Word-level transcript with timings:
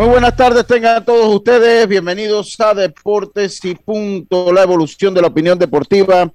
Muy 0.00 0.08
buenas 0.08 0.34
tardes, 0.34 0.66
tengan 0.66 1.04
todos 1.04 1.26
ustedes. 1.26 1.86
Bienvenidos 1.86 2.58
a 2.58 2.72
Deportes 2.72 3.62
y 3.66 3.74
Punto, 3.74 4.50
la 4.50 4.62
evolución 4.62 5.12
de 5.12 5.20
la 5.20 5.26
opinión 5.26 5.58
deportiva. 5.58 6.32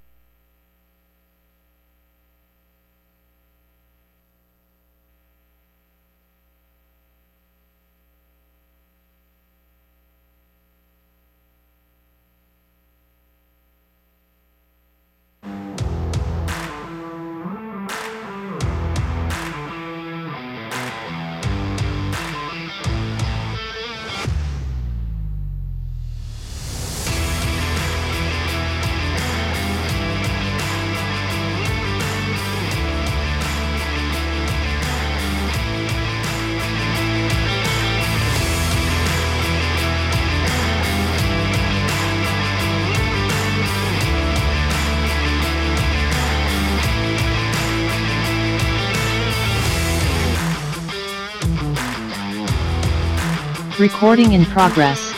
Recording 53.90 54.32
in 54.34 54.44
progress. 54.46 55.12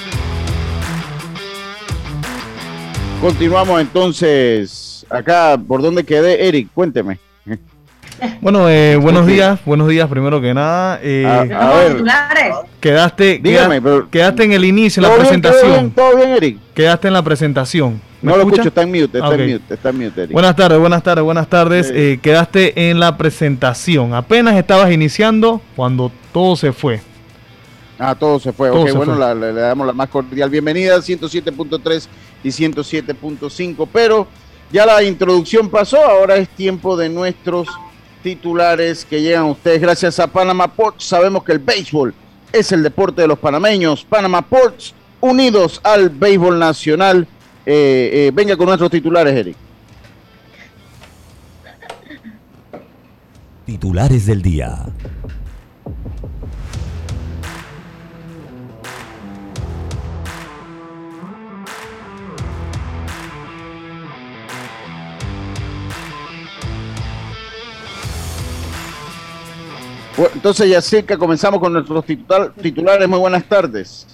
Continuamos 3.22 3.80
entonces. 3.80 5.06
Acá, 5.10 5.58
¿por 5.66 5.82
dónde 5.82 6.04
quedé? 6.04 6.50
Eric, 6.50 6.68
cuénteme. 6.74 7.18
Bueno, 8.42 8.68
eh, 8.68 8.98
buenos 8.98 9.26
días, 9.26 9.58
buenos 9.64 9.88
días 9.88 10.10
primero 10.10 10.42
que 10.42 10.54
nada. 10.54 11.00
Eh, 11.02 11.26
A, 11.26 11.70
a 11.70 11.74
ver, 11.76 12.04
quedaste, 12.82 13.40
dígame, 13.42 13.82
pero- 13.82 14.10
quedaste 14.10 14.44
en 14.44 14.52
el 14.52 14.66
inicio, 14.66 15.00
en 15.00 15.04
la 15.10 15.16
¿todo 15.16 15.30
bien, 15.30 15.42
todo 15.42 15.52
presentación. 15.54 15.80
bien, 15.80 15.92
todo 15.92 16.16
bien, 16.18 16.30
Eric? 16.32 16.58
Quedaste 16.74 17.08
en 17.08 17.14
la 17.14 17.22
presentación. 17.22 18.02
¿Me 18.22 18.32
No 18.32 18.38
lo 18.38 18.44
escucho, 18.44 18.68
está 18.68 18.82
en 18.82 18.90
mute, 18.90 19.18
está 19.20 19.28
Ah, 19.30 19.34
en 19.36 19.52
mute, 19.54 19.74
está 19.76 19.90
en 19.92 19.98
mute, 19.98 20.22
Eric. 20.24 20.34
Buenas 20.34 20.56
tardes, 20.58 20.78
buenas 20.78 21.04
tardes, 21.04 21.24
buenas 21.24 21.48
tardes. 21.48 21.88
Sí. 21.88 21.94
Eh, 21.96 22.20
quedaste 22.22 22.90
en 22.90 23.00
la 23.00 23.16
presentación. 23.16 24.14
Apenas 24.14 24.56
estabas 24.58 24.92
iniciando 24.92 25.62
cuando 25.78 26.12
todo 26.34 26.58
se 26.58 26.74
fue. 26.74 27.00
Ah, 28.00 28.16
todo 28.16 28.40
se 28.40 28.54
fue. 28.54 28.70
Todo 28.70 28.82
ok, 28.82 28.88
se 28.90 28.94
bueno, 28.98 29.14
fue. 29.14 29.20
la- 29.22 29.34
la- 29.36 29.52
le 29.52 29.60
damos 29.62 29.88
la 29.88 29.94
más 29.94 30.10
cordial 30.10 30.50
bienvenida, 30.50 31.02
107.3 31.02 32.08
y 32.44 32.50
107.5. 32.52 33.88
Pero 33.92 34.28
ya 34.72 34.86
la 34.86 35.02
introducción 35.04 35.70
pasó, 35.70 35.98
ahora 36.04 36.36
es 36.36 36.48
tiempo 36.50 36.96
de 36.96 37.10
nuestros 37.10 37.68
titulares 38.22 39.06
que 39.06 39.22
llegan 39.22 39.44
a 39.44 39.52
ustedes 39.52 39.82
gracias 39.82 40.20
a 40.20 40.28
Panama 40.28 40.68
Ports. 40.68 41.06
Sabemos 41.06 41.44
que 41.44 41.54
el 41.54 41.60
béisbol 41.60 42.14
es 42.52 42.72
el 42.72 42.84
deporte 42.84 43.22
de 43.24 43.28
los 43.28 43.40
panameños. 43.40 44.04
Panama 44.06 44.42
Ports, 44.44 44.94
unidos 45.20 45.80
al 45.84 46.10
béisbol 46.10 46.60
nacional. 46.60 47.28
Eh, 47.66 48.28
eh, 48.28 48.32
venga 48.34 48.56
con 48.56 48.68
nuestros 48.68 48.92
titulares, 48.92 49.34
Eric. 49.36 49.56
Titulares 53.66 54.26
del 54.26 54.42
día. 54.42 54.86
Bueno, 70.18 70.32
entonces, 70.34 70.70
Yacirca, 70.70 71.18
comenzamos 71.18 71.60
con 71.60 71.74
nuestros 71.74 72.04
titular- 72.06 72.52
titulares. 72.54 73.08
Muy 73.08 73.20
buenas 73.20 73.44
tardes. 73.44 74.08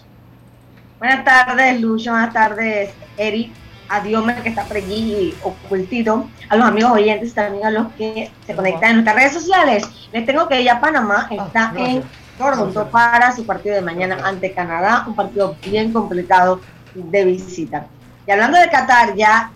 Buenas 1.00 1.24
tardes, 1.24 1.80
Lucho. 1.82 2.12
Buenas 2.12 2.34
tardes, 2.34 2.92
Eric. 3.18 3.52
A 3.90 4.00
Diome, 4.00 4.36
que 4.42 4.50
está 4.50 4.64
por 4.64 4.78
allí 4.78 5.36
ocultito. 5.44 6.28
A 6.50 6.56
los 6.56 6.66
amigos 6.66 6.92
oyentes 6.94 7.34
también 7.34 7.66
a 7.66 7.70
los 7.70 7.92
que 7.94 8.32
se 8.48 8.56
conectan 8.56 8.90
en 8.90 8.96
nuestras 8.98 9.16
redes 9.16 9.34
sociales. 9.34 9.84
Les 10.12 10.26
tengo 10.26 10.48
que 10.48 10.64
ya 10.64 10.80
Panamá 10.80 11.28
está 11.30 11.74
en 11.78 12.02
Toronto 12.38 12.88
para 12.90 13.36
su 13.36 13.46
partido 13.46 13.76
de 13.76 13.82
mañana 13.82 14.18
ante 14.24 14.52
Canadá. 14.54 15.04
Un 15.06 15.16
partido 15.16 15.56
bien 15.66 15.94
complicado 15.94 16.60
de 16.96 17.26
visita. 17.26 17.86
Y 18.26 18.32
hablando 18.32 18.58
de 18.58 18.70
Qatar, 18.70 19.16
ya 19.16 19.52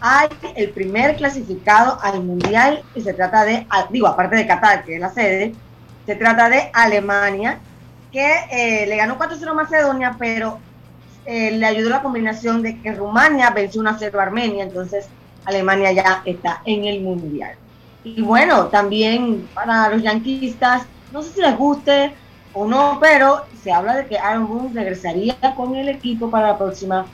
hay 0.00 0.28
el 0.54 0.70
primer 0.70 1.16
clasificado 1.16 1.98
al 2.00 2.22
Mundial 2.22 2.82
y 2.94 3.02
se 3.02 3.12
trata 3.12 3.44
de, 3.44 3.66
ah, 3.68 3.86
digo, 3.90 4.06
aparte 4.06 4.36
de 4.36 4.46
Qatar, 4.46 4.84
que 4.84 4.94
es 4.94 5.00
la 5.00 5.10
sede, 5.10 5.52
se 6.08 6.16
trata 6.16 6.48
de 6.48 6.70
Alemania, 6.72 7.58
que 8.10 8.26
eh, 8.50 8.86
le 8.86 8.96
ganó 8.96 9.18
4-0 9.18 9.46
a 9.46 9.52
Macedonia, 9.52 10.16
pero 10.18 10.58
eh, 11.26 11.50
le 11.50 11.66
ayudó 11.66 11.90
la 11.90 12.00
combinación 12.00 12.62
de 12.62 12.80
que 12.80 12.94
Rumania 12.94 13.50
venció 13.50 13.82
1-0 13.82 14.18
a 14.18 14.22
Armenia, 14.22 14.64
entonces 14.64 15.06
Alemania 15.44 15.92
ya 15.92 16.22
está 16.24 16.62
en 16.64 16.86
el 16.86 17.02
Mundial. 17.02 17.56
Y 18.04 18.22
bueno, 18.22 18.68
también 18.68 19.46
para 19.52 19.90
los 19.90 20.02
yanquistas, 20.02 20.84
no 21.12 21.22
sé 21.22 21.34
si 21.34 21.40
les 21.42 21.58
guste 21.58 22.14
o 22.54 22.66
no, 22.66 22.96
pero 22.98 23.44
se 23.62 23.70
habla 23.70 23.94
de 23.96 24.06
que 24.06 24.18
Aaron 24.18 24.48
Boone 24.48 24.70
regresaría 24.72 25.36
con 25.54 25.76
el 25.76 25.90
equipo 25.90 26.30
para 26.30 26.46
la 26.46 26.56
próxima 26.56 27.04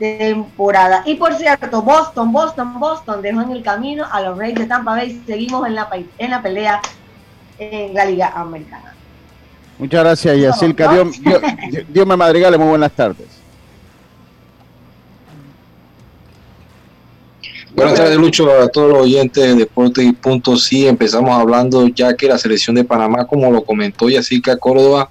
temporada. 0.00 1.04
Y 1.06 1.14
por 1.14 1.32
cierto, 1.34 1.80
Boston, 1.80 2.32
Boston, 2.32 2.80
Boston 2.80 3.22
dejó 3.22 3.42
en 3.42 3.52
el 3.52 3.62
camino 3.62 4.04
a 4.10 4.20
los 4.20 4.36
Reyes 4.36 4.58
de 4.58 4.66
Tampa 4.66 4.96
Bay. 4.96 5.22
Seguimos 5.28 5.64
en 5.64 5.76
la, 5.76 5.88
en 6.18 6.30
la 6.32 6.42
pelea 6.42 6.82
en 7.70 7.94
la 7.94 8.04
Liga 8.04 8.32
Americana. 8.34 8.94
Muchas 9.78 10.00
gracias. 10.00 10.62
No, 10.62 10.68
no. 10.68 10.92
Dios, 10.92 11.22
Dios, 11.22 11.42
Dios 11.88 12.06
me 12.06 12.16
madrigale, 12.16 12.58
muy 12.58 12.68
buenas 12.68 12.92
tardes. 12.92 13.42
Buenas 17.74 17.94
tardes, 17.94 18.18
Lucho, 18.18 18.50
a 18.50 18.68
todos 18.68 18.92
los 18.92 19.02
oyentes 19.02 19.42
de 19.42 19.54
Deportes 19.54 20.04
y 20.04 20.12
Punto. 20.12 20.56
Sí, 20.56 20.86
empezamos 20.86 21.30
hablando 21.30 21.88
ya 21.88 22.14
que 22.14 22.28
la 22.28 22.36
selección 22.36 22.76
de 22.76 22.84
Panamá, 22.84 23.26
como 23.26 23.50
lo 23.50 23.64
comentó 23.64 24.10
Yacica 24.10 24.58
Córdoba, 24.58 25.10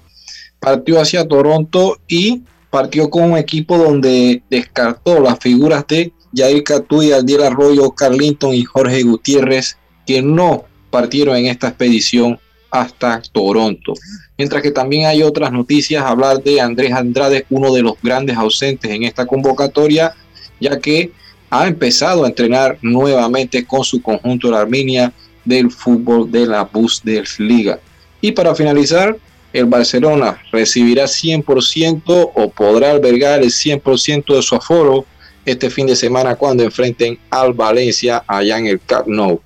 partió 0.59 1.01
hacia 1.01 1.28
Toronto 1.28 1.97
y 2.07 2.44
partió 2.69 3.09
con 3.09 3.31
un 3.31 3.38
equipo 3.38 3.79
donde 3.79 4.44
descartó 4.50 5.19
las 5.19 5.39
figuras 5.39 5.86
de 5.88 6.13
Jair 6.36 6.63
Catuy, 6.63 7.12
Aldiel 7.12 7.44
Arroyo, 7.44 7.89
Oscar 7.89 8.13
Linton 8.13 8.54
y 8.54 8.63
Jorge 8.63 9.01
Gutiérrez, 9.01 9.77
que 10.06 10.21
no 10.21 10.65
partieron 10.92 11.36
en 11.38 11.48
esta 11.48 11.70
expedición 11.70 12.40
hasta 12.70 13.22
Toronto. 13.32 13.94
Mientras 14.38 14.62
que 14.62 14.72
también 14.72 15.06
hay 15.06 15.24
otras 15.24 15.52
noticias, 15.52 16.04
hablar 16.04 16.42
de 16.44 16.62
Andrés 16.62 16.94
Andrade, 16.94 17.46
uno 17.50 17.74
de 17.74 17.82
los 17.82 17.94
grandes 18.02 18.38
ausentes 18.38 18.90
en 18.92 19.04
esta 19.04 19.26
convocatoria, 19.26 20.14
ya 20.60 20.80
que 20.80 21.12
ha 21.50 21.68
empezado 21.68 22.24
a 22.24 22.28
entrenar 22.28 22.78
nuevamente 22.82 23.66
con 23.66 23.84
su 23.84 24.02
conjunto 24.02 24.50
de 24.50 24.58
Arminia 24.58 25.12
del 25.44 25.72
fútbol 25.72 26.32
de 26.32 26.46
la 26.46 26.64
Bundesliga. 26.64 27.80
Y 28.22 28.32
para 28.32 28.56
finalizar, 28.56 29.18
el 29.52 29.66
Barcelona 29.66 30.42
recibirá 30.52 31.06
100% 31.06 32.32
o 32.34 32.50
podrá 32.50 32.92
albergar 32.92 33.42
el 33.42 33.50
100% 33.50 34.36
de 34.36 34.42
su 34.42 34.56
aforo 34.56 35.06
este 35.46 35.70
fin 35.70 35.88
de 35.88 35.96
semana 35.96 36.36
cuando 36.36 36.64
enfrenten 36.64 37.20
al 37.30 37.54
Valencia 37.54 38.24
allá 38.28 38.58
en 38.58 38.68
el 38.68 38.80
Camp 38.80 39.08
Nou. 39.08 39.42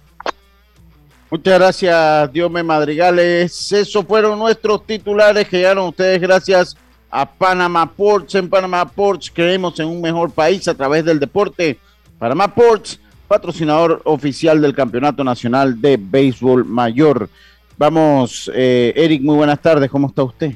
Muchas 1.35 1.59
gracias, 1.59 2.31
Dios 2.31 2.49
me 2.49 2.63
madrigales. 2.63 3.69
Esos 3.73 4.05
fueron 4.05 4.39
nuestros 4.39 4.87
titulares 4.87 5.45
que 5.49 5.57
llegaron 5.57 5.89
ustedes 5.89 6.21
gracias 6.21 6.77
a 7.11 7.29
Panama 7.29 7.91
Ports. 7.91 8.35
En 8.35 8.49
Panama 8.49 8.85
Ports 8.85 9.29
creemos 9.35 9.77
en 9.81 9.87
un 9.87 9.99
mejor 9.99 10.31
país 10.31 10.65
a 10.69 10.73
través 10.73 11.03
del 11.03 11.19
deporte. 11.19 11.77
Panama 12.17 12.47
Ports, 12.47 13.01
patrocinador 13.27 14.01
oficial 14.05 14.61
del 14.61 14.73
Campeonato 14.73 15.25
Nacional 15.25 15.81
de 15.81 15.97
Béisbol 15.97 16.63
Mayor. 16.63 17.29
Vamos, 17.77 18.49
eh, 18.55 18.93
Eric, 18.95 19.21
muy 19.21 19.35
buenas 19.35 19.59
tardes, 19.59 19.91
¿cómo 19.91 20.07
está 20.07 20.23
usted? 20.23 20.53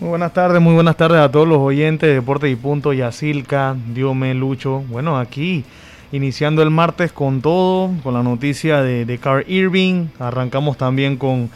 Muy 0.00 0.08
buenas 0.08 0.32
tardes, 0.32 0.62
muy 0.62 0.72
buenas 0.72 0.96
tardes 0.96 1.20
a 1.20 1.30
todos 1.30 1.46
los 1.46 1.58
oyentes 1.58 2.08
de 2.08 2.14
Deportes 2.14 2.50
y 2.50 2.56
Punto, 2.56 2.94
Yacilca, 2.94 3.76
Diome, 3.92 4.32
Lucho. 4.32 4.84
Bueno, 4.88 5.18
aquí 5.18 5.66
iniciando 6.12 6.62
el 6.62 6.70
martes 6.70 7.12
con 7.12 7.42
todo, 7.42 7.90
con 8.02 8.14
la 8.14 8.22
noticia 8.22 8.82
de, 8.82 9.04
de 9.04 9.18
Carl 9.18 9.44
Irving. 9.48 10.06
Arrancamos 10.18 10.76
también 10.76 11.16
con 11.16 11.50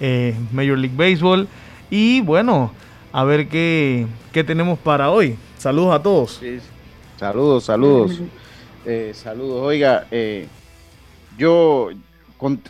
eh, 0.00 0.34
Major 0.52 0.78
League 0.78 0.96
Baseball. 0.96 1.48
Y 1.90 2.20
bueno, 2.20 2.72
a 3.12 3.24
ver 3.24 3.48
qué, 3.48 4.06
qué 4.32 4.44
tenemos 4.44 4.78
para 4.78 5.10
hoy. 5.10 5.36
Saludos 5.58 5.94
a 5.94 6.02
todos. 6.02 6.40
Saludos, 7.18 7.64
saludos. 7.64 8.20
Eh, 8.84 9.12
saludos. 9.14 9.62
Oiga, 9.62 10.06
eh, 10.10 10.46
yo, 11.38 11.88
con, 12.36 12.60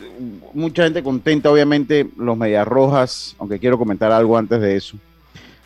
mucha 0.53 0.83
gente 0.83 1.03
contenta, 1.03 1.51
obviamente, 1.51 2.07
los 2.17 2.37
Medias 2.37 2.67
Rojas, 2.67 3.35
aunque 3.39 3.59
quiero 3.59 3.77
comentar 3.77 4.11
algo 4.11 4.37
antes 4.37 4.61
de 4.61 4.75
eso. 4.75 4.97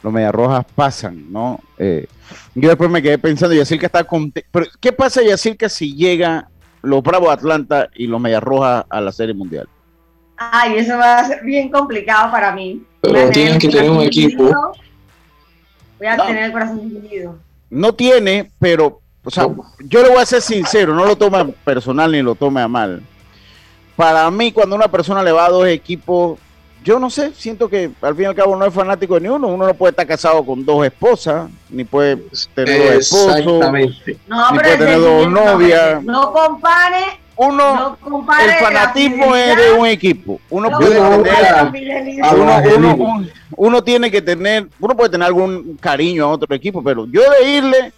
Los 0.02 0.14
Medias 0.14 0.34
Rojas 0.34 0.66
pasan, 0.76 1.32
¿no? 1.32 1.60
Eh, 1.78 2.08
yo 2.56 2.70
después 2.70 2.90
me 2.90 3.02
quedé 3.02 3.18
pensando, 3.18 3.54
Yacirca 3.56 3.88
está 3.88 4.04
contento. 4.04 4.48
Pero, 4.52 4.66
¿qué 4.80 4.92
pasa, 4.94 5.22
Yacirca, 5.22 5.68
si 5.68 5.96
llega 5.96 6.48
los 6.82 7.04
Bravos 7.04 7.30
Atlanta 7.32 7.90
y 7.96 8.08
los 8.08 8.22
Medias 8.22 8.42
Rojas 8.42 8.86
a 8.90 9.02
la 9.02 9.12
Serie 9.12 9.34
Mundial? 9.34 9.68
Ay, 10.38 10.78
eso 10.78 10.98
va 10.98 11.20
a 11.20 11.26
ser 11.26 11.44
bien 11.44 11.70
complicado 11.70 12.32
para 12.32 12.54
mí. 12.54 12.82
Pero 13.02 13.30
tienen 13.30 13.60
que 13.60 13.68
tener 13.68 13.90
un 13.90 14.02
equipo. 14.02 14.74
Voy 15.98 16.08
a 16.08 16.16
No. 16.16 16.26
tener 16.28 16.44
el 16.46 16.52
corazón 16.54 16.80
dividido. 16.90 17.38
No 17.70 17.94
tiene, 17.94 18.50
pero, 18.58 19.02
o 19.24 19.30
sea, 19.30 19.48
yo 19.80 20.02
le 20.02 20.10
voy 20.10 20.20
a 20.22 20.26
ser 20.26 20.42
sincero, 20.42 20.96
no 20.96 21.06
lo 21.06 21.18
tome 21.18 21.44
personal 21.66 22.10
ni 22.12 22.22
lo 22.22 22.36
tome 22.36 22.62
a 22.62 22.68
mal. 22.70 23.04
Para 23.98 24.32
mí, 24.32 24.54
cuando 24.54 24.78
una 24.78 24.88
persona 24.90 25.22
le 25.22 25.34
va 25.34 25.46
a 25.46 25.50
dos 25.50 25.68
equipos, 25.68 26.40
yo 26.84 26.98
no 27.00 27.10
sé, 27.10 27.32
siento 27.36 27.68
que 27.70 27.92
al 28.02 28.16
fin 28.16 28.24
y 28.24 28.28
al 28.28 28.36
cabo 28.36 28.56
no 28.56 28.66
es 28.66 28.74
fanático 28.74 29.16
de 29.16 29.22
ni 29.22 29.28
uno. 29.28 29.48
Uno 29.48 29.68
no 29.68 29.74
puede 29.74 29.92
estar 29.92 30.08
casado 30.08 30.46
con 30.46 30.64
dos 30.66 30.86
esposas, 30.86 31.50
ni 31.70 31.84
puede 31.84 32.18
tener 32.56 32.96
dos 32.96 33.14
esposos. 33.14 33.46
No, 34.28 34.52
Ni 34.52 34.60
puede 34.60 34.78
tener 34.78 35.00
dos 35.00 35.28
no, 35.30 35.46
novias. 35.46 36.04
No 36.04 36.32
compare, 36.32 37.20
Uno, 37.36 37.76
no 37.76 37.98
compare 37.98 38.54
el 38.54 38.60
fanatismo 38.66 39.36
es 39.36 39.56
de 39.58 39.72
un 39.74 39.86
equipo. 39.88 40.40
Uno 40.50 40.70
no 40.70 40.78
puede 40.78 40.92
tener 40.96 41.04
uno, 42.78 43.26
uno- 43.56 43.84
tiene 43.84 44.10
que 44.12 44.22
tener, 44.22 44.68
uno 44.80 44.96
puede 44.96 45.10
tener 45.10 45.26
algún 45.28 45.78
cariño 45.80 46.26
a 46.26 46.30
otro 46.30 46.54
equipo, 46.56 46.84
pero 46.84 47.06
yo 47.06 47.22
de 47.32 47.50
irle, 47.50 47.94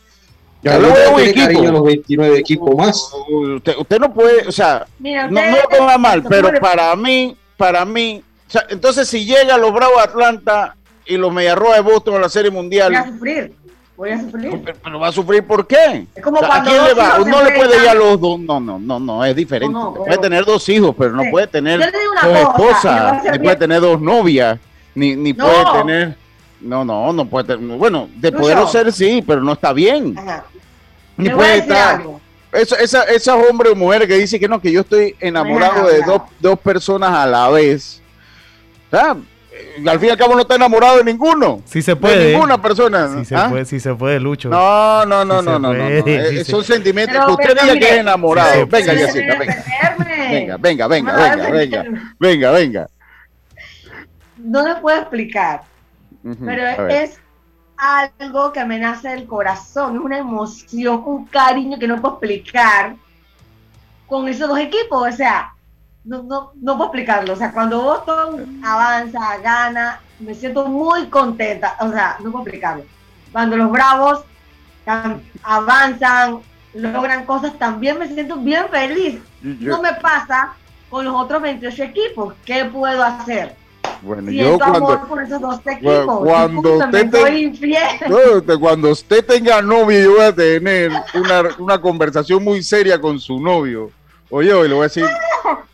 yo 0.64 0.80
le 0.80 0.88
voy 0.90 1.02
a 1.06 1.10
un 1.10 1.34
cariño 1.34 1.70
a 1.70 1.72
los 1.72 1.82
equipo. 1.82 1.84
29 1.84 2.40
equipos 2.40 2.76
más. 2.76 3.12
Usted, 3.56 3.76
usted 3.78 4.00
no 4.00 4.14
puede, 4.14 4.48
o 4.48 4.52
sea, 4.52 4.86
Mira, 5.00 5.28
no, 5.28 5.42
no 5.42 5.58
lo 5.58 5.70
ponga 5.78 5.98
mal, 5.98 6.24
pero 6.24 6.52
para 6.60 6.96
mí, 6.96 7.36
para 7.58 7.84
mí, 7.86 8.24
sea, 8.52 8.66
entonces 8.70 9.08
si 9.08 9.26
llega 9.26 9.58
los 9.58 9.72
Bravos 9.74 9.98
de 9.98 10.04
Atlanta 10.04 10.76
y 11.06 11.18
los 11.18 11.32
Mediarrojas 11.34 11.78
de 11.78 11.82
Boston 11.92 12.16
a 12.16 12.20
la 12.20 12.30
Serie 12.30 12.50
Voy 12.50 12.60
a 12.60 12.62
Mundial, 12.62 13.06
sufrir. 13.14 13.54
Voy 13.98 14.10
a 14.12 14.20
sufrir. 14.20 14.62
pero, 14.66 14.78
pero 14.84 15.00
va 15.00 15.08
a 15.10 15.12
sufrir 15.12 15.46
¿por 15.46 15.68
qué? 15.68 16.08
Es 16.16 16.24
como 16.24 16.38
O 16.38 16.40
sea, 16.40 16.56
¿A 16.56 16.64
quién 16.64 16.84
le 16.84 16.94
va? 16.94 17.08
hijos 17.10 17.24
se 17.26 17.30
No 17.30 17.44
le 17.44 17.52
puede 17.52 17.84
ir 17.84 17.90
a 17.90 17.94
los 17.94 18.20
dos, 18.20 18.40
no, 18.40 18.60
no, 18.60 18.80
no, 18.80 19.00
no, 19.00 19.24
es 19.26 19.36
diferente. 19.36 19.72
No, 19.74 19.86
no, 19.86 19.94
puede 19.94 20.10
pero- 20.10 20.22
tener 20.22 20.46
dos 20.46 20.68
hijos, 20.70 20.96
pero 20.98 21.12
no 21.12 21.24
Sí. 21.24 21.30
puede 21.32 21.48
tener 21.48 21.80
dos 21.80 22.38
esposas, 22.38 23.24
ni 23.32 23.40
puede 23.40 23.56
tener 23.58 23.82
dos 23.82 24.02
novias, 24.02 24.60
ni, 24.96 25.16
ni 25.16 25.34
No. 25.34 25.46
puede 25.46 25.80
tener, 25.82 26.18
no, 26.62 26.84
no, 26.86 27.14
no 27.14 27.26
puede 27.26 27.46
tener, 27.56 27.78
bueno, 27.78 28.10
de 28.16 28.32
poderlo 28.32 28.68
ser 28.68 28.92
sí, 28.92 29.24
pero 29.26 29.42
no 29.42 29.54
está 29.54 29.72
bien. 29.74 30.18
Ajá. 30.18 30.46
Ni 31.18 31.30
puede 31.30 31.58
estar, 31.60 31.96
algo. 31.98 32.20
Eso, 32.52 32.76
esa, 32.78 33.04
esas 33.04 33.36
hombres 33.50 33.72
o 33.72 33.76
mujeres 33.76 34.08
que 34.08 34.16
dicen 34.18 34.40
que 34.40 34.48
no, 34.48 34.60
que 34.60 34.72
yo 34.72 34.82
estoy 34.82 35.16
enamorado 35.22 35.88
de 35.88 36.02
dos, 36.02 36.24
dos 36.40 36.60
personas 36.60 37.12
a 37.12 37.26
la 37.28 37.50
vez. 37.50 38.01
Sea, 38.92 39.16
eh, 39.52 39.84
al 39.90 40.00
fin 40.00 40.10
y 40.10 40.12
al 40.12 40.18
cabo 40.18 40.36
no 40.36 40.42
está 40.42 40.56
enamorado 40.56 40.98
de 40.98 41.04
ninguno. 41.06 41.62
Sí 41.66 41.82
se 41.82 41.92
De 41.92 41.96
puede. 41.96 42.32
ninguna 42.34 42.62
persona. 42.62 43.08
Sí 43.18 43.26
se 43.26 43.36
¿Ah? 43.36 43.48
puede, 43.50 43.66
sí 43.66 43.80
se 43.80 43.94
puede, 43.96 44.20
Lucho. 44.20 44.50
No, 44.50 45.06
no, 45.06 45.26
no, 45.26 45.40
Sí 45.40 45.46
no, 45.46 45.60
no, 45.60 45.74
no, 45.74 45.74
no. 45.74 46.02
puede, 46.04 46.16
Eh, 46.16 46.30
sí 46.30 46.38
se- 46.46 46.52
Son 46.52 46.64
sentimientos. 46.64 47.18
Pero- 47.18 47.32
Usted 47.34 47.46
pero 47.56 47.62
diga 47.64 47.74
que 47.80 47.94
es 47.96 48.00
enamorado. 48.02 48.68
venga, 48.68 48.94
venga. 48.94 49.14
Venga, 50.30 50.58
venga, 50.58 50.88
venga, 50.88 51.14
venga, 51.16 51.50
venga. 51.52 51.86
Venga, 52.20 52.52
venga. 52.52 52.88
No 54.38 54.68
le 54.68 54.76
puedo 54.76 54.98
explicar, 55.00 55.62
pero 56.46 56.88
es 56.90 57.20
algo 57.78 58.52
que 58.52 58.64
me 58.66 58.80
nace 58.80 59.10
del 59.10 59.26
corazón, 59.28 59.96
es 59.96 60.02
una 60.02 60.18
emoción, 60.18 61.02
un 61.06 61.26
cariño 61.26 61.78
que 61.80 61.88
no 61.88 62.02
puedo 62.02 62.16
explicar 62.16 62.96
con 64.08 64.28
esos 64.28 64.50
dos 64.50 64.60
equipos, 64.60 65.08
o 65.08 65.16
sea, 65.16 65.51
no, 66.04 66.24
no, 66.24 66.52
no 66.62 66.74
puedo 66.78 66.86
explicarlo, 66.90 67.34
o 67.34 67.36
sea, 67.36 67.52
cuando 67.52 67.82
Boston 67.82 68.62
avanza, 68.64 69.38
gana, 69.44 70.02
me 70.20 70.34
siento 70.34 70.68
muy 70.68 71.06
contenta, 71.08 71.76
o 71.80 71.90
sea, 71.92 72.18
no 72.24 72.32
puedo 72.32 72.44
explicarlo. 72.46 72.84
Cuando 73.32 73.56
los 73.58 73.72
Bravos 73.72 74.24
avanzan, 75.44 76.40
logran 76.74 77.26
cosas, 77.26 77.58
también 77.58 78.00
me 78.00 78.08
siento 78.08 78.38
bien 78.38 78.66
feliz. 78.72 79.20
Yo- 79.42 79.72
No 79.78 79.82
me 79.82 79.94
pasa 79.94 80.54
con 80.90 81.06
los 81.06 81.16
otros 81.16 81.42
28 81.42 81.84
equipos, 81.84 82.34
¿qué 82.46 82.66
puedo 82.66 83.04
hacer? 83.04 83.56
bueno, 84.04 84.32
yo 84.32 84.56
amor 84.64 84.80
cuando, 84.82 85.08
por 85.08 85.24
esos 85.24 85.40
dos 85.42 85.60
equipos. 85.68 86.20
cuando 86.24 86.78
usted 86.78 87.10
te- 87.12 87.22
soy 87.22 87.44
infiel. 87.44 87.80
Cuando 88.60 88.90
usted 88.90 89.24
tenga 89.26 89.62
novio, 89.62 90.00
yo 90.02 90.12
voy 90.14 90.22
a 90.26 90.34
tener 90.36 90.92
una, 91.14 91.44
una 91.60 91.80
conversación 91.80 92.44
muy 92.44 92.64
seria 92.64 93.00
con 93.00 93.20
su 93.20 93.40
novio. 93.40 93.92
Oye, 94.32 94.52
hoy 94.54 94.68
le 94.68 94.74
voy 94.74 94.82
a 94.82 94.88
decir, 94.88 95.06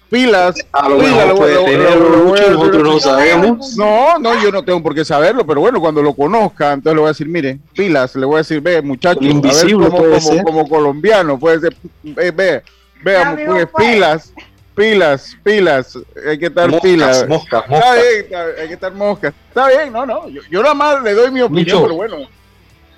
pilas. 0.10 0.56
A 0.72 0.90
lo 0.90 0.98
pilas, 0.98 1.16
mejor 1.16 1.36
puede 1.38 1.98
Lucho, 1.98 2.52
nosotros 2.52 2.84
no 2.84 3.00
sabemos. 3.00 3.78
No, 3.78 4.20
no, 4.20 4.42
yo 4.42 4.52
no 4.52 4.64
tengo 4.64 4.82
por 4.82 4.96
qué 4.96 5.04
saberlo, 5.06 5.46
pero 5.46 5.62
bueno, 5.62 5.80
cuando 5.80 6.02
lo 6.02 6.14
conozca, 6.14 6.74
entonces 6.74 6.96
le 6.96 7.00
voy 7.02 7.08
a 7.08 7.12
decir, 7.12 7.28
mire, 7.28 7.60
pilas, 7.76 8.16
le 8.16 8.26
voy 8.26 8.36
a 8.36 8.38
decir, 8.40 8.62
ve, 8.62 8.82
muchacho, 8.82 9.20
a 9.20 9.24
ver, 9.24 9.74
como, 9.74 10.44
como- 10.44 10.70
colombiano, 10.70 11.38
puede 11.40 11.60
ser, 11.60 11.76
ve, 12.04 12.32
ve, 12.32 12.64
veamos, 13.04 13.34
amigo, 13.34 13.54
pues, 13.54 13.68
pues. 13.72 13.86
pilas, 13.88 14.34
pilas, 14.76 15.38
pilas, 15.44 15.98
hay 16.28 16.38
que 16.38 16.46
estar 16.48 16.70
Moscas, 16.70 16.92
pilas. 16.92 17.28
moscas, 17.28 17.64
Está 17.64 17.70
moscas. 17.76 17.96
bien, 17.96 18.24
está- 18.26 18.62
hay 18.62 18.68
que 18.68 18.74
estar 18.74 18.94
mosca. 18.94 19.34
Está 19.50 19.68
bien, 19.70 19.94
no, 19.94 20.06
no. 20.06 20.30
Yo, 20.30 20.42
yo 20.50 20.62
nada 20.62 20.74
más 20.74 21.02
le 21.04 21.14
doy 21.14 21.32
mi 21.32 21.42
opinión, 21.42 21.82
pero 21.84 21.96
bueno. 21.96 22.18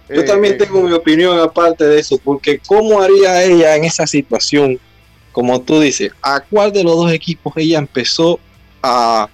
Yo 0.09 0.21
Eh, 0.21 0.23
también 0.23 0.55
eh, 0.55 0.57
tengo 0.57 0.81
mi 0.81 0.91
opinión 0.91 1.39
aparte 1.39 1.85
de 1.85 1.99
eso, 1.99 2.17
porque 2.23 2.59
¿cómo 2.65 2.99
haría 2.99 3.43
ella 3.43 3.75
en 3.75 3.83
esa 3.85 4.07
situación? 4.07 4.79
Como 5.31 5.61
tú 5.61 5.79
dices, 5.79 6.11
¿a 6.21 6.39
cuál 6.39 6.71
de 6.71 6.83
los 6.83 6.95
dos 6.95 7.11
equipos 7.11 7.53
ella 7.55 7.77
empezó 7.79 8.39
a, 8.81 9.27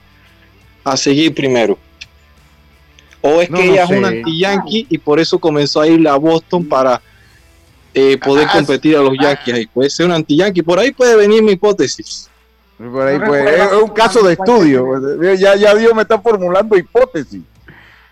a 0.83 0.97
seguir 0.97 1.33
primero? 1.33 1.77
¿O 3.21 3.41
es 3.41 3.49
No, 3.49 3.57
que 3.57 3.65
no 3.65 3.71
ella 3.73 3.83
es 3.85 3.89
una 3.89 4.07
anti-yankee 4.09 4.87
y 4.89 4.97
por 4.97 5.19
eso 5.19 5.39
comenzó 5.39 5.81
a 5.81 5.87
ir 5.87 6.07
a 6.07 6.15
Boston 6.15 6.67
para 6.67 7.01
eh, 7.93 8.17
poder 8.17 8.47
Ah, 8.49 8.53
competir 8.53 8.97
a 8.97 9.01
los 9.01 9.13
Yankees? 9.19 9.53
Ahí 9.55 9.65
puede 9.67 9.89
ser 9.89 10.05
una 10.05 10.15
anti-yankee, 10.15 10.61
por 10.61 10.77
ahí 10.79 10.91
puede 10.91 11.15
venir 11.15 11.41
mi 11.41 11.53
hipótesis. 11.53 12.29
Por 12.77 13.07
ahí, 13.07 13.17
pues, 13.25 13.49
es 13.57 13.71
un 13.81 13.89
caso 13.91 14.21
de 14.21 14.33
estudio. 14.33 14.85
Ya, 15.37 15.55
ya 15.55 15.73
Dios 15.73 15.93
me 15.95 16.01
está 16.01 16.19
formulando 16.19 16.77
hipótesis 16.77 17.41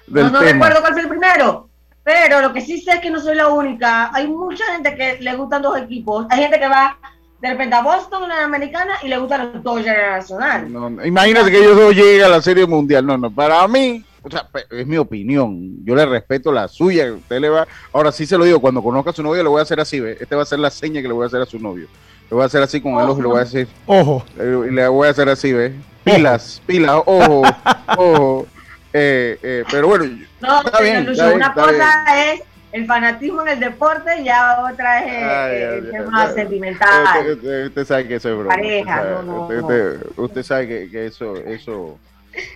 del 0.07 0.25
No, 0.25 0.31
no 0.31 0.39
tema. 0.39 0.51
recuerdo 0.69 0.79
cuál 0.81 0.93
fue 0.93 1.01
el 1.01 1.09
primero. 1.09 1.67
Pero 2.05 2.41
lo 2.41 2.53
que 2.53 2.61
sí 2.61 2.81
sé 2.81 2.91
es 2.93 2.99
que 3.01 3.09
no 3.09 3.19
soy 3.19 3.35
la 3.35 3.49
única. 3.49 4.09
Hay 4.13 4.27
mucha 4.27 4.63
gente 4.73 4.95
que 4.95 5.17
le 5.21 5.35
gustan 5.35 5.61
dos 5.61 5.77
equipos. 5.77 6.25
Hay 6.29 6.41
gente 6.41 6.59
que 6.59 6.67
va 6.67 6.97
de 7.43 7.49
repente 7.49 7.75
a 7.75 7.81
Boston, 7.81 8.23
una 8.23 8.45
americana, 8.45 8.93
y 9.03 9.09
le 9.09 9.17
gustan 9.17 9.51
los 9.51 9.63
Dodgers 9.63 9.97
nacional. 9.97 10.71
No, 10.71 10.89
no, 10.89 11.05
imagínate 11.05 11.51
que 11.51 11.57
ellos 11.57 11.75
dos 11.75 11.93
lleguen 11.93 12.23
a 12.23 12.29
la 12.29 12.41
Serie 12.41 12.65
Mundial. 12.65 13.05
No, 13.05 13.17
no, 13.17 13.29
para 13.29 13.67
mí, 13.67 14.01
o 14.21 14.31
sea, 14.31 14.47
es 14.71 14.87
mi 14.87 14.95
opinión. 14.95 15.83
Yo 15.83 15.93
le 15.93 16.05
respeto 16.05 16.53
la 16.53 16.69
suya. 16.69 17.11
Usted 17.11 17.41
le 17.41 17.49
va. 17.49 17.67
Ahora 17.91 18.13
sí 18.13 18.25
se 18.25 18.37
lo 18.37 18.45
digo, 18.45 18.61
cuando 18.61 18.81
conozca 18.81 19.09
a 19.09 19.13
su 19.13 19.21
novio, 19.21 19.43
le 19.43 19.49
voy 19.49 19.59
a 19.59 19.63
hacer 19.63 19.77
así, 19.81 19.99
¿ve? 19.99 20.17
Este 20.21 20.37
va 20.37 20.43
a 20.43 20.45
ser 20.45 20.59
la 20.59 20.69
seña 20.69 21.01
que 21.01 21.07
le 21.09 21.13
voy 21.13 21.25
a 21.25 21.27
hacer 21.27 21.41
a 21.41 21.45
su 21.45 21.59
novio. 21.59 21.89
Le 22.29 22.33
voy 22.33 22.43
a 22.43 22.45
hacer 22.45 22.63
así 22.63 22.79
con 22.79 22.93
el 22.93 23.09
ojo 23.09 23.19
y 23.19 23.21
le 23.23 23.27
voy 23.27 23.37
a 23.37 23.43
decir. 23.43 23.67
Ojo. 23.87 24.23
Eh, 24.39 24.67
y 24.69 24.71
le 24.71 24.87
voy 24.87 25.09
a 25.09 25.11
hacer 25.11 25.27
así, 25.27 25.51
¿ves? 25.51 25.73
Pilas, 26.05 26.61
pilas, 26.65 26.95
ojo, 27.05 27.41
ojo. 27.97 28.47
Eh, 28.93 29.37
eh, 29.43 29.63
pero 29.69 29.89
bueno, 29.89 30.05
No, 30.39 30.61
Está 30.61 30.79
bien, 30.79 31.05
Lucho, 31.05 31.11
está 31.11 31.25
bien, 31.25 31.35
una 31.35 31.47
está 31.47 31.61
cosa 31.61 32.31
es 32.31 32.41
el 32.73 32.85
fanatismo 32.87 33.41
en 33.43 33.47
el 33.49 33.59
deporte 33.59 34.23
ya 34.23 34.63
otra 34.69 35.05
es 35.05 35.23
Ay, 35.23 35.77
el 35.77 35.91
tema 35.91 36.31
sentimental. 36.33 37.31
usted, 37.31 37.85
sabe 37.85 38.07
que 38.07 38.15
eso 38.15 38.29
es 38.29 38.35
broma. 38.35 38.49
Pareja, 38.55 39.01
usted, 39.01 39.13
no, 39.13 39.21
no, 39.23 39.41
usted- 39.43 39.55
no. 39.57 39.67
usted- 39.67 40.07
usted 40.17 40.43
sabe 40.43 40.67
que, 40.67 40.89
que 40.91 41.05
eso, 41.05 41.35
eso. 41.37 41.97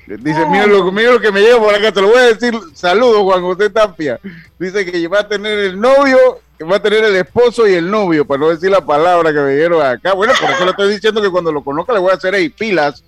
Dice, 0.08 0.44
mira 0.50 0.66
lo, 0.66 0.92
mira 0.92 1.12
lo 1.12 1.20
que 1.20 1.32
me 1.32 1.40
lleva 1.40 1.60
por 1.60 1.76
acá, 1.76 1.92
te 1.92 2.02
lo 2.02 2.08
voy 2.08 2.18
a 2.18 2.34
decir. 2.34 2.52
Saludos, 2.74 3.22
Juan 3.22 3.42
José 3.44 3.70
Tapia. 3.70 4.20
Dice 4.58 4.84
que 4.84 5.08
va 5.08 5.20
a 5.20 5.28
tener 5.28 5.60
el 5.60 5.80
novio, 5.80 6.18
que 6.58 6.64
va 6.64 6.78
a 6.78 6.82
tener 6.82 7.04
el 7.04 7.16
esposo 7.16 7.68
y 7.68 7.76
el 7.76 7.90
novio, 7.90 8.26
para 8.26 8.40
no 8.40 8.50
decir 8.50 8.72
la 8.72 8.84
palabra 8.84 9.32
que 9.32 9.40
me 9.40 9.56
dieron 9.56 9.86
acá. 9.86 10.14
Bueno, 10.14 10.34
por 10.42 10.50
eso 10.50 10.66
le 10.66 10.72
estoy 10.72 10.94
diciendo 10.94 11.22
que 11.22 11.30
cuando 11.30 11.52
lo 11.52 11.64
conozca 11.64 11.94
le 11.94 12.00
voy 12.00 12.10
a 12.10 12.16
hacer 12.16 12.34
ahí, 12.34 12.50
pilas, 12.50 13.04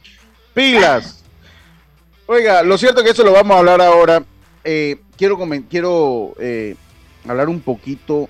pilas. 0.53 1.23
Oiga, 2.27 2.61
lo 2.61 2.77
cierto 2.77 2.99
es 2.99 3.05
que 3.05 3.11
eso 3.13 3.23
lo 3.23 3.31
vamos 3.31 3.55
a 3.55 3.59
hablar 3.59 3.81
ahora. 3.81 4.21
Eh, 4.63 4.97
quiero, 5.17 5.39
quiero 5.67 6.35
eh, 6.39 6.75
hablar 7.27 7.49
un 7.49 7.59
poquito. 7.59 8.29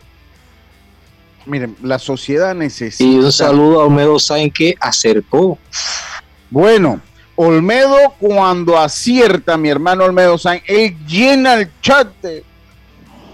Miren, 1.45 1.75
la 1.81 1.99
sociedad 1.99 2.53
necesita. 2.53 3.03
Y 3.09 3.17
un 3.17 3.31
saludo 3.31 3.81
a 3.81 3.85
Olmedo 3.85 4.19
Sainz 4.19 4.53
que 4.53 4.75
acercó. 4.79 5.57
Bueno, 6.49 7.01
Olmedo 7.35 7.97
cuando 8.19 8.77
acierta, 8.77 9.57
mi 9.57 9.69
hermano 9.69 10.03
Olmedo 10.03 10.37
Sainz, 10.37 10.63
él 10.67 10.95
llena 11.07 11.53
el 11.55 11.69
chat, 11.81 12.09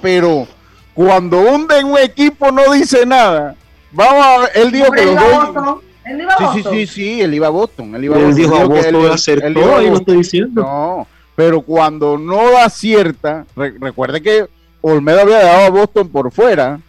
pero 0.02 0.48
cuando 0.94 1.40
hunde 1.40 1.80
en 1.80 1.88
un 1.88 1.98
equipo 1.98 2.52
no 2.52 2.72
dice 2.72 3.06
nada. 3.06 3.56
Vamos 3.92 4.26
a 4.26 4.40
ver, 4.40 4.50
él 4.56 4.72
dijo 4.72 4.92
que 4.92 5.06
los 5.06 5.16
dos. 5.16 5.78
¿Él 6.06 6.22
iba 6.22 6.34
a 6.36 6.54
sí, 6.54 6.62
sí, 6.62 6.70
sí, 6.70 6.88
sí, 6.88 7.22
él 7.22 7.34
iba 7.34 7.48
a 7.48 7.50
Boston. 7.50 7.96
Él, 7.96 8.04
iba 8.04 8.16
a 8.16 8.20
Boston. 8.20 8.36
dijo 8.36 8.56
a 8.56 8.66
Boston, 8.66 8.96
él, 8.96 9.12
acertó, 9.12 9.48
él 9.48 9.54
dijo, 9.56 9.76
ahí 9.76 9.90
lo 9.90 9.96
estoy 9.96 10.18
diciendo. 10.18 10.62
No, 10.62 11.08
pero 11.36 11.62
cuando 11.62 12.18
no 12.18 12.58
acierta, 12.58 13.46
re, 13.56 13.74
recuerde 13.80 14.22
que 14.22 14.48
Olmedo 14.92 15.22
había 15.22 15.40
dado 15.40 15.66
a 15.66 15.70
Boston 15.70 16.10
por 16.10 16.32
fuera 16.32 16.80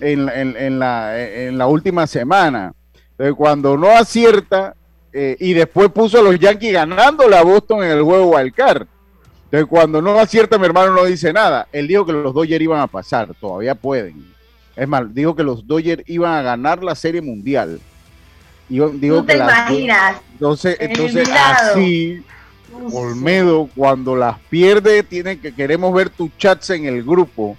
en, 0.00 0.28
en, 0.30 0.56
en, 0.56 0.78
la, 0.78 1.18
en 1.20 1.58
la 1.58 1.66
última 1.66 2.06
semana. 2.06 2.72
Entonces, 3.10 3.34
cuando 3.36 3.76
no 3.76 3.90
acierta, 3.90 4.74
eh, 5.12 5.36
y 5.38 5.52
después 5.52 5.90
puso 5.90 6.20
a 6.20 6.22
los 6.22 6.38
Yankees 6.38 6.72
ganándole 6.72 7.36
a 7.36 7.42
Boston 7.42 7.84
en 7.84 7.90
el 7.90 8.02
juego 8.02 8.30
Wildcard. 8.30 8.86
Entonces, 9.44 9.66
cuando 9.68 10.00
no 10.00 10.18
acierta, 10.18 10.56
mi 10.58 10.66
hermano 10.66 10.94
no 10.94 11.04
dice 11.04 11.32
nada. 11.32 11.68
Él 11.72 11.86
dijo 11.86 12.06
que 12.06 12.12
los 12.12 12.32
Dodgers 12.32 12.62
iban 12.62 12.80
a 12.80 12.86
pasar, 12.86 13.34
todavía 13.38 13.74
pueden. 13.74 14.32
Es 14.74 14.88
más, 14.88 15.12
dijo 15.12 15.34
que 15.34 15.42
los 15.42 15.66
Dodgers 15.66 16.04
iban 16.06 16.32
a 16.32 16.42
ganar 16.42 16.82
la 16.82 16.94
Serie 16.94 17.20
Mundial. 17.20 17.80
Digo 18.68 19.24
te 19.24 19.32
que 19.32 19.38
imaginas. 19.38 20.16
Entonces, 20.32 20.76
entonces 20.80 21.28
así, 21.30 22.22
Olmedo, 22.92 23.68
cuando 23.74 24.14
las 24.16 24.38
pierde, 24.50 25.02
tiene 25.02 25.38
que 25.38 25.54
queremos 25.54 25.94
ver 25.94 26.10
tus 26.10 26.30
chats 26.36 26.70
en 26.70 26.86
el 26.86 27.02
grupo. 27.02 27.56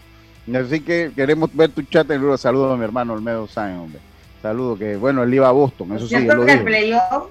Así 0.53 0.79
que 0.79 1.11
queremos 1.15 1.49
ver 1.53 1.69
tu 1.69 1.81
chat 1.83 2.07
en 2.09 2.15
el 2.15 2.21
grupo. 2.21 2.37
Saludos 2.37 2.73
a 2.73 2.77
mi 2.77 2.83
hermano 2.83 3.13
Olmedo 3.13 3.47
Sáenz, 3.47 3.79
hombre. 3.79 3.99
Saludos, 4.41 4.79
que 4.79 4.95
bueno, 4.95 5.23
él 5.23 5.33
iba 5.33 5.49
a 5.49 5.51
Boston, 5.51 5.95
eso 5.95 6.07
sí. 6.07 6.15
Yo 6.15 6.33
lo 6.33 6.45
que 6.45 6.53
el 6.53 6.63
playoff, 6.63 7.27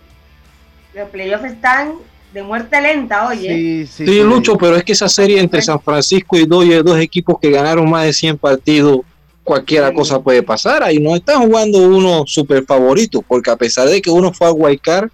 los 0.94 1.08
playoffs 1.08 1.44
están 1.44 1.94
de 2.32 2.42
muerte 2.42 2.80
lenta, 2.80 3.26
oye. 3.28 3.54
Sí, 3.54 3.86
sí, 3.86 4.06
sí, 4.06 4.22
Lucho, 4.22 4.58
pero 4.58 4.76
es 4.76 4.84
que 4.84 4.92
esa 4.92 5.08
serie 5.08 5.40
entre 5.40 5.62
San 5.62 5.80
Francisco 5.80 6.36
y 6.36 6.44
Dodgers, 6.44 6.84
dos 6.84 6.98
equipos 6.98 7.38
que 7.40 7.50
ganaron 7.50 7.88
más 7.88 8.04
de 8.04 8.12
100 8.12 8.36
partidos, 8.36 9.00
cualquiera 9.42 9.92
cosa 9.94 10.20
puede 10.20 10.42
pasar. 10.42 10.82
Ahí 10.82 10.98
no 10.98 11.16
está 11.16 11.38
jugando 11.38 11.78
uno 11.78 12.24
super 12.26 12.64
favorito, 12.64 13.24
porque 13.26 13.50
a 13.50 13.56
pesar 13.56 13.88
de 13.88 14.02
que 14.02 14.10
uno 14.10 14.32
fue 14.32 14.46
a 14.46 14.50
Guaycar, 14.50 15.10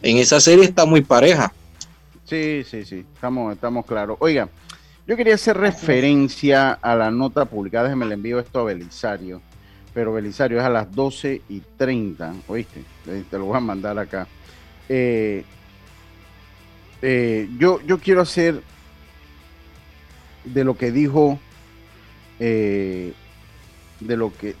en 0.00 0.16
esa 0.16 0.40
serie 0.40 0.64
está 0.64 0.86
muy 0.86 1.02
pareja. 1.02 1.52
Sí, 2.24 2.64
sí, 2.64 2.84
sí, 2.84 3.04
estamos, 3.14 3.52
estamos 3.54 3.84
claros. 3.84 4.16
Oiga, 4.20 4.48
yo 5.06 5.16
quería 5.16 5.34
hacer 5.34 5.56
referencia 5.56 6.72
a 6.72 6.94
la 6.94 7.10
nota 7.10 7.44
publicada, 7.44 7.84
déjeme 7.84 8.06
le 8.06 8.14
envío 8.14 8.38
esto 8.38 8.60
a 8.60 8.64
Belisario, 8.64 9.42
pero 9.92 10.12
Belisario 10.12 10.58
es 10.58 10.64
a 10.64 10.70
las 10.70 10.90
12 10.90 11.42
y 11.48 11.60
30, 11.76 12.34
¿oíste? 12.48 12.82
Te 13.30 13.38
lo 13.38 13.46
voy 13.46 13.56
a 13.56 13.60
mandar 13.60 13.98
acá. 13.98 14.26
Eh, 14.88 15.44
eh, 17.02 17.48
yo, 17.58 17.80
yo 17.82 17.98
quiero 17.98 18.22
hacer 18.22 18.62
de 20.44 20.64
lo 20.64 20.76
que 20.76 20.90
dijo 20.90 21.38
eh, 22.40 23.12
de 24.00 24.16
lo 24.16 24.32
que 24.32 24.54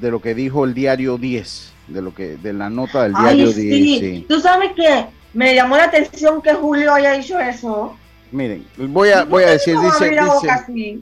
de 0.00 0.10
lo 0.10 0.20
que 0.20 0.34
dijo 0.34 0.66
el 0.66 0.74
diario 0.74 1.16
10, 1.16 1.72
de 1.88 2.02
lo 2.02 2.14
que 2.14 2.36
de 2.36 2.52
la 2.52 2.68
nota 2.68 3.04
del 3.04 3.14
diario 3.14 3.52
10. 3.52 4.00
Sí. 4.00 4.26
Tú 4.28 4.40
sabes 4.40 4.72
que 4.72 5.06
me 5.36 5.54
llamó 5.54 5.76
la 5.76 5.84
atención 5.84 6.40
que 6.40 6.54
Julio 6.54 6.94
haya 6.94 7.12
dicho 7.12 7.38
eso. 7.38 7.94
Miren, 8.32 8.66
voy 8.76 9.10
a 9.10 9.24
voy 9.24 9.44
a 9.44 9.50
decir 9.50 9.76
dice 9.78 10.10
dice, 10.10 11.00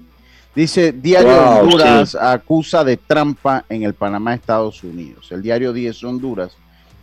dice, 0.55 0.93
Diario 0.93 1.33
de 1.33 1.39
Honduras 1.39 2.15
acusa 2.17 2.83
de 2.83 2.97
trampa 2.97 3.65
en 3.69 3.85
el 3.85 3.95
Panamá 3.95 4.35
Estados 4.35 4.83
Unidos. 4.83 5.31
El 5.31 5.41
diario 5.41 5.73
10 5.73 6.03
Honduras, 6.05 6.51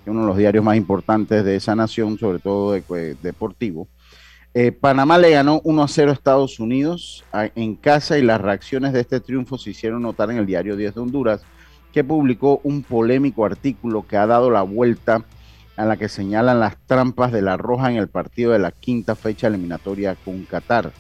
que 0.03 0.09
es 0.09 0.11
uno 0.11 0.21
de 0.21 0.27
los 0.27 0.38
diarios 0.38 0.63
más 0.63 0.75
importantes 0.75 1.45
de 1.45 1.55
esa 1.55 1.73
nación, 1.73 2.19
sobre 2.19 2.39
todo 2.39 2.73
de, 2.73 3.15
deportivo 3.23 3.88
eh, 4.53 4.73
Panamá 4.73 5.17
le 5.17 5.31
ganó 5.31 5.61
1 5.63 5.83
a 5.83 5.88
0 5.88 6.11
a 6.11 6.13
Estados 6.13 6.59
Unidos 6.59 7.23
en 7.55 7.75
casa 7.75 8.17
y 8.17 8.21
las 8.21 8.41
reacciones 8.41 8.91
de 8.91 9.00
este 9.00 9.21
triunfo 9.21 9.57
se 9.57 9.69
hicieron 9.69 10.01
notar 10.01 10.29
en 10.29 10.38
el 10.38 10.45
diario 10.45 10.75
10 10.75 10.95
de 10.95 11.00
Honduras, 11.00 11.41
que 11.93 12.03
publicó 12.03 12.59
un 12.65 12.83
polémico 12.83 13.45
artículo 13.45 14.05
que 14.05 14.17
ha 14.17 14.27
dado 14.27 14.51
la 14.51 14.63
vuelta 14.63 15.23
a 15.77 15.85
la 15.85 15.97
que 15.97 16.09
señalan 16.09 16.59
las 16.59 16.77
trampas 16.85 17.31
de 17.31 17.41
la 17.41 17.57
Roja 17.57 17.91
en 17.91 17.97
el 17.97 18.07
partido 18.07 18.51
de 18.51 18.59
la 18.59 18.71
quinta 18.71 19.15
fecha 19.15 19.47
eliminatoria 19.47 20.15
con 20.15 20.43
Qatar. 20.43 20.91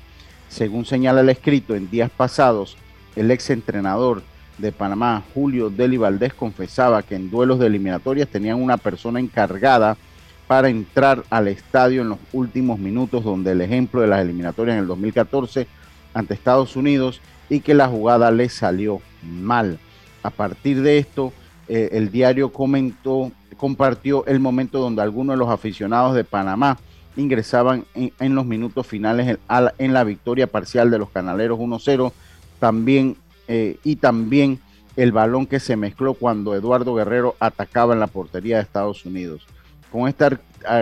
Según 0.49 0.85
señala 0.85 1.21
el 1.21 1.29
escrito, 1.29 1.75
en 1.75 1.89
días 1.89 2.09
pasados, 2.09 2.77
el 3.15 3.31
ex 3.31 3.49
entrenador 3.49 4.23
de 4.57 4.71
Panamá, 4.71 5.23
Julio 5.33 5.69
Deli 5.69 5.97
Valdés, 5.97 6.33
confesaba 6.33 7.03
que 7.03 7.15
en 7.15 7.29
duelos 7.29 7.59
de 7.59 7.67
eliminatorias 7.67 8.27
tenían 8.27 8.61
una 8.61 8.77
persona 8.77 9.19
encargada 9.19 9.97
para 10.47 10.69
entrar 10.69 11.23
al 11.29 11.47
estadio 11.47 12.01
en 12.01 12.09
los 12.09 12.19
últimos 12.33 12.77
minutos, 12.77 13.23
donde 13.23 13.51
el 13.51 13.61
ejemplo 13.61 14.01
de 14.01 14.07
las 14.07 14.21
eliminatorias 14.21 14.75
en 14.75 14.81
el 14.81 14.87
2014 14.87 15.67
ante 16.13 16.33
Estados 16.33 16.75
Unidos 16.75 17.21
y 17.49 17.61
que 17.61 17.73
la 17.73 17.87
jugada 17.87 18.31
le 18.31 18.49
salió 18.49 19.01
mal. 19.23 19.79
A 20.23 20.29
partir 20.29 20.81
de 20.81 20.97
esto, 20.97 21.33
eh, 21.67 21.89
el 21.93 22.11
diario 22.11 22.51
comentó, 22.51 23.31
compartió 23.61 24.25
el 24.25 24.39
momento 24.39 24.79
donde 24.79 25.03
algunos 25.03 25.35
de 25.35 25.37
los 25.37 25.49
aficionados 25.49 26.15
de 26.15 26.23
Panamá 26.23 26.79
ingresaban 27.15 27.85
en, 27.93 28.33
los 28.33 28.43
minutos 28.43 28.87
finales 28.87 29.37
en, 29.77 29.93
la 29.93 30.03
victoria 30.03 30.47
parcial 30.47 30.89
de 30.89 30.97
los 30.97 31.11
canaleros 31.11 31.59
1-0, 31.59 32.11
también 32.59 33.17
eh, 33.47 33.77
y 33.83 33.97
también 33.97 34.59
el 34.95 35.11
balón 35.11 35.45
que 35.45 35.59
se 35.59 35.75
mezcló 35.75 36.15
cuando 36.15 36.55
Eduardo 36.55 36.95
Guerrero 36.95 37.35
atacaba 37.39 37.93
en 37.93 37.99
la 37.99 38.07
portería 38.07 38.55
de 38.55 38.63
Estados 38.63 39.05
Unidos. 39.05 39.45
Con 39.91 40.07
este 40.07 40.39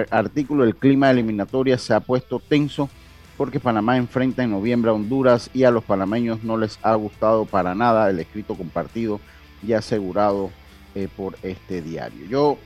artículo 0.10 0.64
el 0.64 0.78
clima 0.78 1.12
eliminatoria 1.12 1.78
se 1.78 1.94
ha 1.94 2.00
puesto 2.00 2.40
tenso 2.40 2.90
porque 3.36 3.60
Panamá 3.60 3.98
enfrenta 3.98 4.42
en 4.42 4.52
noviembre 4.52 4.90
a 4.90 4.94
Honduras 4.94 5.50
y 5.54 5.66
a 5.66 5.72
los 5.72 5.84
panameños 5.84 6.46
no 6.46 6.56
les 6.56 6.80
ha 6.82 6.96
gustado 6.96 7.44
para 7.44 7.76
nada 7.76 8.10
el 8.10 8.20
escrito 8.20 8.56
compartido 8.56 9.20
y 9.68 9.74
asegurado 9.74 10.50
eh, 10.96 11.08
por 11.16 11.38
este 11.44 11.84
diario. 11.84 12.26
Yo, 12.28 12.58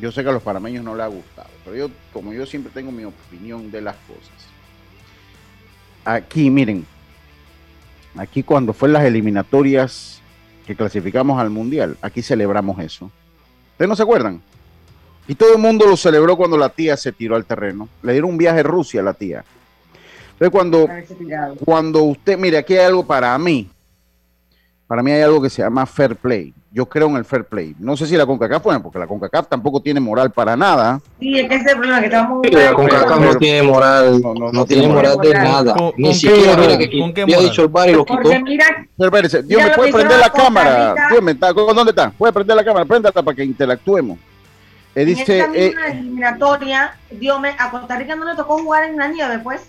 yo 0.00 0.12
sé 0.12 0.22
que 0.22 0.28
a 0.30 0.32
los 0.32 0.42
panameños 0.42 0.84
no 0.84 0.94
les 0.94 1.04
ha 1.04 1.08
gustado, 1.08 1.48
pero 1.64 1.76
yo, 1.76 1.90
como 2.12 2.32
yo 2.32 2.46
siempre 2.46 2.72
tengo 2.72 2.92
mi 2.92 3.04
opinión 3.04 3.70
de 3.70 3.80
las 3.80 3.96
cosas. 4.06 4.46
Aquí, 6.04 6.50
miren, 6.50 6.86
aquí 8.16 8.42
cuando 8.42 8.72
fue 8.72 8.88
las 8.88 9.04
eliminatorias 9.04 10.20
que 10.66 10.76
clasificamos 10.76 11.40
al 11.40 11.50
Mundial, 11.50 11.96
aquí 12.02 12.22
celebramos 12.22 12.78
eso. 12.80 13.10
¿Ustedes 13.72 13.88
no 13.88 13.96
se 13.96 14.02
acuerdan? 14.02 14.40
Y 15.28 15.34
todo 15.34 15.52
el 15.52 15.58
mundo 15.58 15.86
lo 15.86 15.96
celebró 15.96 16.36
cuando 16.36 16.56
la 16.56 16.68
tía 16.68 16.96
se 16.96 17.12
tiró 17.12 17.34
al 17.36 17.44
terreno. 17.44 17.88
Le 18.02 18.12
dieron 18.12 18.30
un 18.30 18.38
viaje 18.38 18.60
a 18.60 18.62
Rusia 18.62 19.00
a 19.00 19.04
la 19.04 19.14
tía. 19.14 19.44
Entonces 20.32 20.50
cuando, 20.50 20.88
cuando 21.64 22.02
usted, 22.04 22.38
mire, 22.38 22.58
aquí 22.58 22.74
hay 22.74 22.86
algo 22.86 23.04
para 23.04 23.36
mí. 23.38 23.68
Para 24.86 25.02
mí 25.02 25.10
hay 25.10 25.22
algo 25.22 25.42
que 25.42 25.50
se 25.50 25.62
llama 25.62 25.84
fair 25.84 26.14
play. 26.14 26.54
Yo 26.70 26.86
creo 26.86 27.08
en 27.08 27.16
el 27.16 27.24
fair 27.24 27.44
play. 27.44 27.74
No 27.78 27.96
sé 27.96 28.06
si 28.06 28.16
la 28.16 28.26
CONCACAF, 28.26 28.62
bueno, 28.62 28.82
porque 28.82 28.98
la 28.98 29.06
CONCACAF 29.06 29.48
tampoco 29.48 29.80
tiene 29.80 29.98
moral 29.98 30.30
para 30.30 30.56
nada. 30.56 31.00
Sí, 31.18 31.38
es 31.38 31.48
que 31.48 31.54
ese 31.56 31.64
es 31.64 31.72
el 31.72 31.78
problema, 31.78 32.00
que 32.00 32.06
estamos... 32.06 32.40
Sí, 32.44 32.50
la 32.50 32.72
CONCACAF 32.72 33.20
no 33.20 33.34
tiene 33.36 33.62
moral, 33.62 34.22
no, 34.52 34.64
tiene 34.64 34.88
moral 34.88 35.16
de 35.20 35.34
nada. 35.34 35.74
Ni 35.96 36.14
siquiera, 36.14 36.56
mira, 36.56 36.78
que 36.78 37.00
¿con 37.00 37.12
qué 37.12 37.22
había 37.22 37.38
dicho 37.38 37.62
el 37.62 37.68
bar 37.68 37.88
y 37.88 37.92
lo 37.94 38.04
quitó. 38.04 38.20
Porque 38.22 38.42
mira... 38.42 38.66
Dios, 39.44 39.64
¿me 39.64 39.70
puede 39.70 39.92
prender 39.92 40.18
la 40.18 40.30
cámara? 40.30 40.94
Dios, 41.10 41.22
me 41.22 41.32
está, 41.32 41.52
¿Dónde 41.52 41.90
está? 41.90 42.10
Puede 42.10 42.32
prender 42.32 42.56
la 42.56 42.64
cámara, 42.64 42.84
préndala 42.84 43.22
para 43.22 43.34
que 43.34 43.44
interactuemos. 43.44 44.18
Eh, 44.94 45.04
dice, 45.04 45.40
en 45.40 45.54
esta 45.54 45.58
misma 45.58 45.86
eh, 45.88 45.90
eliminatoria, 45.92 46.96
Dios 47.10 47.38
me, 47.38 47.50
a 47.58 47.70
Costa 47.70 47.98
Rica 47.98 48.16
no 48.16 48.24
le 48.24 48.34
tocó 48.34 48.58
jugar 48.58 48.84
en 48.84 48.96
la 48.96 49.08
nieve, 49.08 49.40
pues. 49.40 49.60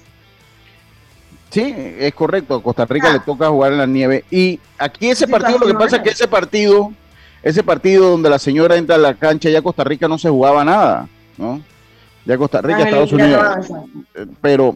Sí, 1.50 1.74
es 2.00 2.14
correcto. 2.14 2.56
A 2.56 2.64
Costa 2.64 2.86
Rica 2.86 3.12
le 3.12 3.20
ah. 3.20 3.24
toca 3.26 3.50
jugar 3.50 3.72
en 3.72 3.78
la 3.78 3.86
nieve. 3.86 4.26
Y 4.30 4.60
aquí 4.78 5.10
ese 5.10 5.28
partido, 5.28 5.60
lo 5.60 5.68
que 5.68 5.74
pasa 5.74 5.98
es 5.98 6.04
que 6.04 6.10
ese 6.10 6.28
partido, 6.28 6.92
ese 7.42 7.64
partido 7.64 8.12
donde 8.12 8.30
la 8.30 8.40
señora 8.40 8.76
entra 8.76 8.96
a 8.96 9.00
la 9.00 9.14
cancha, 9.14 9.50
ya 9.50 9.62
Costa 9.62 9.84
Rica 9.84 10.08
no 10.08 10.18
se 10.18 10.30
jugaba 10.30 10.64
nada, 10.64 11.08
¿no? 11.38 11.62
Ya 12.26 12.38
Costa 12.38 12.62
Rica, 12.62 12.84
Estados 12.84 13.14
Unidos. 13.14 13.70
Eh, 14.14 14.26
pero 14.42 14.76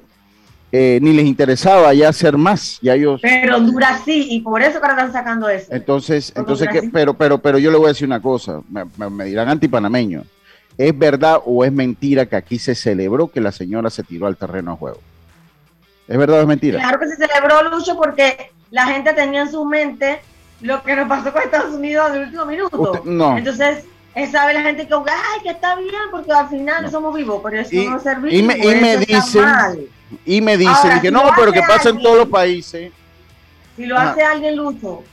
eh, 0.72 1.00
ni 1.01 1.12
les 1.12 1.25
interesaba 1.25 1.94
ya 1.94 2.10
hacer 2.10 2.38
más. 2.38 2.80
Ya 2.82 2.96
ellos. 2.96 3.20
Pero 3.22 3.58
Honduras 3.58 4.01
sí, 4.06 4.28
y 4.30 4.40
por 4.40 4.62
eso 4.62 4.80
que 4.80 4.88
ahora 4.88 4.94
están 4.94 5.12
sacando 5.12 5.50
eso. 5.50 5.68
Entonces, 5.72 6.32
entonces 6.36 6.70
¿qué? 6.72 6.90
pero, 6.94 7.13
pero, 7.13 7.40
pero 7.40 7.58
yo 7.58 7.70
le 7.72 7.78
voy 7.78 7.88
a 7.88 7.90
decir 7.90 8.08
una 8.08 8.22
cosa, 8.22 8.62
me, 8.70 9.10
me 9.10 9.25
dirán 9.25 9.50
antipanameño. 9.50 10.24
¿Es 10.78 10.98
verdad 10.98 11.42
o 11.46 11.66
es 11.66 11.72
mentira 11.74 12.25
que 12.25 12.38
aquí 12.38 12.58
se 12.58 12.74
celebró 12.74 13.28
que 13.28 13.42
la 13.42 13.51
señora 13.51 13.90
se 13.90 14.04
tiró 14.04 14.28
al 14.28 14.38
terreno 14.38 14.72
de 14.72 14.78
juego? 14.78 15.00
¿Es 16.12 16.18
verdad 16.18 16.39
o 16.39 16.41
es 16.41 16.48
mentira? 16.48 16.77
Claro 16.80 17.00
que 17.00 17.08
se 17.08 17.15
celebró, 17.15 17.63
Lucho, 17.70 17.96
porque 17.96 18.51
la 18.70 18.86
gente 18.86 19.13
tenía 19.13 19.44
en 19.44 19.51
su 19.51 19.63
mente 19.63 20.22
lo 20.60 20.84
que 20.84 20.94
nos 20.94 21.08
pasó 21.08 21.32
con 21.32 21.41
Estados 21.41 21.74
Unidos 21.74 22.10
en 22.10 22.15
el 22.15 22.24
último 22.24 22.46
minuto. 22.46 23.01
no. 23.06 23.38
Entonces, 23.38 23.86
sabe 24.30 24.53
la 24.53 24.62
gente 24.62 24.86
que, 24.86 24.94
ay, 24.94 25.41
que 25.41 25.51
está 25.51 25.75
bien, 25.75 25.94
porque 26.12 26.34
al 26.34 26.50
final 26.50 26.91
somos 26.91 27.15
vivos, 27.15 27.39
pero 27.41 27.62
eso 27.62 27.72
no, 27.74 27.98
no 27.98 28.27
y 28.27 28.44
me, 28.44 28.58
y 28.58 28.82
me 28.82 28.98
dicen, 28.98 29.89
Y 30.25 30.41
me 30.41 30.58
dicen 30.58 31.00
que 31.01 31.12
no, 31.12 31.24
pero 31.34 31.53
que 31.53 31.62
pasa 31.62 31.89
en 31.89 32.01
todos 32.01 32.18
los 32.18 32.27
países. 32.27 32.91
Si 33.77 33.86
lo 33.86 33.98
hace 33.98 34.22
alguien 34.22 34.58
lucho 34.58 35.03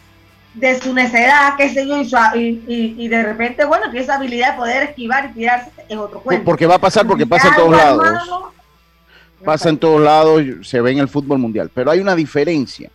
de 0.54 0.80
su 0.80 0.92
necedad, 0.92 1.54
qué 1.56 1.68
sé 1.68 1.86
yo, 1.86 2.02
y, 2.34 2.94
y, 2.98 3.06
de 3.06 3.22
repente, 3.22 3.64
bueno, 3.64 3.84
tiene 3.84 4.00
esa 4.00 4.16
habilidad 4.16 4.52
de 4.52 4.56
poder 4.56 4.82
esquivar 4.82 5.30
y 5.30 5.34
tirarse 5.34 5.70
en 5.88 5.98
otro 5.98 6.20
cuento. 6.20 6.44
Porque 6.44 6.66
va 6.66 6.74
a 6.74 6.80
pasar, 6.80 7.06
porque 7.06 7.24
pasa 7.24 7.48
en 7.48 7.54
todos 7.54 7.70
lados. 7.70 8.48
Pasa 9.44 9.68
en 9.68 9.78
todos 9.78 10.00
lados, 10.00 10.42
se 10.62 10.80
ve 10.80 10.92
en 10.92 10.98
el 10.98 11.08
fútbol 11.08 11.38
mundial. 11.38 11.70
Pero 11.72 11.90
hay 11.90 12.00
una 12.00 12.14
diferencia. 12.14 12.90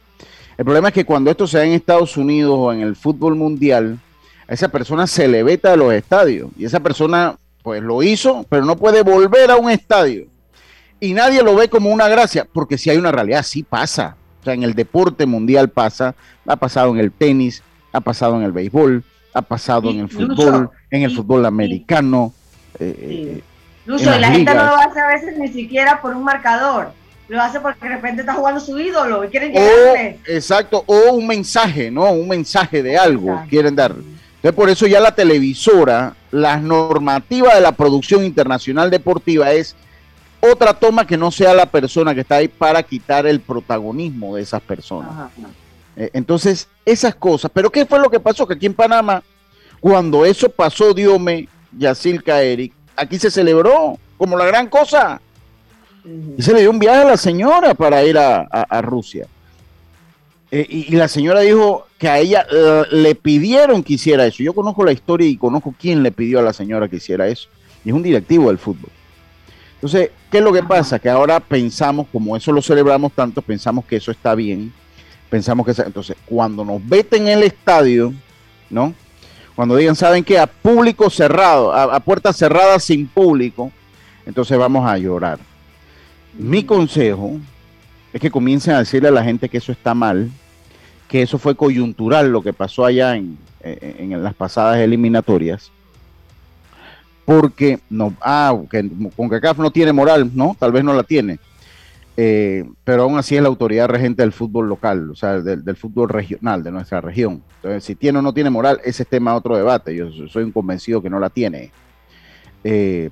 El 0.58 0.66
problema 0.66 0.90
es 0.90 0.94
que 0.94 1.06
cuando 1.06 1.32
esto 1.32 1.48
se 1.48 1.58
da 1.58 1.66
en 1.66 1.74
Estados 1.74 2.16
Unidos 2.18 2.56
o 2.58 2.72
en 2.72 2.82
el 2.82 2.96
fútbol 2.96 3.36
mundial, 3.36 4.00
a 4.48 4.54
esa 4.54 4.68
persona 4.68 5.08
se 5.08 5.28
le 5.28 5.44
veta 5.44 5.72
de 5.72 5.78
los 5.78 5.94
estadios. 5.94 6.50
Y 6.58 6.66
esa 6.66 6.80
persona, 6.80 7.38
pues 7.64 7.82
lo 7.82 8.04
hizo, 8.04 8.46
pero 8.50 8.66
no 8.66 8.76
puede 8.76 9.02
volver 9.02 9.50
a 9.52 9.56
un 9.56 9.70
estadio. 9.70 10.28
Y 11.00 11.14
nadie 11.14 11.44
lo 11.44 11.56
ve 11.56 11.70
como 11.70 11.90
una 11.90 12.08
gracia, 12.08 12.48
porque 12.52 12.78
si 12.78 12.90
hay 12.90 12.98
una 12.98 13.12
realidad, 13.12 13.44
sí 13.44 13.64
pasa. 13.64 14.16
O 14.42 14.44
sea, 14.44 14.54
en 14.54 14.64
el 14.64 14.74
deporte 14.74 15.26
mundial 15.26 15.70
pasa, 15.70 16.16
ha 16.46 16.56
pasado 16.56 16.92
en 16.92 17.00
el 17.00 17.12
tenis, 17.12 17.64
ha 17.92 18.02
pasado 18.02 18.36
en 18.36 18.44
el 18.44 18.52
béisbol, 18.52 19.04
ha 19.34 19.42
pasado 19.42 19.90
en 19.90 20.02
el 20.02 20.10
fútbol, 20.10 20.70
en 20.92 21.02
el 21.04 21.16
fútbol 21.16 21.46
americano. 21.46 22.34
Eh, 22.80 23.42
eh 23.88 24.16
y 24.16 24.20
la 24.20 24.32
gente 24.32 24.54
no 24.54 24.66
lo 24.66 24.76
hace 24.76 25.00
a 25.00 25.08
veces 25.08 25.38
ni 25.38 25.50
siquiera 25.50 26.02
por 26.02 26.16
un 26.16 26.24
marcador 26.24 26.92
lo 27.28 27.42
hace 27.42 27.60
porque 27.60 27.88
de 27.88 27.96
repente 27.96 28.22
está 28.22 28.34
jugando 28.34 28.60
su 28.60 28.78
ídolo 28.80 29.24
y 29.24 29.30
quieren 29.30 29.52
llegarle. 29.52 30.20
exacto, 30.26 30.84
o 30.86 31.14
un 31.14 31.26
mensaje, 31.26 31.90
¿no? 31.90 32.12
Un 32.12 32.28
mensaje 32.28 32.84
de 32.84 32.98
algo 32.98 33.42
quieren 33.50 33.76
dar. 33.76 33.92
Entonces, 33.92 34.54
por 34.54 34.70
eso 34.70 34.88
ya 34.88 35.00
la 35.00 35.16
televisora, 35.16 36.16
la 36.32 36.58
normativa 36.58 37.56
de 37.56 37.62
la 37.62 37.72
producción 37.72 38.26
internacional 38.26 38.90
deportiva 38.90 39.52
es 39.52 39.76
otra 40.42 40.74
toma 40.74 41.08
que 41.08 41.16
no 41.16 41.32
sea 41.32 41.54
la 41.54 41.66
persona 41.66 42.14
que 42.14 42.22
está 42.22 42.36
ahí 42.36 42.50
para 42.50 42.84
quitar 42.84 43.26
el 43.26 43.40
protagonismo 43.40 44.36
de 44.36 44.42
esas 44.42 44.62
personas. 44.62 45.32
Eh, 45.96 46.10
entonces, 46.14 46.68
esas 46.86 47.16
cosas. 47.16 47.50
Pero 47.54 47.72
¿qué 47.72 47.86
fue 47.86 48.00
lo 48.00 48.10
que 48.10 48.20
pasó? 48.20 48.46
Que 48.46 48.56
aquí 48.56 48.66
en 48.66 48.74
Panamá, 48.74 49.24
cuando 49.80 50.26
eso 50.26 50.50
pasó, 50.50 50.94
Diome, 50.94 51.48
Yacilca, 51.72 52.42
Eric, 52.42 52.74
aquí 52.96 53.20
se 53.20 53.32
celebró 53.32 53.98
como 54.18 54.38
la 54.38 54.46
gran 54.46 54.68
cosa. 54.68 55.22
Y 56.38 56.42
se 56.42 56.54
le 56.54 56.62
dio 56.62 56.70
un 56.70 56.80
viaje 56.80 57.02
a 57.02 57.06
la 57.06 57.18
señora 57.18 57.74
para 57.74 58.04
ir 58.04 58.18
a, 58.18 58.82
Rusia. 58.82 59.28
Eh, 60.52 60.66
y, 60.70 60.96
la 60.96 61.08
señora 61.08 61.40
dijo 61.40 61.88
que 61.98 62.10
a 62.10 62.20
ella 62.20 62.46
eh, 62.52 62.84
le 62.92 63.16
pidieron 63.16 63.84
que 63.84 63.94
hiciera 63.94 64.26
eso. 64.26 64.44
Yo 64.44 64.54
conozco 64.54 64.84
la 64.84 64.92
historia 64.92 65.28
y 65.28 65.38
conozco 65.38 65.74
quién 65.80 66.04
le 66.04 66.12
pidió 66.12 66.40
a 66.40 66.44
la 66.44 66.54
señora 66.54 66.88
que 66.88 66.98
hiciera 66.98 67.28
eso. 67.28 67.48
Y 67.84 67.90
es 67.90 67.96
un 67.96 68.04
directivo 68.04 68.50
del 68.50 68.58
fútbol. 68.58 68.90
Entonces, 69.76 70.12
¿qué 70.30 70.38
es 70.38 70.44
lo 70.44 70.54
que 70.54 70.64
pasa? 70.64 71.00
Que 71.00 71.10
ahora 71.10 71.40
pensamos, 71.40 72.08
como 72.12 72.38
eso 72.38 72.52
lo 72.52 72.62
celebramos 72.62 73.14
tanto, 73.14 73.42
pensamos 73.42 73.86
que 73.86 73.96
eso 73.96 74.12
está 74.12 74.36
bien. 74.36 74.72
Pensamos 75.30 75.66
que... 75.66 75.82
Entonces, 75.82 76.16
cuando 76.26 76.64
nos 76.64 76.86
veten 76.88 77.24
en 77.24 77.40
el 77.40 77.44
estadio, 77.44 78.14
¿no? 78.70 78.94
Cuando 79.56 79.76
digan, 79.76 79.96
¿saben 79.96 80.24
qué? 80.24 80.40
A 80.40 80.48
público 80.48 81.10
cerrado, 81.10 81.74
a, 81.74 81.84
a 81.96 82.00
puertas 82.00 82.38
cerradas 82.38 82.84
sin 82.84 83.08
público, 83.08 83.72
entonces 84.26 84.58
vamos 84.58 84.90
a 84.90 84.98
llorar. 84.98 85.40
Mi 86.38 86.64
consejo 86.64 87.40
es 88.14 88.22
que 88.22 88.32
comiencen 88.32 88.76
a 88.76 88.80
decirle 88.80 89.10
a 89.10 89.12
la 89.12 89.24
gente 89.24 89.50
que 89.50 89.58
eso 89.58 89.72
está 89.72 89.94
mal, 89.94 90.32
que 91.08 91.22
eso 91.22 91.38
fue 91.38 91.56
coyuntural 91.56 92.32
lo 92.32 92.42
que 92.42 92.54
pasó 92.54 92.86
allá 92.86 93.16
en, 93.16 93.38
las 94.24 94.34
pasadas 94.34 94.80
eliminatorias, 94.80 95.72
porque 97.26 97.80
no, 97.90 98.14
ah, 98.22 98.58
que 98.70 98.90
CONCACAF 99.16 99.58
no 99.60 99.72
tiene 99.72 99.94
moral, 99.94 100.32
no, 100.34 100.56
tal 100.60 100.72
vez 100.72 100.84
no 100.84 100.94
la 100.94 101.04
tiene, 101.04 101.40
eh, 102.16 102.64
pero 102.84 103.04
aún 103.04 103.18
así 103.18 103.36
es 103.36 103.42
la 103.42 103.48
autoridad 103.48 103.88
regente 103.88 104.22
del 104.22 104.32
fútbol 104.32 104.68
local, 104.70 105.10
o 105.10 105.16
sea, 105.16 105.42
del, 105.42 105.76
fútbol 105.76 106.10
regional 106.10 106.64
de 106.64 106.72
nuestra 106.72 107.02
región. 107.02 107.42
Entonces, 107.56 107.84
si 107.84 107.96
tiene 107.96 108.20
o 108.20 108.22
no 108.22 108.34
tiene 108.34 108.50
moral, 108.50 108.80
ese 108.84 109.04
es 109.04 109.10
tema 109.10 109.32
de 109.32 109.38
otro 109.38 109.58
debate. 109.58 109.96
Yo 109.96 110.12
soy 110.28 110.44
un 110.44 110.52
convencido 110.52 111.02
que 111.02 111.10
no 111.10 111.20
la 111.20 111.30
tiene. 111.30 111.72
Eh, 112.64 113.10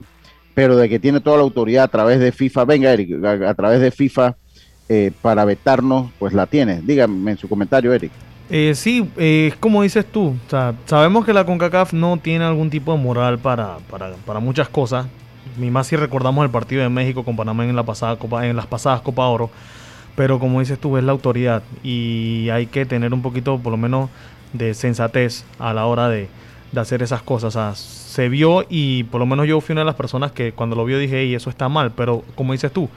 pero 0.54 0.78
de 0.78 0.88
que 0.88 1.00
tiene 1.00 1.20
toda 1.20 1.38
la 1.38 1.44
autoridad 1.44 1.86
a 1.86 1.88
través 1.88 2.20
de 2.20 2.32
FIFA, 2.32 2.66
venga 2.66 2.92
Eric, 2.92 3.24
a, 3.24 3.54
través 3.54 3.80
de 3.82 3.90
FIFA 3.90 4.36
eh, 4.90 5.12
para 5.22 5.46
vetarnos, 5.46 6.12
pues 6.20 6.34
la 6.34 6.46
tiene. 6.46 6.82
Dígame 6.82 7.32
en 7.32 7.38
su 7.38 7.50
comentario, 7.50 7.94
Eric. 7.94 8.12
Sí, 8.76 9.10
es 9.16 9.56
como 9.56 9.82
dices 9.82 10.06
tú, 10.06 10.36
sabemos 10.86 11.26
que 11.26 11.32
la 11.32 11.46
CONCACAF 11.46 11.94
no 11.94 12.18
tiene 12.18 12.44
algún 12.44 12.70
tipo 12.70 12.92
de 12.92 12.98
moral 13.02 13.40
para, 13.40 13.78
para, 14.26 14.40
muchas 14.42 14.68
cosas, 14.68 15.08
ni 15.58 15.72
más 15.72 15.88
si 15.88 15.96
recordamos 15.96 16.44
el 16.44 16.52
partido 16.52 16.82
de 16.82 16.90
México 16.90 17.24
con 17.24 17.36
Panamá 17.36 17.66
en, 17.66 17.76
la 17.76 17.84
pasada 17.84 18.16
Copa, 18.18 18.48
en 18.48 18.56
las 18.56 18.68
pasadas 18.68 19.02
Copa 19.02 19.28
Oro, 19.28 19.50
pero 20.16 20.40
como 20.40 20.60
dices 20.60 20.80
tú, 20.80 20.98
es 20.98 21.04
la 21.04 21.12
autoridad 21.12 21.64
y 21.84 22.50
hay 22.50 22.68
que 22.68 22.86
tener 22.86 23.14
un 23.14 23.22
poquito, 23.22 23.58
por 23.60 23.72
lo 23.72 23.78
menos, 23.78 24.10
de 24.54 24.74
sensatez 24.74 25.46
a 25.60 25.74
la 25.74 25.86
hora 25.86 26.10
de, 26.10 26.28
hacer 26.76 27.02
esas 27.04 27.22
cosas. 27.22 27.78
Se 27.80 28.30
vio 28.30 28.66
y 28.70 29.04
por 29.06 29.20
lo 29.20 29.26
menos 29.26 29.48
yo 29.48 29.60
fui 29.62 29.74
una 29.74 29.82
de 29.82 29.86
las 29.86 29.96
personas 29.96 30.32
que 30.32 30.54
cuando 30.54 30.76
lo 30.76 30.86
vio 30.86 30.98
dije, 31.00 31.26
y 31.26 31.36
eso 31.36 31.50
está 31.50 31.70
mal, 31.70 31.92
pero 31.92 32.24
como 32.36 32.54
dices 32.54 32.72
tú, 32.72 32.90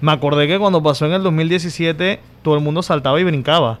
me 0.00 0.12
acordé 0.12 0.46
que 0.46 0.58
cuando 0.58 0.82
pasó 0.82 1.06
en 1.06 1.12
el 1.12 1.22
2017 1.22 2.20
todo 2.42 2.54
el 2.54 2.62
mundo 2.62 2.82
saltaba 2.82 3.20
y 3.20 3.24
brincaba. 3.24 3.78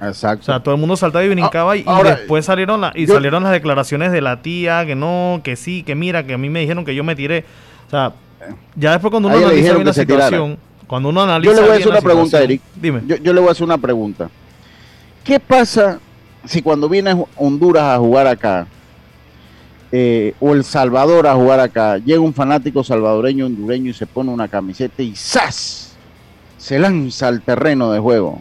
Exacto. 0.00 0.42
O 0.42 0.44
sea, 0.44 0.60
todo 0.60 0.74
el 0.74 0.80
mundo 0.80 0.96
saltaba 0.96 1.24
y 1.24 1.28
brincaba 1.28 1.76
y, 1.76 1.84
después 2.04 2.44
salieron, 2.44 2.82
y 2.94 3.06
salieron 3.06 3.42
las 3.42 3.52
declaraciones 3.52 4.12
de 4.12 4.20
la 4.20 4.42
tía, 4.42 4.84
que 4.84 4.94
no, 4.94 5.40
que 5.42 5.56
sí, 5.56 5.82
que 5.82 5.94
mira, 5.94 6.26
que 6.26 6.34
a 6.34 6.38
mí 6.38 6.50
me 6.50 6.60
dijeron 6.60 6.84
que 6.84 6.94
yo 6.94 7.02
me 7.02 7.16
tiré. 7.16 7.44
O 7.86 7.90
sea, 7.90 8.12
ya 8.74 8.92
después 8.92 9.10
cuando 9.10 9.28
uno 9.28 9.38
analiza 9.38 9.74
bien 9.74 9.86
la 9.86 9.92
situación, 9.92 10.58
cuando 10.86 11.08
uno 11.08 11.22
analiza 11.22 11.54
Yo 11.54 11.60
le 11.60 11.66
voy 11.66 11.76
a 11.76 11.78
hacer 11.78 11.88
una 11.88 12.00
pregunta, 12.00 12.42
Eric. 12.42 12.60
Dime. 12.74 13.02
Yo, 13.06 13.16
yo 13.16 13.32
le 13.32 13.40
voy 13.40 13.48
a 13.48 13.52
hacer 13.52 13.64
una 13.64 13.78
pregunta. 13.78 14.28
¿Qué 15.24 15.40
pasa 15.40 15.98
si 16.44 16.62
cuando 16.62 16.88
viene 16.88 17.24
Honduras 17.36 17.96
a 17.96 17.98
jugar 17.98 18.26
acá, 18.26 18.66
eh, 19.92 20.34
o 20.40 20.52
El 20.52 20.64
Salvador 20.64 21.26
a 21.26 21.34
jugar 21.34 21.60
acá, 21.60 21.98
llega 21.98 22.20
un 22.20 22.34
fanático 22.34 22.84
salvadoreño 22.84 23.46
hondureño 23.46 23.90
y 23.90 23.94
se 23.94 24.06
pone 24.06 24.30
una 24.30 24.48
camiseta 24.48 25.02
y 25.02 25.14
¡zas! 25.14 25.86
se 26.58 26.80
lanza 26.80 27.28
al 27.28 27.42
terreno 27.42 27.92
de 27.92 28.00
juego. 28.00 28.40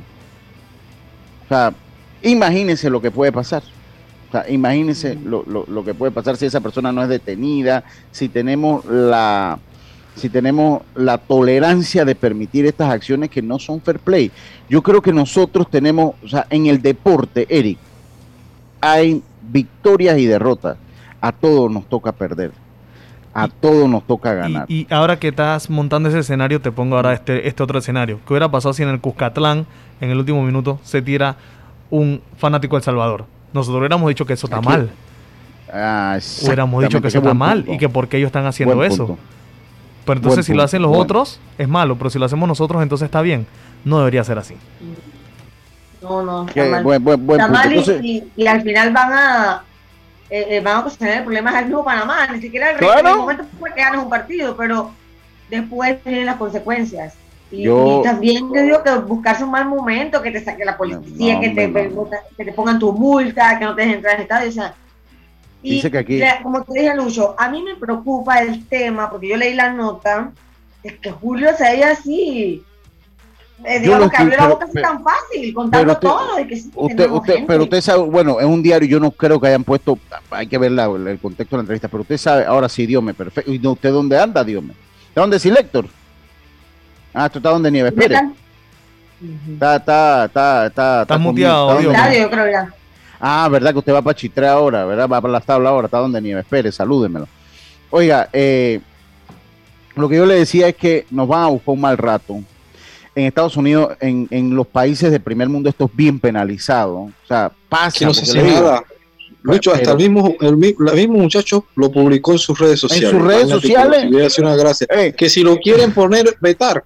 O 1.46 1.48
sea, 1.48 1.74
imagínense 2.22 2.90
lo 2.90 3.02
que 3.02 3.12
puede 3.12 3.32
pasar. 3.32 3.64
O 4.30 4.32
sea, 4.32 4.50
imagínense 4.50 5.16
lo, 5.16 5.44
lo, 5.46 5.86
que 5.86 5.94
puede 5.94 6.12
pasar 6.12 6.36
si 6.38 6.46
esa 6.46 6.60
persona 6.60 6.92
no 6.92 7.04
es 7.04 7.10
detenida, 7.10 7.84
si 8.12 8.30
tenemos 8.30 8.86
la 8.86 9.60
si 10.16 10.30
tenemos 10.30 10.82
la 10.96 11.18
tolerancia 11.18 12.06
de 12.06 12.16
permitir 12.16 12.66
estas 12.66 12.90
acciones 12.90 13.30
que 13.30 13.42
no 13.42 13.60
son 13.60 13.82
fair 13.82 14.00
play. 14.00 14.32
Yo 14.70 14.82
creo 14.82 15.02
que 15.02 15.12
nosotros 15.12 15.70
tenemos, 15.70 16.16
o 16.24 16.30
sea, 16.30 16.48
en 16.50 16.68
el 16.68 16.82
deporte, 16.82 17.46
Eric, 17.50 17.78
hay 18.80 19.22
victorias 19.42 20.18
y 20.18 20.26
derrotas 20.26 20.78
a 21.20 21.32
todos 21.34 21.70
nos 21.70 21.90
toca 21.90 22.14
perder. 22.14 22.52
A 23.38 23.50
todos 23.50 23.90
nos 23.90 24.08
toca 24.08 24.34
ganar. 24.34 24.66
Y, 24.70 24.88
ahora 24.90 25.20
que 25.20 25.28
estás 25.28 25.70
montando 25.70 26.08
ese 26.08 26.20
escenario, 26.20 26.62
te 26.62 26.72
pongo 26.72 26.96
ahora 26.96 27.12
este, 27.12 27.50
este 27.50 27.62
otro 27.62 27.80
escenario. 27.80 28.22
¿Qué 28.26 28.32
hubiera 28.32 28.50
pasado 28.50 28.74
si 28.74 28.82
en 28.82 28.88
el 28.88 29.02
Cuscatlán, 29.02 29.66
en 30.00 30.10
el 30.10 30.18
último 30.18 30.42
minuto, 30.42 30.80
se 30.84 31.02
tira 31.02 31.36
un 31.90 32.22
fanático 32.38 32.78
del 32.78 32.84
Salvador? 32.84 33.26
Nosotros 33.52 33.80
hubiéramos 33.80 34.08
dicho 34.08 34.26
que 34.26 34.34
eso 34.34 34.48
está 34.48 34.62
mal. 34.62 34.90
Ah, 35.70 36.18
hubiéramos 36.44 36.82
dicho 36.84 37.02
que 37.02 37.10
eso 37.10 37.18
está 37.18 37.34
mal 37.34 37.66
y 37.68 37.78
que 37.78 37.90
por 37.90 38.08
qué 38.08 38.18
ellos 38.18 38.28
están 38.28 38.46
haciendo 38.46 38.82
eso. 38.86 39.18
Pero 40.06 40.20
entonces 40.20 40.46
si 40.46 40.54
lo 40.54 40.64
hacen 40.64 40.82
los 40.82 40.96
otros, 40.96 41.42
es 41.58 41.68
malo. 41.68 41.98
Pero 41.98 42.10
si 42.10 42.18
lo 42.18 42.26
hacemos 42.26 42.48
nosotros, 42.48 42.82
entonces 42.82 43.06
está 43.06 43.22
bien. 43.22 43.46
No 43.84 43.98
debería 44.00 44.24
ser 44.24 44.38
así. 44.38 44.56
No, 46.02 46.24
no. 46.24 46.48
Está 46.48 47.48
mal, 47.50 47.74
y, 48.02 48.48
al 48.48 48.62
final 48.62 48.94
van 48.94 49.14
a, 49.14 49.64
eh, 50.30 50.46
eh, 50.50 50.62
vamos 50.62 50.96
a 50.96 50.98
tener 50.98 51.24
problemas 51.24 51.56
al 51.56 51.66
mismo 51.66 51.84
Panamá, 51.84 52.28
ni 52.28 52.42
siquiera 52.42 52.72
el, 52.72 52.84
en 52.84 53.08
el 53.08 53.16
momento 53.16 53.46
fue 53.60 53.74
que 53.74 53.82
ganas 53.82 54.04
un 54.04 54.10
partido, 54.10 54.56
pero 54.58 54.92
después 55.50 56.02
tienen 56.04 56.26
las 56.26 56.38
consecuencias. 56.38 57.14
Y, 57.52 57.68
también 58.04 58.52
te 58.52 58.64
digo 58.64 58.84
que 58.84 58.92
buscarse 58.96 59.44
un 59.44 59.52
mal 59.52 59.66
momento, 59.66 60.22
que 60.22 60.32
te 60.32 60.44
saque 60.44 60.66
la 60.66 60.76
policía, 60.76 61.40
que, 61.40 61.50
te, 61.52 61.72
que 62.38 62.46
te 62.46 62.52
pongan 62.52 62.80
tu 62.80 62.92
multa, 62.92 63.58
que 63.58 63.66
no 63.66 63.76
te 63.76 63.82
dejen 63.82 63.98
entrar 63.98 64.16
al 64.16 64.22
estadio, 64.24 64.50
o 64.50 64.52
sea, 64.52 64.76
y 65.66 65.72
Dice 65.76 65.90
que 65.90 65.98
aquí... 65.98 66.22
como 66.44 66.64
te 66.64 66.80
dije, 66.80 66.96
Lucho, 66.96 67.34
a 67.40 67.50
mí 67.50 67.64
me 67.64 67.76
preocupa 67.76 68.40
el 68.40 68.68
tema, 68.68 69.10
porque 69.10 69.30
yo 69.30 69.36
leí 69.36 69.56
la 69.56 69.74
nota, 69.74 70.32
es 70.84 70.94
que 71.00 71.10
Julio 71.10 71.56
se 71.58 71.64
veía 71.64 71.92
así, 71.92 72.64
eh, 73.64 73.80
digamos 73.80 74.12
que 74.12 74.18
abrió 74.18 74.38
la 74.38 74.48
boca 74.48 74.66
así 74.66 74.82
tan 74.82 75.04
fácil, 75.04 75.54
contando 75.54 75.98
todo. 75.98 76.40
Y 76.40 76.48
que 76.48 76.62
usted, 76.76 77.10
usted, 77.10 77.46
pero 77.48 77.64
usted 77.64 77.82
sabe, 77.82 78.04
bueno, 78.04 78.40
es 78.40 78.46
un 78.46 78.62
diario, 78.62 78.88
yo 78.88 79.00
no 79.00 79.12
creo 79.12 79.40
que 79.40 79.48
hayan 79.48 79.64
puesto, 79.64 79.98
hay 80.30 80.48
que 80.48 80.58
ver 80.58 80.72
el 80.72 81.20
contexto 81.20 81.56
de 81.56 81.60
la 81.60 81.62
entrevista, 81.62 81.88
pero 81.88 82.02
usted 82.02 82.18
sabe, 82.18 82.46
ahora 82.46 82.68
sí, 82.68 82.86
Dios 82.86 83.02
me 83.02 83.14
perfecto. 83.14 83.52
¿Y 83.52 83.66
usted 83.66 83.92
dónde 83.92 84.20
anda, 84.20 84.44
Dios 84.44 84.62
me? 84.62 84.74
¿De 84.74 85.22
dónde 85.22 85.38
es 85.38 85.46
Lector? 85.46 85.88
Ah, 87.14 87.28
esto 87.28 87.40
está 87.40 87.50
donde 87.50 87.72
Nieves 87.72 87.94
Pérez. 87.94 88.20
Está, 89.50 89.78
está, 89.78 90.26
está, 90.26 90.66
está. 90.66 91.02
Está 91.04 91.18
muteado, 91.18 91.78
Dios 91.80 91.96
yo 92.20 92.30
creo 92.30 92.52
ya. 92.52 92.74
Ah, 93.20 93.48
verdad 93.50 93.72
que 93.72 93.80
usted 93.80 93.94
va 93.94 94.02
para 94.02 94.16
Chitre 94.16 94.46
ahora, 94.46 94.84
¿verdad? 94.84 95.08
Va 95.08 95.22
para 95.22 95.32
las 95.32 95.46
tablas 95.46 95.72
ahora, 95.72 95.86
está 95.86 96.00
donde 96.00 96.22
Nieves 96.22 96.46
Pérez, 96.50 96.76
salúdemelo. 96.76 97.28
Oiga, 97.90 98.28
eh, 98.34 98.82
lo 99.96 100.10
que 100.10 100.18
yo 100.18 100.26
le 100.26 100.36
decía 100.36 100.68
es 100.68 100.76
que 100.76 101.06
nos 101.10 101.28
van 101.28 101.44
a 101.44 101.48
buscar 101.48 101.74
un 101.74 101.82
mal 101.82 101.98
rato 101.98 102.42
en 103.16 103.26
Estados 103.26 103.56
Unidos, 103.58 103.96
en, 104.02 104.28
en 104.30 104.56
los 104.56 104.68
países 104.68 105.10
del 105.12 105.22
primer 105.22 105.48
mundo, 105.50 105.70
esto 105.70 105.86
es 105.86 105.92
bien 105.96 106.20
penalizado. 106.20 106.96
O 106.98 107.12
sea, 107.28 107.52
pasa. 107.70 107.98
Que 108.00 108.06
no 108.06 108.14
se 108.14 108.24
hace 108.24 108.44
nada. 108.44 108.84
Lucho, 109.42 109.72
hasta 109.74 109.92
el 109.92 109.98
mismo, 109.98 110.36
el, 110.42 110.58
mi- 110.58 110.76
el 110.92 110.96
mismo 110.96 111.18
muchacho 111.20 111.66
lo 111.76 111.92
publicó 111.92 112.32
en 112.32 112.40
sus 112.40 112.58
redes 112.58 112.80
sociales. 112.80 113.10
sus 113.12 113.22
redes 113.22 113.48
sociales. 113.50 114.38
una 114.40 114.56
gracia. 114.56 114.88
Eh. 114.90 115.14
Que 115.16 115.30
si 115.30 115.44
lo 115.44 115.58
quieren 115.58 115.92
poner, 115.94 116.36
vetar, 116.42 116.84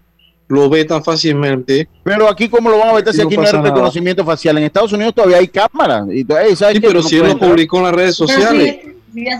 lo 0.49 0.69
vetan 0.69 1.01
fácilmente. 1.03 1.87
Pero 2.03 2.27
aquí, 2.29 2.49
¿cómo 2.49 2.69
lo 2.69 2.77
van 2.79 2.89
a 2.89 2.93
meter 2.95 3.13
si 3.13 3.19
No 3.21 3.27
aquí 3.27 3.37
no 3.37 3.43
hay 3.43 3.53
nada. 3.53 3.63
reconocimiento 3.69 4.25
facial? 4.25 4.57
En 4.57 4.65
Estados 4.65 4.91
Unidos 4.91 5.15
todavía 5.15 5.37
hay 5.37 5.47
cámaras. 5.47 6.05
Y, 6.11 6.23
¿sabes 6.25 6.57
Sí, 6.57 6.81
qué? 6.81 6.87
pero 6.87 7.01
No 7.01 7.07
si 7.07 7.15
él 7.17 7.27
lo 7.27 7.37
publicó 7.39 7.77
en 7.77 7.83
las 7.83 7.93
redes 7.93 8.15
sociales, 8.15 8.77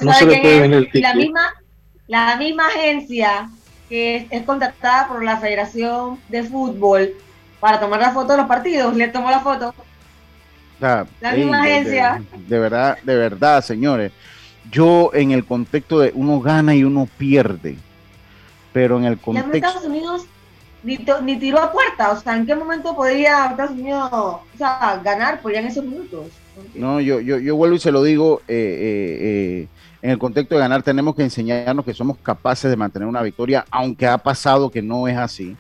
no 0.02 0.14
se 0.14 0.26
le 0.26 0.38
puede 0.40 0.56
es. 0.56 0.62
vender 0.62 0.78
el 0.80 0.84
la 0.86 0.92
ticket. 0.92 1.16
misma, 1.16 1.42
la 2.08 2.38
misma 2.38 2.68
agencia 2.68 3.50
que 3.90 4.16
es, 4.18 4.26
es 4.30 4.44
contratada 4.44 5.08
por 5.08 5.24
la 5.24 5.38
Federación 5.38 6.20
de 6.30 6.44
Fútbol 6.44 7.12
para 7.60 7.80
tomar 7.80 8.00
la 8.00 8.12
foto 8.12 8.34
de 8.34 8.38
los 8.38 8.48
partidos, 8.48 8.96
le 8.96 9.08
tomó 9.10 9.30
la 9.30 9.40
foto. 9.42 9.74
La 10.80 11.06
misma 11.34 11.64
de- 11.66 11.72
agencia. 11.74 12.24
De, 12.48 12.60
verdad, 12.60 12.98
de 13.04 13.16
verdad, 13.16 13.62
señores. 13.64 14.12
Yo 14.72 15.12
en 15.14 15.32
el 15.32 15.46
contexto 15.46 16.00
de 16.00 16.12
uno 16.16 16.40
gana 16.40 16.74
y 16.76 16.84
uno 16.84 17.08
pierde. 17.18 17.78
Pero 18.72 18.98
en 18.98 19.06
el 19.06 19.14
Y 19.14 19.16
en 19.16 19.20
contexto. 19.20 19.56
Estados 19.58 19.86
Unidos 19.86 20.26
ni, 20.84 20.98
to- 21.00 21.22
ni 21.22 21.38
tiró 21.38 21.60
a 21.60 21.72
puerta. 21.72 22.12
O 22.12 22.20
sea, 22.20 22.38
¿en 22.38 22.46
qué 22.46 22.56
momento 22.56 22.96
podría 22.96 23.48
Estados 23.48 23.72
Unidos 23.72 24.10
o 24.14 24.42
sea, 24.58 25.02
ganar 25.04 25.42
en 25.44 25.66
esos 25.66 25.84
minutos? 25.84 26.28
No, 26.76 27.00
yo, 27.02 27.20
yo, 27.20 27.38
yo 27.40 27.56
vuelvo 27.56 27.76
y 27.76 27.80
se 27.80 27.92
lo 27.92 28.04
digo, 28.04 28.42
eh, 28.48 28.54
eh, 28.54 29.18
eh, 29.22 29.68
en 30.02 30.12
el 30.12 30.18
contexto 30.18 30.56
de 30.56 30.62
ganar 30.62 30.84
tenemos 30.84 31.16
que 31.16 31.24
enseñarnos 31.24 31.84
que 31.84 31.94
somos 31.94 32.18
capaces 32.18 32.70
de 32.70 32.78
mantener 32.78 33.08
una 33.08 33.22
victoria, 33.22 33.66
aunque 33.72 34.08
ha 34.08 34.18
pasado 34.18 34.70
que 34.70 34.82
no 34.82 35.08
es 35.08 35.18
así. 35.18 35.56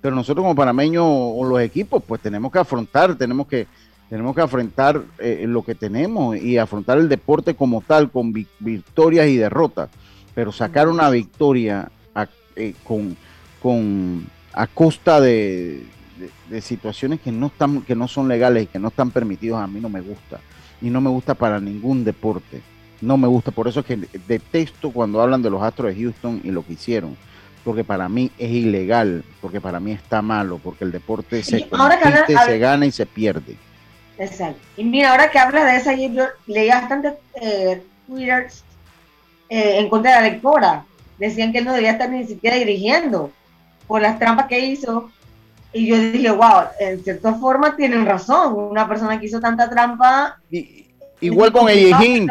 Pero 0.00 0.14
nosotros 0.14 0.42
como 0.44 0.54
panameños 0.54 1.04
o 1.06 1.44
los 1.44 1.60
equipos, 1.60 2.02
pues 2.06 2.20
tenemos 2.20 2.50
que 2.52 2.58
afrontar, 2.58 3.16
tenemos 3.16 3.46
que, 3.46 3.66
tenemos 4.08 4.34
que 4.34 4.40
afrontar 4.40 5.02
lo 5.18 5.62
que 5.62 5.74
tenemos 5.74 6.36
y 6.36 6.56
afrontar 6.56 6.98
el 6.98 7.08
deporte 7.08 7.54
como 7.54 7.82
tal, 7.82 8.10
con 8.10 8.32
vi- 8.32 8.46
victorias 8.60 9.26
y 9.26 9.36
derrotas. 9.36 9.90
Pero 10.34 10.52
sacar 10.52 10.88
una 10.88 11.10
victoria 11.10 11.90
con, 12.84 13.16
con, 13.60 14.26
a 14.52 14.66
costa 14.66 15.20
de, 15.20 15.84
de- 16.20 16.30
de 16.48 16.60
situaciones 16.60 17.20
que 17.20 17.32
no 17.32 17.46
están, 17.48 17.82
que 17.82 17.94
no 17.96 18.06
son 18.08 18.28
legales 18.28 18.64
y 18.64 18.66
que 18.66 18.78
no 18.78 18.88
están 18.88 19.10
permitidos, 19.10 19.60
a 19.60 19.66
mí 19.66 19.80
no 19.80 19.88
me 19.88 20.00
gusta. 20.00 20.40
Y 20.82 20.90
no 20.90 21.00
me 21.00 21.10
gusta 21.10 21.34
para 21.34 21.60
ningún 21.60 22.04
deporte. 22.04 22.60
No 23.00 23.16
me 23.16 23.26
gusta. 23.28 23.50
Por 23.50 23.66
eso 23.68 23.80
es 23.80 23.86
que 23.86 23.96
detesto 24.28 24.90
cuando 24.92 25.20
hablan 25.20 25.42
de 25.42 25.50
los 25.50 25.62
Astros 25.62 25.94
de 25.94 26.00
Houston 26.02 26.40
y 26.44 26.50
lo 26.50 26.64
que 26.64 26.74
hicieron. 26.74 27.16
Porque 27.64 27.84
para 27.84 28.08
mí 28.08 28.30
es 28.38 28.50
ilegal, 28.50 29.22
porque 29.42 29.60
para 29.60 29.80
mí 29.80 29.92
está 29.92 30.22
malo, 30.22 30.58
porque 30.62 30.84
el 30.84 30.92
deporte 30.92 31.42
se 31.42 31.56
habla- 31.72 31.84
habla- 32.06 32.26
se 32.46 32.58
gana 32.58 32.86
y 32.86 32.90
se 32.92 33.04
pierde. 33.06 33.56
Exacto. 34.18 34.60
Y 34.76 34.84
mira, 34.84 35.10
ahora 35.10 35.30
que 35.30 35.38
hablas 35.38 35.64
de 35.66 35.76
esa, 35.76 35.94
yo 35.94 36.24
leí 36.46 36.68
bastante 36.68 37.14
eh, 37.40 37.82
twitters 38.06 38.64
eh, 39.48 39.78
en 39.78 39.88
contra 39.90 40.16
de 40.16 40.20
la 40.22 40.28
lectora. 40.34 40.84
Decían 41.18 41.52
que 41.52 41.58
él 41.58 41.64
no 41.66 41.72
debía 41.74 41.92
estar 41.92 42.08
ni 42.08 42.24
siquiera 42.26 42.56
dirigiendo 42.56 43.30
por 43.86 44.00
las 44.00 44.18
trampas 44.18 44.46
que 44.46 44.60
hizo. 44.60 45.10
Y 45.72 45.86
yo 45.86 45.96
dije, 45.96 46.30
wow, 46.30 46.64
en 46.80 47.02
cierta 47.02 47.34
forma 47.34 47.76
tienen 47.76 48.04
razón. 48.04 48.54
Una 48.54 48.88
persona 48.88 49.18
que 49.20 49.26
hizo 49.26 49.40
tanta 49.40 49.70
trampa. 49.70 50.38
Y- 50.50 50.86
igual 51.20 51.52
con 51.52 51.66
complicado 51.66 52.04
Hinch. 52.04 52.30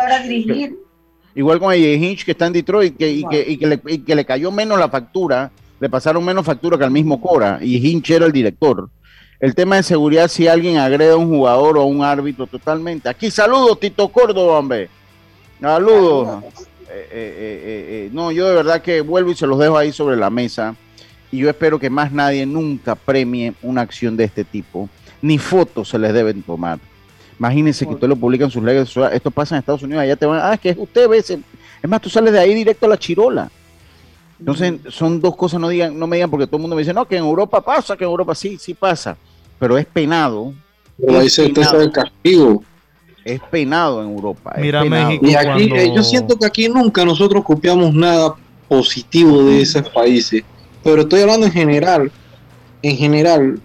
Igual 1.35 1.59
con 1.59 1.71
AJ 1.71 1.77
Hinch 1.77 2.25
que 2.25 2.31
está 2.31 2.47
en 2.47 2.53
Detroit 2.53 2.97
que, 2.97 3.09
y, 3.09 3.23
que, 3.23 3.49
y 3.49 3.57
que 3.57 3.67
le, 3.67 3.81
y 3.85 3.99
que 3.99 4.15
le 4.15 4.25
cayó 4.25 4.51
menos 4.51 4.79
la 4.79 4.89
factura, 4.89 5.51
le 5.79 5.89
pasaron 5.89 6.25
menos 6.25 6.45
factura 6.45 6.77
que 6.77 6.83
al 6.83 6.91
mismo 6.91 7.21
Cora, 7.21 7.59
y 7.61 7.77
Hinch 7.87 8.09
era 8.09 8.25
el 8.25 8.31
director. 8.31 8.89
El 9.39 9.55
tema 9.55 9.77
de 9.77 9.83
seguridad, 9.83 10.27
si 10.27 10.47
alguien 10.47 10.77
agrede 10.77 11.11
a 11.11 11.17
un 11.17 11.29
jugador 11.29 11.77
o 11.77 11.81
a 11.81 11.85
un 11.85 12.03
árbitro, 12.03 12.45
totalmente. 12.45 13.07
Aquí 13.07 13.31
saludos, 13.31 13.79
Tito 13.79 14.09
Córdoba, 14.09 14.59
hombre. 14.59 14.89
Saludos. 15.61 16.43
Eh, 16.91 17.07
eh, 17.11 17.11
eh, 17.11 18.09
no, 18.11 18.31
yo 18.31 18.49
de 18.49 18.55
verdad 18.55 18.81
que 18.81 18.99
vuelvo 18.99 19.31
y 19.31 19.35
se 19.35 19.47
los 19.47 19.59
dejo 19.59 19.77
ahí 19.77 19.93
sobre 19.93 20.17
la 20.17 20.29
mesa. 20.29 20.75
Y 21.31 21.37
yo 21.37 21.49
espero 21.49 21.77
que 21.79 21.89
más 21.89 22.11
nadie 22.11 22.45
nunca 22.45 22.95
premie 22.95 23.53
una 23.61 23.81
acción 23.81 24.17
de 24.17 24.23
este 24.23 24.43
tipo. 24.43 24.89
Ni 25.21 25.37
fotos 25.37 25.89
se 25.89 25.99
les 25.99 26.13
deben 26.13 26.41
tomar. 26.41 26.79
Imagínense 27.37 27.85
que 27.85 27.93
usted 27.93 28.07
lo 28.07 28.15
publica 28.15 28.45
en 28.45 28.51
sus 28.51 28.63
redes 28.63 28.89
sociales. 28.89 29.15
Esto 29.17 29.31
pasa 29.31 29.55
en 29.55 29.59
Estados 29.59 29.83
Unidos. 29.83 30.01
Allá 30.01 30.15
te 30.15 30.25
van. 30.25 30.39
Ah, 30.43 30.53
es 30.55 30.59
que 30.59 30.75
usted 30.77 31.07
ve. 31.07 31.17
ese- 31.19 31.39
Es 31.81 31.89
más, 31.89 32.01
tú 32.01 32.09
sales 32.09 32.33
de 32.33 32.39
ahí 32.39 32.53
directo 32.53 32.85
a 32.85 32.89
la 32.89 32.97
chirola. 32.97 33.49
Entonces, 34.39 34.75
son 34.89 35.19
dos 35.21 35.35
cosas. 35.35 35.59
No 35.59 35.69
digan, 35.69 35.97
no 35.97 36.07
me 36.07 36.15
digan 36.17 36.29
porque 36.29 36.47
todo 36.47 36.57
el 36.57 36.61
mundo 36.61 36.75
me 36.75 36.81
dice, 36.81 36.93
no, 36.93 37.05
que 37.05 37.17
en 37.17 37.23
Europa 37.23 37.61
pasa, 37.61 37.95
que 37.95 38.03
en 38.05 38.09
Europa 38.09 38.33
sí, 38.35 38.57
sí 38.59 38.73
pasa. 38.73 39.15
Pero 39.59 39.77
es 39.77 39.85
penado. 39.85 40.53
Pero 40.97 41.19
ahí 41.19 41.29
se 41.29 41.45
usted 41.45 41.63
sabe 41.63 41.83
el 41.85 41.91
castigo. 41.91 42.63
Es 43.23 43.39
penado 43.51 44.01
en 44.03 44.09
Europa. 44.09 44.53
Mira, 44.57 44.81
penado. 44.81 45.07
México. 45.09 45.25
Y 45.27 45.35
aquí, 45.35 45.45
Cuando- 45.69 45.75
eh, 45.75 45.93
yo 45.95 46.03
siento 46.03 46.37
que 46.37 46.45
aquí 46.45 46.67
nunca 46.69 47.05
nosotros 47.05 47.43
copiamos 47.43 47.93
nada 47.93 48.33
positivo 48.67 49.43
de 49.43 49.61
esos 49.61 49.87
países. 49.89 50.43
Pero 50.83 51.01
estoy 51.01 51.21
hablando 51.21 51.45
en 51.45 51.51
general. 51.51 52.11
En 52.81 52.95
general, 52.97 53.59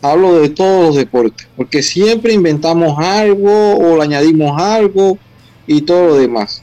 hablo 0.00 0.40
de 0.40 0.48
todos 0.48 0.86
los 0.86 0.96
deportes. 0.96 1.48
Porque 1.56 1.82
siempre 1.82 2.32
inventamos 2.32 2.98
algo 2.98 3.76
o 3.76 3.96
le 3.96 4.02
añadimos 4.02 4.60
algo 4.60 5.18
y 5.66 5.82
todo 5.82 6.08
lo 6.08 6.16
demás. 6.16 6.62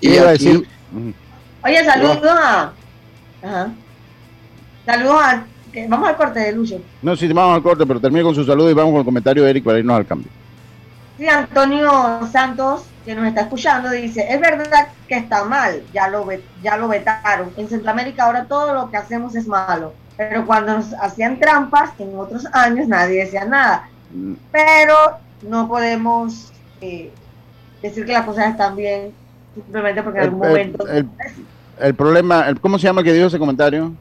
¿Qué 0.00 0.08
Y 0.08 0.14
iba 0.14 0.28
a 0.28 0.32
decir? 0.32 0.66
Oye, 1.64 1.84
saludos 1.84 2.18
a. 2.24 2.72
Ajá. 3.42 3.72
Saludos 4.86 5.22
a. 5.22 5.46
Vamos 5.88 6.08
al 6.08 6.16
corte 6.16 6.40
de 6.40 6.52
Lucho. 6.52 6.80
No, 7.00 7.14
sí, 7.14 7.28
vamos 7.28 7.54
al 7.54 7.62
corte, 7.62 7.86
pero 7.86 8.00
termino 8.00 8.24
con 8.24 8.34
su 8.34 8.44
saludo 8.44 8.70
y 8.70 8.74
vamos 8.74 8.90
con 8.92 9.00
el 9.00 9.04
comentario 9.04 9.44
de 9.44 9.50
Eric 9.50 9.64
para 9.64 9.78
irnos 9.78 9.96
al 9.96 10.06
cambio. 10.06 10.28
Sí, 11.16 11.28
Antonio 11.28 12.20
Santos, 12.32 12.82
que 13.04 13.14
nos 13.14 13.26
está 13.26 13.42
escuchando, 13.42 13.90
dice, 13.90 14.26
es 14.28 14.40
verdad 14.40 14.88
que 15.08 15.16
está 15.16 15.44
mal, 15.44 15.82
ya 15.92 16.08
lo, 16.08 16.26
ya 16.62 16.76
lo 16.76 16.88
vetaron. 16.88 17.50
En 17.56 17.68
Centroamérica 17.68 18.24
ahora 18.24 18.44
todo 18.44 18.74
lo 18.74 18.90
que 18.90 18.96
hacemos 18.98 19.34
es 19.34 19.46
malo, 19.46 19.94
pero 20.16 20.44
cuando 20.46 20.74
nos 20.76 20.92
hacían 20.94 21.38
trampas 21.40 21.90
en 21.98 22.16
otros 22.18 22.46
años 22.52 22.86
nadie 22.88 23.24
decía 23.24 23.44
nada. 23.44 23.88
Mm, 24.12 24.34
Pero 24.52 24.94
no 25.42 25.66
podemos 25.68 26.52
eh, 26.80 27.10
decir 27.82 28.04
que 28.04 28.12
las 28.12 28.24
cosas 28.26 28.50
están 28.50 28.76
bien 28.76 29.12
simplemente 29.54 30.02
porque 30.02 30.18
en 30.18 30.24
algún 30.24 30.42
el- 30.44 30.48
momento... 30.50 30.86
el- 30.88 31.08
el 31.80 31.94
problema, 31.94 32.46
el- 32.48 32.60
¿cómo 32.60 32.78
se 32.78 32.86
llama 32.86 33.00
el 33.00 33.06
que 33.06 33.12
dijo 33.14 33.26
ese 33.28 33.38
comentario? 33.38 33.92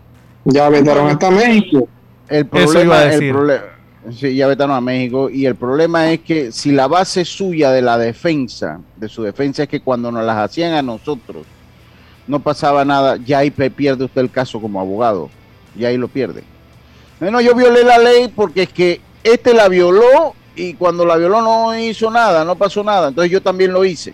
ya 0.46 0.68
vetaron 0.70 1.08
hasta 1.10 1.30
México. 1.32 1.88
El 2.28 2.48
Eso 2.52 2.82
iba 2.84 2.96
problema, 2.96 2.96
a 2.98 3.04
el 3.04 3.10
decir. 3.12 3.34
Sí, 4.12 4.36
ya 4.36 4.48
vetaron 4.48 4.76
a 4.76 4.82
México 4.82 5.30
y 5.30 5.46
el 5.46 5.56
problema 5.56 6.12
es 6.12 6.22
que 6.22 6.52
si 6.52 6.72
la 6.72 6.88
base 6.88 7.26
suya 7.26 7.72
de 7.72 7.82
la 7.82 7.98
defensa, 7.98 8.80
de 8.96 9.10
su 9.10 9.24
defensa 9.24 9.64
es 9.64 9.70
que 9.70 9.82
cuando 9.82 10.12
nos 10.12 10.24
las 10.26 10.38
hacían 10.38 10.74
a 10.74 10.82
nosotros 10.82 11.46
no 12.28 12.40
pasaba 12.40 12.86
nada, 12.86 13.18
ya 13.18 13.40
ahí 13.40 13.50
pierde 13.52 14.06
usted 14.06 14.22
el 14.22 14.30
caso 14.32 14.62
como 14.62 14.80
abogado, 14.80 15.30
y 15.76 15.84
ahí 15.86 15.98
lo 15.98 16.08
pierde. 16.08 16.44
Bueno, 17.20 17.42
yo 17.42 17.56
violé 17.56 17.84
la 17.84 17.98
ley 17.98 18.32
porque 18.34 18.64
es 18.64 18.70
que 18.70 19.02
este 19.24 19.54
la 19.54 19.68
violó 19.68 20.36
y 20.56 20.74
cuando 20.76 21.06
la 21.06 21.18
violó 21.18 21.42
no 21.42 21.78
hizo 21.78 22.10
nada, 22.12 22.46
no 22.46 22.56
pasó 22.56 22.84
nada, 22.84 23.10
entonces 23.10 23.32
yo 23.32 23.42
también 23.42 23.74
lo 23.74 23.84
hice. 23.84 24.14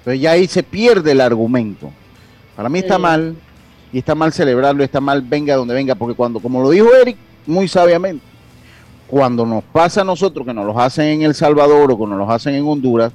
Entonces 0.00 0.20
ya 0.20 0.32
ahí 0.32 0.46
se 0.46 0.62
pierde 0.62 1.12
el 1.12 1.20
argumento. 1.20 1.90
Para 2.54 2.68
mí 2.68 2.80
está 2.80 2.96
Sí. 2.96 3.02
mal 3.02 3.36
y 3.92 3.98
está 3.98 4.14
mal 4.14 4.32
celebrarlo, 4.32 4.84
está 4.84 5.00
mal 5.00 5.22
venga 5.22 5.56
donde 5.56 5.74
venga, 5.74 5.94
porque 5.94 6.14
cuando, 6.14 6.40
como 6.40 6.62
lo 6.62 6.70
dijo 6.70 6.88
Eric 6.94 7.16
muy 7.46 7.66
sabiamente, 7.66 8.24
cuando 9.08 9.44
nos 9.46 9.64
pasa 9.64 10.02
a 10.02 10.04
nosotros 10.04 10.46
que 10.46 10.52
nos 10.54 10.64
los 10.66 10.76
hacen 10.76 11.06
en 11.06 11.22
El 11.22 11.34
Salvador 11.34 11.90
o 11.90 11.98
que 11.98 12.06
nos 12.06 12.18
los 12.18 12.28
hacen 12.30 12.54
en 12.54 12.66
Honduras, 12.66 13.12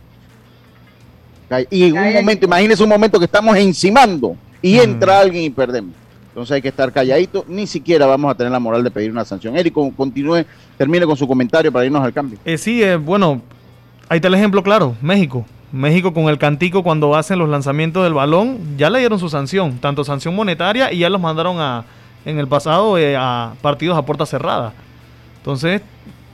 y 1.70 1.84
en 1.84 1.98
un 1.98 2.14
momento, 2.14 2.46
imagínense 2.46 2.82
un 2.84 2.90
momento 2.90 3.20
que 3.20 3.26
estamos 3.26 3.56
encimando 3.58 4.36
y 4.62 4.80
entra 4.80 5.20
alguien 5.20 5.44
y 5.44 5.50
perdemos. 5.52 5.92
Entonces 6.30 6.56
hay 6.56 6.62
que 6.64 6.70
estar 6.70 6.92
calladito, 6.92 7.46
ni 7.48 7.68
siquiera 7.68 8.08
vamos 8.08 8.32
a 8.32 8.36
tener 8.36 8.52
la 8.52 8.60
moral 8.60 8.84
de 8.84 8.90
pedir 8.90 9.12
una 9.12 9.24
sanción. 9.24 9.56
Eric, 9.56 9.72
con- 9.72 9.92
continúe, 9.92 10.46
termine 10.80 11.06
con 11.06 11.16
su 11.16 11.28
comentario 11.28 11.72
para 11.72 11.86
irnos 11.86 12.04
al 12.04 12.12
cambio. 12.12 12.40
Eh, 12.44 12.58
sí, 12.58 12.82
eh, 12.82 12.96
bueno, 12.96 13.40
ahí 14.10 14.16
está 14.18 14.30
el 14.30 14.34
ejemplo 14.34 14.64
claro, 14.64 14.96
México. 15.00 15.46
México 15.72 16.12
con 16.12 16.24
el 16.26 16.40
cantico 16.40 16.82
cuando 16.82 17.16
hacen 17.16 17.38
los 17.38 17.50
lanzamientos 17.50 18.04
del 18.04 18.14
balón, 18.16 18.58
ya 18.78 18.90
le 18.90 18.98
dieron 19.00 19.20
su 19.20 19.30
sanción, 19.30 19.78
tanto 19.78 20.04
sanción 20.04 20.36
monetaria 20.36 20.92
y 20.92 21.00
ya 21.00 21.10
los 21.10 21.22
mandaron 21.22 21.60
a, 21.60 21.84
en 22.26 22.40
el 22.40 22.48
pasado 22.48 22.98
eh, 22.98 23.16
a 23.16 23.54
partidos 23.62 23.96
a 23.96 24.02
puerta 24.04 24.26
cerrada. 24.26 24.74
Entonces, 25.44 25.82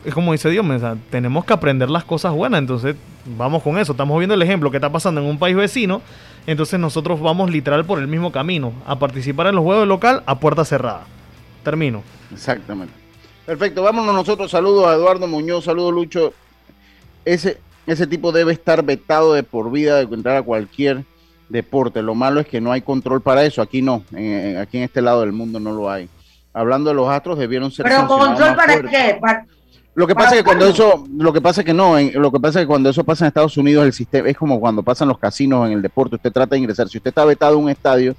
es 0.05 0.13
como 0.13 0.33
dice 0.33 0.51
Dios, 0.51 0.63
tenemos 1.09 1.43
que 1.43 1.51
aprender 1.53 1.89
las 1.89 2.03
cosas 2.03 2.31
buenas, 2.31 2.59
entonces 2.59 2.95
vamos 3.25 3.63
con 3.63 3.79
eso. 3.79 3.93
Estamos 3.93 4.19
viendo 4.19 4.35
el 4.35 4.41
ejemplo 4.43 4.69
que 4.69 4.77
está 4.77 4.91
pasando 4.91 5.19
en 5.19 5.25
un 5.25 5.39
país 5.39 5.55
vecino, 5.55 6.03
entonces 6.45 6.79
nosotros 6.79 7.19
vamos 7.19 7.49
literal 7.49 7.85
por 7.85 7.97
el 7.97 8.07
mismo 8.07 8.31
camino, 8.31 8.71
a 8.85 8.99
participar 8.99 9.47
en 9.47 9.55
los 9.55 9.63
juegos 9.63 9.87
local 9.87 10.21
a 10.27 10.39
puerta 10.39 10.63
cerrada. 10.63 11.07
Termino. 11.63 12.03
Exactamente. 12.31 12.93
Perfecto, 13.47 13.81
vámonos 13.81 14.13
nosotros. 14.13 14.51
Saludos 14.51 14.85
a 14.85 14.93
Eduardo 14.93 15.25
Muñoz, 15.27 15.65
saludos 15.65 15.91
Lucho. 15.91 16.31
Ese, 17.25 17.57
ese 17.87 18.05
tipo 18.05 18.31
debe 18.31 18.53
estar 18.53 18.83
vetado 18.83 19.33
de 19.33 19.41
por 19.41 19.71
vida 19.71 19.95
de 19.97 20.03
entrar 20.03 20.37
a 20.37 20.43
cualquier 20.43 21.03
deporte. 21.49 22.03
Lo 22.03 22.13
malo 22.13 22.39
es 22.41 22.47
que 22.47 22.61
no 22.61 22.71
hay 22.71 22.81
control 22.81 23.21
para 23.21 23.43
eso. 23.43 23.63
Aquí 23.63 23.81
no, 23.81 24.03
en- 24.13 24.57
aquí 24.57 24.77
en 24.77 24.83
este 24.83 25.01
lado 25.01 25.21
del 25.21 25.31
mundo 25.31 25.59
no 25.59 25.71
lo 25.71 25.89
hay. 25.89 26.07
Hablando 26.53 26.89
de 26.89 26.95
los 26.95 27.09
Astros, 27.09 27.37
debieron 27.37 27.71
ser 27.71 27.85
Pero 27.85 28.07
control 28.07 28.55
para 28.55 28.73
fuerte. 28.73 28.89
qué? 28.89 29.17
Para- 29.19 29.45
Lo 29.95 30.07
que 30.07 30.15
pasa 30.15 30.31
es 30.31 30.37
que 30.37 30.43
cuando 30.43 30.67
eso, 30.67 31.03
lo 31.17 31.33
que 31.33 31.41
pasa 31.41 31.61
es 31.61 31.65
que 31.65 31.73
no, 31.73 31.97
en- 31.97 32.11
lo 32.21 32.31
que 32.31 32.39
pasa 32.39 32.59
es 32.59 32.63
que 32.63 32.67
cuando 32.67 32.89
eso 32.89 33.03
pasa 33.03 33.25
en 33.25 33.27
Estados 33.27 33.57
Unidos, 33.57 33.85
el 33.85 33.91
sistema 33.93 34.29
es 34.29 34.37
como 34.37 34.59
cuando 34.59 34.81
pasan 34.83 35.07
los 35.09 35.17
casinos 35.19 35.65
en 35.67 35.73
el 35.73 35.81
deporte, 35.81 36.15
usted 36.15 36.31
trata 36.31 36.55
de 36.55 36.59
ingresar, 36.59 36.87
si 36.87 36.97
usted 36.97 37.09
está 37.09 37.25
vetado 37.25 37.55
a 37.55 37.57
un 37.57 37.69
estadio, 37.69 38.15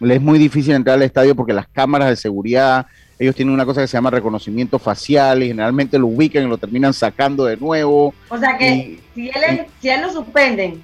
le 0.00 0.14
es 0.16 0.20
muy 0.20 0.38
difícil 0.38 0.74
entrar 0.74 0.94
al 0.94 1.02
estadio 1.02 1.34
porque 1.34 1.52
las 1.52 1.66
cámaras 1.68 2.08
de 2.10 2.16
seguridad, 2.16 2.86
ellos 3.18 3.34
tienen 3.34 3.54
una 3.54 3.64
cosa 3.64 3.80
que 3.80 3.86
se 3.88 3.96
llama 3.96 4.10
reconocimiento 4.10 4.78
facial 4.78 5.42
y 5.42 5.48
generalmente 5.48 5.98
lo 5.98 6.06
ubican 6.08 6.44
y 6.44 6.48
lo 6.48 6.58
terminan 6.58 6.92
sacando 6.92 7.44
de 7.46 7.56
nuevo. 7.56 8.12
o 8.28 8.38
sea 8.38 8.56
que 8.58 8.68
Y- 8.74 9.00
si 9.14 9.28
él, 9.28 9.42
es- 9.48 9.66
si 9.80 9.88
él 9.88 10.02
lo 10.02 10.10
suspenden, 10.12 10.82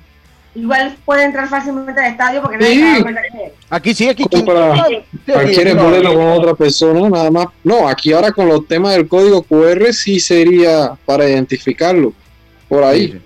igual 0.54 0.96
puede 1.04 1.24
entrar 1.24 1.48
fácilmente 1.48 2.00
al 2.00 2.12
estadio 2.12 2.42
porque 2.42 2.58
nadie 2.58 2.74
Sí. 2.74 2.82
es. 2.82 3.52
Aquí 3.70 3.94
sí, 3.94 4.08
aquí 4.08 4.24
para- 4.44 4.84
Cualquier 5.32 5.74
no, 5.76 5.82
problema 5.82 6.14
con 6.14 6.26
otra 6.28 6.54
persona, 6.54 7.08
nada 7.08 7.30
más. 7.30 7.46
No, 7.62 7.88
aquí 7.88 8.12
ahora 8.12 8.32
con 8.32 8.48
los 8.48 8.66
temas 8.66 8.92
del 8.94 9.06
código 9.08 9.42
QR 9.42 9.92
sí 9.92 10.18
sería 10.20 10.92
para 11.06 11.28
identificarlo. 11.28 12.12
Por 12.68 12.84
ahí. 12.84 13.12
Sí. 13.12 13.18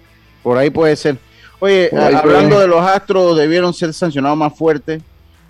Por 0.42 0.58
ahí 0.58 0.70
puede 0.70 0.96
ser. 0.96 1.16
Oye, 1.60 1.84
ahí 1.84 1.88
puede. 1.90 2.16
hablando 2.16 2.60
de 2.60 2.68
los 2.68 2.80
astros, 2.82 3.38
debieron 3.38 3.72
ser 3.72 3.94
sancionados 3.94 4.36
más 4.36 4.54
fuertes 4.56 5.02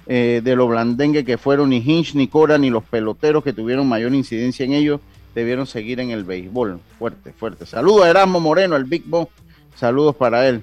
eh, 0.06 0.40
de 0.44 0.54
lo 0.54 0.68
blandengue 0.68 1.24
que 1.24 1.38
fueron 1.38 1.70
ni 1.70 1.78
Hinch, 1.78 2.14
ni 2.14 2.28
Cora, 2.28 2.58
ni 2.58 2.70
los 2.70 2.84
peloteros 2.84 3.42
que 3.42 3.52
tuvieron 3.54 3.88
mayor 3.88 4.14
incidencia 4.14 4.64
en 4.64 4.74
ellos, 4.74 5.00
debieron 5.34 5.66
seguir 5.66 5.98
en 5.98 6.10
el 6.10 6.24
béisbol. 6.24 6.78
Fuerte, 6.98 7.32
fuerte. 7.32 7.64
Saludos 7.66 8.04
a 8.04 8.10
Erasmo 8.10 8.38
Moreno, 8.38 8.76
el 8.76 8.84
Big 8.84 9.02
Bo. 9.06 9.30
Saludos 9.74 10.14
para 10.14 10.46
él. 10.46 10.62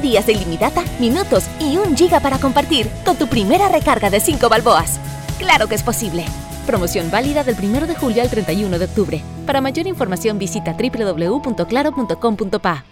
días 0.00 0.26
de 0.26 0.32
ilimitada, 0.32 0.82
minutos 0.98 1.44
y 1.60 1.76
un 1.76 1.96
giga 1.96 2.18
para 2.20 2.38
compartir 2.38 2.88
con 3.04 3.16
tu 3.16 3.26
primera 3.26 3.68
recarga 3.68 4.08
de 4.10 4.20
5 4.20 4.48
balboas. 4.48 4.98
Claro 5.38 5.68
que 5.68 5.74
es 5.74 5.82
posible. 5.82 6.24
Promoción 6.66 7.10
válida 7.10 7.44
del 7.44 7.56
1 7.62 7.86
de 7.86 7.94
julio 7.94 8.22
al 8.22 8.30
31 8.30 8.78
de 8.78 8.86
octubre. 8.86 9.22
Para 9.46 9.60
mayor 9.60 9.86
información 9.86 10.38
visita 10.38 10.74
www.claro.com.pa. 10.74 12.84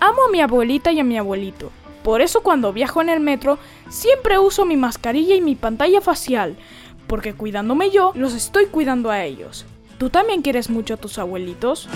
Amo 0.00 0.22
a 0.28 0.30
mi 0.30 0.40
abuelita 0.40 0.92
y 0.92 1.00
a 1.00 1.04
mi 1.04 1.18
abuelito. 1.18 1.72
Por 2.02 2.20
eso 2.20 2.42
cuando 2.42 2.72
viajo 2.72 3.02
en 3.02 3.08
el 3.08 3.20
metro 3.20 3.58
siempre 3.88 4.38
uso 4.38 4.64
mi 4.64 4.76
mascarilla 4.76 5.34
y 5.34 5.40
mi 5.40 5.54
pantalla 5.54 6.00
facial, 6.00 6.56
porque 7.06 7.34
cuidándome 7.34 7.90
yo, 7.90 8.12
los 8.14 8.34
estoy 8.34 8.66
cuidando 8.66 9.10
a 9.10 9.24
ellos. 9.24 9.64
¿Tú 9.98 10.10
también 10.10 10.42
quieres 10.42 10.70
mucho 10.70 10.94
a 10.94 10.98
tus 10.98 11.18
abuelitos? 11.18 11.88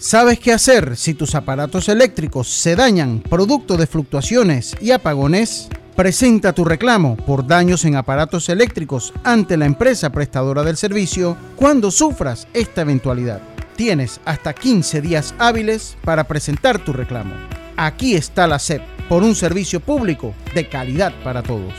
¿Sabes 0.00 0.38
qué 0.38 0.52
hacer 0.52 0.96
si 0.96 1.12
tus 1.12 1.34
aparatos 1.34 1.88
eléctricos 1.88 2.46
se 2.48 2.76
dañan 2.76 3.18
producto 3.18 3.76
de 3.76 3.88
fluctuaciones 3.88 4.76
y 4.80 4.92
apagones? 4.92 5.68
Presenta 5.96 6.52
tu 6.52 6.64
reclamo 6.64 7.16
por 7.16 7.44
daños 7.44 7.84
en 7.84 7.96
aparatos 7.96 8.48
eléctricos 8.48 9.12
ante 9.24 9.56
la 9.56 9.66
empresa 9.66 10.10
prestadora 10.10 10.62
del 10.62 10.76
servicio 10.76 11.36
cuando 11.56 11.90
sufras 11.90 12.46
esta 12.54 12.82
eventualidad. 12.82 13.42
Tienes 13.74 14.20
hasta 14.24 14.54
15 14.54 15.00
días 15.00 15.34
hábiles 15.36 15.96
para 16.04 16.28
presentar 16.28 16.78
tu 16.78 16.92
reclamo. 16.92 17.34
Aquí 17.76 18.14
está 18.14 18.46
la 18.46 18.60
SEP 18.60 18.82
por 19.08 19.24
un 19.24 19.34
servicio 19.34 19.80
público 19.80 20.32
de 20.54 20.68
calidad 20.68 21.12
para 21.24 21.42
todos. 21.42 21.74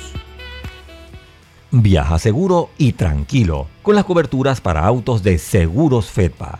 Viaja 1.72 2.20
seguro 2.20 2.72
y 2.78 2.92
tranquilo 2.92 3.68
con 3.82 3.96
las 3.96 4.04
coberturas 4.04 4.60
para 4.60 4.86
autos 4.86 5.24
de 5.24 5.38
Seguros 5.38 6.08
Fedpa. 6.12 6.60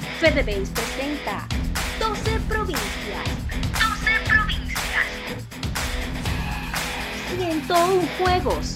FedeBase 0.21 0.71
presenta 0.71 1.47
12 1.99 2.39
provincias. 2.47 3.25
12 3.73 4.11
provincias. 4.29 5.07
101 7.35 8.07
juegos. 8.19 8.75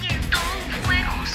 101 0.00 0.40
juegos. 0.86 1.30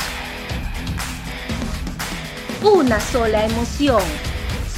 Una 2.64 3.00
sola 3.00 3.46
emoción. 3.46 4.02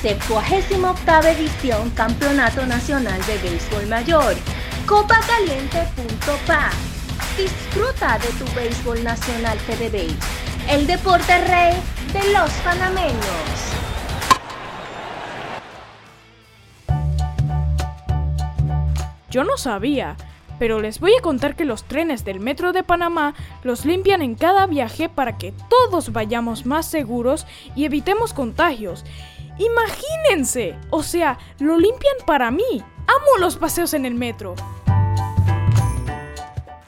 78 0.02 1.28
edición 1.30 1.90
Campeonato 1.92 2.66
Nacional 2.66 3.26
de 3.26 3.38
Béisbol 3.38 3.88
Mayor. 3.88 4.36
Copacaliente.pa. 4.86 6.72
Disfruta 7.38 8.20
de 8.20 8.28
tu 8.34 8.46
béisbol 8.54 9.02
nacional 9.02 9.58
FedeBase. 9.60 10.18
El 10.68 10.86
deporte 10.88 11.38
rey 11.46 11.74
de 12.12 12.34
los 12.34 12.52
panameños. 12.66 13.68
Yo 19.30 19.44
no 19.44 19.58
sabía, 19.58 20.16
pero 20.58 20.80
les 20.80 21.00
voy 21.00 21.14
a 21.18 21.22
contar 21.22 21.56
que 21.56 21.66
los 21.66 21.84
trenes 21.84 22.24
del 22.24 22.40
Metro 22.40 22.72
de 22.72 22.84
Panamá 22.84 23.36
los 23.64 23.86
limpian 23.86 24.22
en 24.22 24.36
cada 24.36 24.66
viaje 24.68 25.10
para 25.10 25.38
que 25.38 25.54
todos 25.70 26.14
vayamos 26.14 26.66
más 26.66 26.86
seguros 26.86 27.46
y 27.76 27.86
evitemos 27.86 28.34
contagios. 28.34 29.04
Imagínense, 29.60 30.76
o 30.92 31.04
sea, 31.04 31.40
lo 31.60 31.78
limpian 31.78 32.16
para 32.26 32.52
mí. 32.52 32.64
Amo 33.08 33.38
los 33.40 33.58
paseos 33.58 33.94
en 33.94 34.06
el 34.06 34.16
metro. 34.16 34.56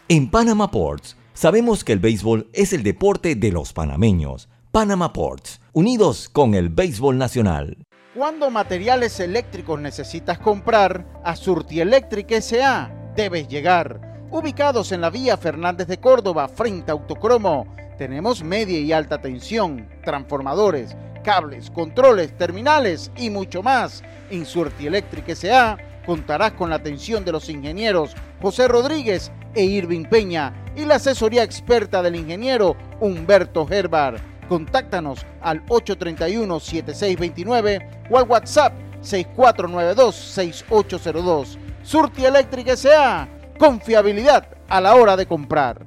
En 0.08 0.30
Panama 0.30 0.71
Ports, 0.71 1.17
sabemos 1.34 1.84
que 1.84 1.93
el 1.93 1.99
béisbol 1.99 2.49
es 2.54 2.73
el 2.73 2.84
deporte 2.84 3.36
de 3.36 3.52
los 3.52 3.73
panameños. 3.73 4.49
Panama 4.71 5.13
Ports, 5.13 5.62
unidos 5.73 6.30
con 6.30 6.54
el 6.54 6.69
béisbol 6.69 7.17
nacional. 7.17 7.78
Cuando 8.15 8.50
materiales 8.50 9.19
eléctricos 9.19 9.80
necesitas 9.80 10.39
comprar, 10.39 11.06
a 11.24 11.36
Surti 11.36 11.80
Electric 11.80 12.32
S.A. 12.32 12.91
debes 13.15 13.48
llegar. 13.48 14.26
Ubicados 14.32 14.91
en 14.91 15.02
la 15.02 15.12
vía 15.12 15.38
Fernández 15.38 15.86
de 15.88 16.00
Córdoba, 16.00 16.48
frente 16.48 16.89
a 16.89 16.95
Autocromo, 16.95 17.67
tenemos 18.00 18.43
media 18.43 18.80
y 18.80 18.91
alta 18.91 19.22
tensión, 19.22 19.88
transformadores, 20.04 20.98
cables, 21.24 21.69
controles, 21.69 22.36
terminales 22.36 23.12
y 23.15 23.30
mucho 23.30 23.62
más. 23.62 24.02
En 24.32 24.43
Surti 24.43 24.88
Electric 24.88 25.30
S.A. 25.30 25.78
contarás 26.04 26.54
con 26.54 26.72
la 26.72 26.78
atención 26.78 27.24
de 27.24 27.32
los 27.32 27.48
ingenieros 27.48 28.15
José 28.41 28.67
Rodríguez 28.67 29.32
e 29.54 29.65
Irving 29.65 30.06
Peña 30.06 30.52
y 30.76 30.84
la 30.86 30.95
asesoría 30.95 31.43
experta 31.43 32.02
del 32.02 32.15
ingeniero 32.15 32.76
Humberto 33.00 33.67
Herbar. 33.69 34.29
Contáctanos 34.50 35.26
al 35.42 35.66
831-7629 35.68 38.08
o 38.10 38.18
al 38.18 38.28
WhatsApp 38.28 38.74
6492-6802. 39.02 41.58
Surti 41.84 42.26
Electric 42.26 42.68
S.A. 42.70 43.30
Confiabilidad 43.58 44.48
a 44.68 44.82
la 44.82 44.96
hora 44.96 45.16
de 45.16 45.28
comprar. 45.28 45.86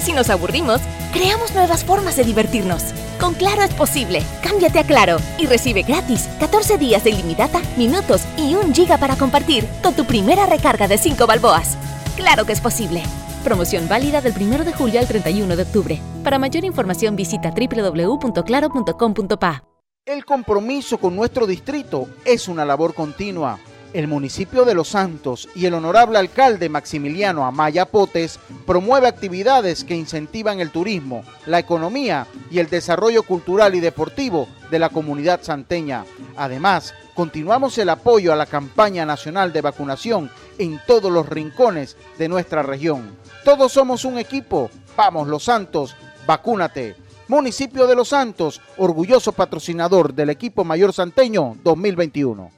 Si 0.00 0.12
nos 0.12 0.30
aburrimos, 0.30 0.80
creamos 1.12 1.52
nuevas 1.54 1.84
formas 1.84 2.16
de 2.16 2.24
divertirnos. 2.24 2.94
Con 3.20 3.34
Claro 3.34 3.62
es 3.62 3.74
posible. 3.74 4.22
Cámbiate 4.42 4.78
a 4.78 4.84
Claro 4.84 5.18
y 5.36 5.44
recibe 5.46 5.82
gratis 5.82 6.26
14 6.38 6.78
días 6.78 7.04
de 7.04 7.10
ilimitada, 7.10 7.60
minutos 7.76 8.22
y 8.38 8.54
un 8.54 8.74
giga 8.74 8.96
para 8.96 9.16
compartir 9.16 9.68
con 9.82 9.92
tu 9.94 10.06
primera 10.06 10.46
recarga 10.46 10.88
de 10.88 10.96
5 10.96 11.26
balboas. 11.26 11.76
Claro 12.16 12.46
que 12.46 12.52
es 12.52 12.60
posible. 12.60 13.02
Promoción 13.44 13.86
válida 13.88 14.20
del 14.20 14.34
1 14.38 14.64
de 14.64 14.72
julio 14.74 15.00
al 15.00 15.08
31 15.08 15.56
de 15.56 15.62
octubre. 15.62 15.98
Para 16.22 16.38
mayor 16.38 16.66
información 16.66 17.16
visita 17.16 17.50
www.claro.com.pa. 17.50 19.64
El 20.04 20.26
compromiso 20.26 20.98
con 20.98 21.16
nuestro 21.16 21.46
distrito 21.46 22.06
es 22.26 22.48
una 22.48 22.66
labor 22.66 22.92
continua. 22.92 23.58
El 23.94 24.08
municipio 24.08 24.66
de 24.66 24.74
Los 24.74 24.88
Santos 24.88 25.48
y 25.54 25.64
el 25.64 25.72
honorable 25.72 26.18
alcalde 26.18 26.68
Maximiliano 26.68 27.46
Amaya 27.46 27.86
Potes 27.86 28.38
promueve 28.66 29.08
actividades 29.08 29.84
que 29.84 29.96
incentivan 29.96 30.60
el 30.60 30.70
turismo, 30.70 31.24
la 31.46 31.58
economía 31.58 32.26
y 32.50 32.58
el 32.58 32.68
desarrollo 32.68 33.22
cultural 33.22 33.74
y 33.74 33.80
deportivo 33.80 34.48
de 34.70 34.78
la 34.78 34.90
comunidad 34.90 35.40
santeña. 35.42 36.04
Además, 36.36 36.94
continuamos 37.14 37.76
el 37.78 37.88
apoyo 37.88 38.32
a 38.32 38.36
la 38.36 38.46
campaña 38.46 39.04
nacional 39.04 39.52
de 39.52 39.62
vacunación 39.62 40.30
en 40.58 40.80
todos 40.86 41.10
los 41.10 41.28
rincones 41.28 41.96
de 42.18 42.28
nuestra 42.28 42.62
región. 42.62 43.18
Todos 43.44 43.72
somos 43.72 44.04
un 44.04 44.18
equipo. 44.18 44.70
Vamos, 44.96 45.28
Los 45.28 45.44
Santos, 45.44 45.96
vacúnate. 46.26 46.96
Municipio 47.28 47.86
de 47.86 47.94
Los 47.94 48.08
Santos, 48.08 48.60
orgulloso 48.76 49.32
patrocinador 49.32 50.12
del 50.12 50.30
equipo 50.30 50.64
mayor 50.64 50.92
santeño 50.92 51.56
2021. 51.62 52.50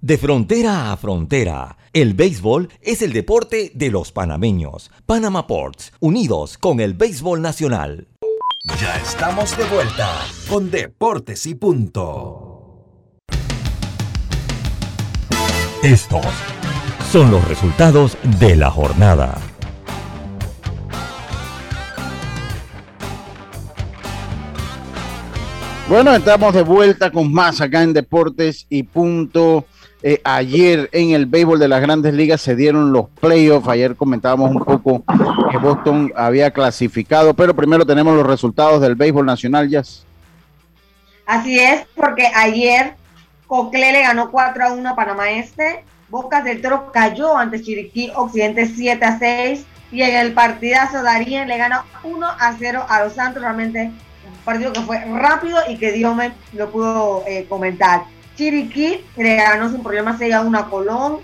De 0.00 0.18
frontera 0.18 0.92
a 0.92 0.96
frontera, 0.96 1.78
el 1.92 2.14
béisbol 2.14 2.68
es 2.80 3.00
el 3.02 3.12
deporte 3.12 3.70
de 3.74 3.90
los 3.90 4.12
panameños. 4.12 4.90
Panama 5.06 5.46
Ports, 5.46 5.92
unidos 6.00 6.58
con 6.58 6.80
el 6.80 6.94
béisbol 6.94 7.40
nacional. 7.40 8.08
Ya 8.80 8.96
estamos 8.96 9.56
de 9.56 9.64
vuelta 9.64 10.10
con 10.48 10.70
Deportes 10.70 11.46
y 11.46 11.54
Punto. 11.54 12.54
Estos 15.82 16.24
son 17.12 17.30
los 17.30 17.46
resultados 17.46 18.16
de 18.40 18.56
la 18.56 18.70
jornada. 18.70 19.38
Bueno, 25.86 26.14
estamos 26.14 26.54
de 26.54 26.62
vuelta 26.62 27.10
con 27.10 27.30
más 27.30 27.60
acá 27.60 27.82
en 27.82 27.92
Deportes 27.92 28.66
y 28.70 28.84
Punto. 28.84 29.66
Eh, 30.02 30.18
ayer 30.24 30.88
en 30.92 31.10
el 31.10 31.26
béisbol 31.26 31.58
de 31.58 31.68
las 31.68 31.82
grandes 31.82 32.14
ligas 32.14 32.40
se 32.40 32.56
dieron 32.56 32.90
los 32.90 33.10
playoffs. 33.20 33.68
Ayer 33.68 33.94
comentábamos 33.94 34.50
un 34.50 34.64
poco 34.64 35.04
que 35.50 35.58
Boston 35.58 36.10
había 36.16 36.50
clasificado, 36.50 37.34
pero 37.34 37.54
primero 37.54 37.84
tenemos 37.84 38.16
los 38.16 38.26
resultados 38.26 38.80
del 38.80 38.94
béisbol 38.94 39.26
nacional, 39.26 39.68
Jazz. 39.68 40.06
Así 41.26 41.58
es, 41.58 41.86
porque 41.94 42.30
ayer 42.34 42.94
Cocle 43.46 43.92
le 43.92 44.00
ganó 44.00 44.30
4 44.30 44.64
a 44.64 44.72
1 44.72 44.88
a 44.88 44.96
Panamá 44.96 45.32
Este, 45.32 45.84
Bocas 46.08 46.44
del 46.44 46.62
Toro 46.62 46.92
cayó 46.92 47.36
ante 47.36 47.60
Chiriquí 47.60 48.10
Occidente 48.14 48.66
7 48.66 49.04
a 49.04 49.18
6 49.18 49.66
y 49.92 50.02
en 50.02 50.16
el 50.16 50.32
partidazo 50.32 51.02
Darien 51.02 51.46
le 51.46 51.58
ganó 51.58 51.82
1 52.04 52.26
a 52.26 52.54
0 52.58 52.86
a 52.88 53.04
Los 53.04 53.12
Santos, 53.14 53.42
realmente 53.42 53.92
partido 54.44 54.72
que 54.72 54.80
fue 54.80 54.98
rápido 55.04 55.58
y 55.68 55.76
que 55.76 55.92
Diome 55.92 56.32
lo 56.52 56.70
pudo 56.70 57.24
eh, 57.26 57.46
comentar. 57.48 58.04
Chiriquí 58.36 59.04
le 59.16 59.36
ganó 59.36 59.70
sin 59.70 59.82
problema 59.82 60.18
6 60.18 60.34
a 60.34 60.40
1 60.42 60.58
a 60.58 60.70
Colón, 60.70 61.18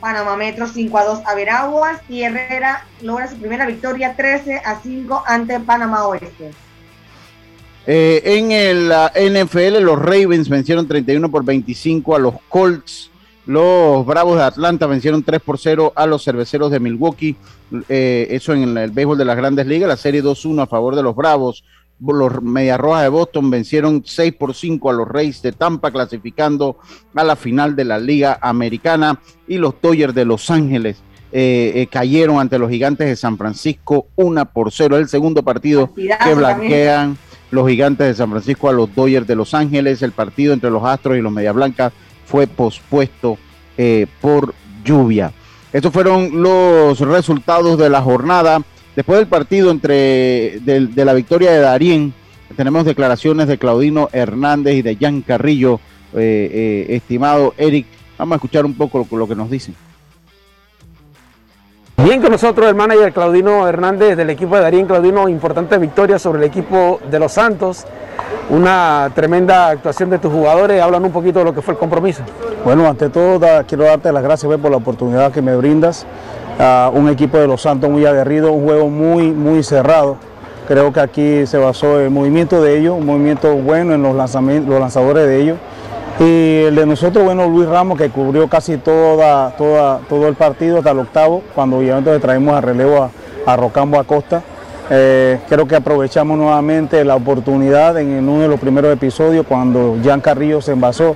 Panamá 0.00 0.36
Metro 0.36 0.66
5 0.66 0.98
a 0.98 1.04
2 1.04 1.20
a 1.26 1.34
Veraguas 1.34 2.00
y 2.08 2.22
Herrera 2.22 2.86
logra 3.02 3.28
su 3.28 3.36
primera 3.36 3.66
victoria 3.66 4.16
13 4.16 4.62
a 4.64 4.80
5 4.80 5.22
ante 5.26 5.60
Panamá 5.60 6.06
Oeste. 6.06 6.50
Eh, 7.86 8.22
en 8.24 8.52
el 8.52 8.92
NFL, 9.32 9.82
los 9.82 9.98
Ravens 9.98 10.48
vencieron 10.48 10.86
31 10.86 11.30
por 11.30 11.44
25 11.44 12.16
a 12.16 12.18
los 12.18 12.34
Colts. 12.48 13.10
Los 13.46 14.06
Bravos 14.06 14.36
de 14.36 14.44
Atlanta 14.44 14.86
vencieron 14.86 15.22
3 15.22 15.40
por 15.40 15.58
0 15.58 15.92
a 15.96 16.06
los 16.06 16.22
Cerveceros 16.22 16.70
de 16.70 16.78
Milwaukee. 16.78 17.36
Eh, 17.88 18.28
eso 18.30 18.52
en 18.52 18.62
el, 18.62 18.76
el 18.76 18.90
béisbol 18.90 19.18
de 19.18 19.24
las 19.24 19.36
grandes 19.36 19.66
ligas. 19.66 19.88
La 19.88 19.96
serie 19.96 20.22
2-1 20.22 20.62
a 20.62 20.66
favor 20.66 20.94
de 20.94 21.02
los 21.02 21.16
Bravos. 21.16 21.64
Los 22.00 22.42
Medias 22.42 22.80
Rojas 22.80 23.02
de 23.02 23.08
Boston 23.08 23.50
vencieron 23.50 24.02
6 24.04 24.34
por 24.34 24.54
5 24.54 24.90
a 24.90 24.92
los 24.92 25.08
Reyes 25.08 25.42
de 25.42 25.52
Tampa, 25.52 25.90
clasificando 25.90 26.78
a 27.14 27.24
la 27.24 27.36
final 27.36 27.76
de 27.76 27.84
la 27.84 27.98
Liga 27.98 28.38
Americana. 28.40 29.20
Y 29.46 29.58
los 29.58 29.74
Dodgers 29.80 30.14
de 30.14 30.24
Los 30.24 30.50
Ángeles 30.50 30.98
eh, 31.32 31.72
eh, 31.74 31.86
cayeron 31.86 32.38
ante 32.38 32.58
los 32.58 32.70
Gigantes 32.70 33.06
de 33.06 33.16
San 33.16 33.36
Francisco 33.36 34.06
1 34.16 34.46
por 34.46 34.72
0. 34.72 34.96
El 34.96 35.08
segundo 35.08 35.42
partido 35.42 35.86
Partidazo 35.88 36.24
que 36.24 36.30
también. 36.30 36.38
blanquean 36.38 37.18
los 37.50 37.68
Gigantes 37.68 38.06
de 38.06 38.14
San 38.14 38.30
Francisco 38.30 38.68
a 38.68 38.72
los 38.72 38.94
Dodgers 38.94 39.26
de 39.26 39.36
Los 39.36 39.54
Ángeles. 39.54 40.02
El 40.02 40.12
partido 40.12 40.52
entre 40.52 40.70
los 40.70 40.84
Astros 40.84 41.16
y 41.16 41.20
los 41.20 41.32
Media 41.32 41.52
Blancas 41.52 41.92
fue 42.24 42.46
pospuesto 42.46 43.38
eh, 43.76 44.06
por 44.20 44.54
lluvia. 44.84 45.32
Estos 45.72 45.92
fueron 45.92 46.42
los 46.42 46.98
resultados 47.00 47.78
de 47.78 47.90
la 47.90 48.02
jornada. 48.02 48.62
Después 48.96 49.18
del 49.18 49.28
partido 49.28 49.70
entre 49.70 50.58
de, 50.60 50.88
de 50.92 51.04
la 51.04 51.12
victoria 51.14 51.52
de 51.52 51.60
Darien, 51.60 52.12
tenemos 52.56 52.84
declaraciones 52.84 53.46
de 53.48 53.56
Claudino 53.58 54.08
Hernández 54.12 54.74
y 54.74 54.82
de 54.82 54.96
Jan 54.96 55.22
Carrillo, 55.22 55.80
eh, 56.14 56.86
eh, 56.88 56.96
estimado 56.96 57.54
Eric. 57.56 57.86
Vamos 58.18 58.34
a 58.34 58.36
escuchar 58.36 58.64
un 58.64 58.74
poco 58.74 59.06
lo, 59.10 59.18
lo 59.18 59.28
que 59.28 59.34
nos 59.36 59.48
dicen. 59.50 59.74
Bien 62.02 62.20
con 62.22 62.32
nosotros 62.32 62.66
el 62.66 62.74
manager 62.74 63.12
Claudino 63.12 63.68
Hernández 63.68 64.16
del 64.16 64.30
equipo 64.30 64.56
de 64.56 64.62
Darín 64.62 64.86
Claudino, 64.86 65.28
importante 65.28 65.76
victoria 65.78 66.18
sobre 66.18 66.38
el 66.38 66.44
equipo 66.44 66.98
de 67.10 67.18
los 67.18 67.32
Santos, 67.32 67.84
una 68.48 69.10
tremenda 69.14 69.68
actuación 69.68 70.08
de 70.08 70.18
tus 70.18 70.32
jugadores, 70.32 70.80
hablan 70.82 71.04
un 71.04 71.12
poquito 71.12 71.40
de 71.40 71.44
lo 71.44 71.54
que 71.54 71.60
fue 71.60 71.74
el 71.74 71.78
compromiso. 71.78 72.22
Bueno, 72.64 72.88
ante 72.88 73.10
todo 73.10 73.38
da- 73.38 73.64
quiero 73.64 73.84
darte 73.84 74.10
las 74.12 74.22
gracias 74.22 74.50
Fer, 74.50 74.58
por 74.58 74.70
la 74.70 74.78
oportunidad 74.78 75.30
que 75.30 75.42
me 75.42 75.54
brindas. 75.56 76.06
A 76.60 76.90
un 76.92 77.08
equipo 77.08 77.38
de 77.38 77.46
los 77.46 77.62
Santos 77.62 77.88
muy 77.90 78.04
aguerrido, 78.04 78.52
un 78.52 78.64
juego 78.64 78.88
muy, 78.88 79.30
muy 79.30 79.62
cerrado. 79.62 80.16
Creo 80.68 80.92
que 80.92 81.00
aquí 81.00 81.46
se 81.46 81.56
basó 81.58 81.98
el 81.98 82.10
movimiento 82.10 82.62
de 82.62 82.78
ellos, 82.78 82.94
un 82.96 83.06
movimiento 83.06 83.54
bueno 83.56 83.94
en 83.94 84.02
los, 84.02 84.14
los 84.14 84.80
lanzadores 84.80 85.26
de 85.26 85.40
ellos. 85.40 85.58
Y 86.20 86.64
el 86.64 86.74
de 86.74 86.84
nosotros, 86.84 87.24
bueno, 87.24 87.48
Luis 87.48 87.66
Ramos, 87.66 87.96
que 87.96 88.10
cubrió 88.10 88.46
casi 88.46 88.76
toda, 88.76 89.56
toda, 89.56 90.00
todo 90.08 90.28
el 90.28 90.34
partido 90.34 90.78
hasta 90.78 90.90
el 90.90 90.98
octavo, 90.98 91.42
cuando 91.54 91.78
obviamente 91.78 92.16
traemos 92.18 92.54
a 92.54 92.60
relevo 92.60 93.02
a, 93.02 93.10
a 93.46 93.56
Rocambo 93.56 93.98
Acosta. 93.98 94.42
Eh, 94.92 95.38
creo 95.48 95.68
que 95.68 95.76
aprovechamos 95.76 96.36
nuevamente 96.36 97.04
la 97.04 97.14
oportunidad 97.14 97.96
en, 97.98 98.28
uno 98.28 98.42
de 98.42 98.48
los 98.48 98.58
primeros 98.58 98.92
episodios 98.92 99.46
cuando 99.46 99.96
Jan 100.04 100.20
Carrillo 100.20 100.60
se 100.60 100.72
envasó 100.72 101.14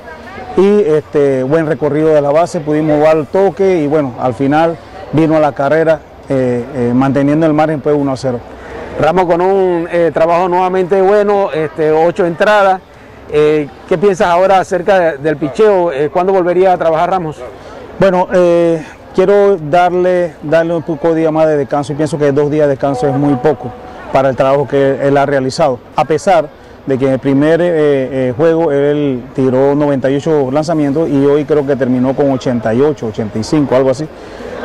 y 0.57 0.81
este 0.81 1.43
buen 1.43 1.67
recorrido 1.67 2.11
de 2.11 2.21
la 2.21 2.31
base, 2.31 2.61
pudimos 2.61 2.99
jugar 2.99 3.17
el 3.17 3.27
toque 3.27 3.83
y 3.83 3.89
bueno, 3.89 4.15
al 4.21 4.35
final 4.35 4.79
vino 5.15 5.37
a 5.37 5.41
la 5.41 5.53
carrera 5.53 6.01
eh, 6.29 6.65
eh, 6.75 6.93
manteniendo 6.95 7.47
el 7.47 7.53
margen 7.55 7.81
pues 7.81 7.95
1 7.97 8.13
a 8.13 8.17
0. 8.17 8.41
Ramos 9.01 9.25
con 9.25 9.41
un 9.41 9.89
eh, 9.91 10.11
trabajo 10.13 10.49
nuevamente 10.49 11.01
bueno, 11.01 11.51
este, 11.53 11.91
ocho 11.93 12.27
entradas. 12.27 12.81
¿Qué 13.31 13.99
piensas 14.01 14.29
ahora 14.29 14.59
acerca 14.61 14.99
de- 14.99 15.19
del 15.19 15.37
picheo? 15.37 15.91
¿Cuándo 16.13 16.33
volvería 16.33 16.73
a 16.73 16.79
trabajar 16.79 17.11
Ramos? 17.11 17.41
Bueno, 17.99 18.29
quiero 19.15 19.57
darle, 19.57 20.35
darle 20.43 20.75
un 20.77 20.83
poco 20.83 21.09
de 21.09 21.21
día 21.21 21.31
más 21.33 21.49
de 21.49 21.57
descanso 21.57 21.93
y 21.93 21.97
pienso 21.97 22.17
que 22.19 22.31
dos 22.31 22.51
días 22.51 22.67
de 22.67 22.73
descanso 22.73 23.09
es 23.09 23.15
muy 23.15 23.35
poco 23.37 23.73
para 24.13 24.29
el 24.29 24.37
trabajo 24.37 24.69
que 24.69 24.99
él 25.09 25.17
ha 25.17 25.27
realizado. 25.27 25.81
A 25.97 26.05
pesar 26.05 26.49
de 26.87 26.99
que 26.99 27.07
en 27.07 27.13
el 27.15 27.19
primer 27.19 28.35
juego 28.37 28.71
él 28.71 29.25
tiró 29.35 29.75
98 29.75 30.51
lanzamientos 30.53 31.09
y 31.09 31.25
hoy 31.25 31.45
creo 31.45 31.67
que 31.67 31.75
terminó 31.75 32.15
con 32.15 32.31
88, 32.31 33.07
85, 33.07 33.75
algo 33.75 33.91
así. 33.91 34.07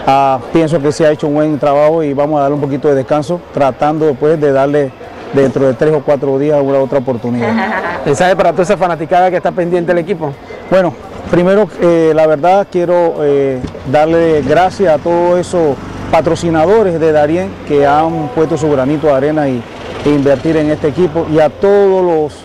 Ah, 0.06 0.40
pienso 0.52 0.82
que 0.82 0.92
se 0.92 1.06
ha 1.06 1.12
hecho 1.12 1.28
un 1.28 1.36
buen 1.36 1.60
trabajo 1.60 2.04
y 2.04 2.14
vamos 2.14 2.40
a 2.40 2.44
darle 2.44 2.56
un 2.56 2.62
poquito 2.62 2.88
de 2.88 2.96
descanso, 2.96 3.40
tratando 3.54 4.06
después 4.06 4.40
de 4.40 4.52
darle 4.52 4.92
dentro 5.34 5.68
de 5.68 5.74
tres 5.74 5.94
o 5.94 6.02
cuatro 6.02 6.38
días 6.40 6.58
habrá 6.58 6.80
otra 6.80 7.00
oportunidad. 7.00 7.54
¿Mensaje 8.06 8.36
para 8.36 8.52
toda 8.52 8.64
esa 8.64 8.78
fanaticada 8.78 9.30
que 9.30 9.38
está 9.38 9.52
pendiente 9.52 9.94
del 9.94 10.00
equipo? 10.00 10.34
Bueno, 10.70 10.94
primero, 11.30 11.68
eh, 11.82 12.12
la 12.16 12.28
verdad, 12.28 12.68
quiero 12.72 13.16
eh, 13.22 13.60
darle 13.92 14.42
gracias 14.42 14.94
a 14.94 14.98
todos 14.98 15.40
esos 15.40 15.76
patrocinadores 16.12 17.00
de 17.00 17.12
Darien 17.12 17.52
que 17.68 17.86
han 17.86 18.30
puesto 18.30 18.58
su 18.58 18.70
granito 18.72 19.08
de 19.08 19.14
arena 19.14 19.48
y, 19.48 19.62
e 20.06 20.10
invertir 20.10 20.58
en 20.58 20.72
este 20.72 20.88
equipo 20.88 21.28
y 21.32 21.40
a 21.40 21.50
todos 21.50 22.04
los, 22.04 22.40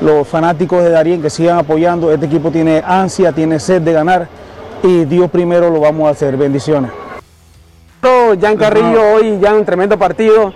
los 0.00 0.28
fanáticos 0.28 0.84
de 0.84 0.90
Darien 0.90 1.20
que 1.20 1.30
sigan 1.30 1.58
apoyando. 1.58 2.12
Este 2.12 2.26
equipo 2.26 2.50
tiene 2.50 2.82
ansia, 2.86 3.32
tiene 3.32 3.58
sed 3.58 3.82
de 3.82 3.92
ganar 3.92 4.28
y 4.82 5.04
Dios 5.04 5.30
primero 5.30 5.70
lo 5.70 5.80
vamos 5.80 6.08
a 6.08 6.10
hacer. 6.10 6.36
Bendiciones. 6.36 6.90
Jan 8.40 8.56
Carrillo 8.56 9.14
hoy 9.14 9.38
ya 9.40 9.54
un 9.54 9.64
tremendo 9.64 9.98
partido, 9.98 10.52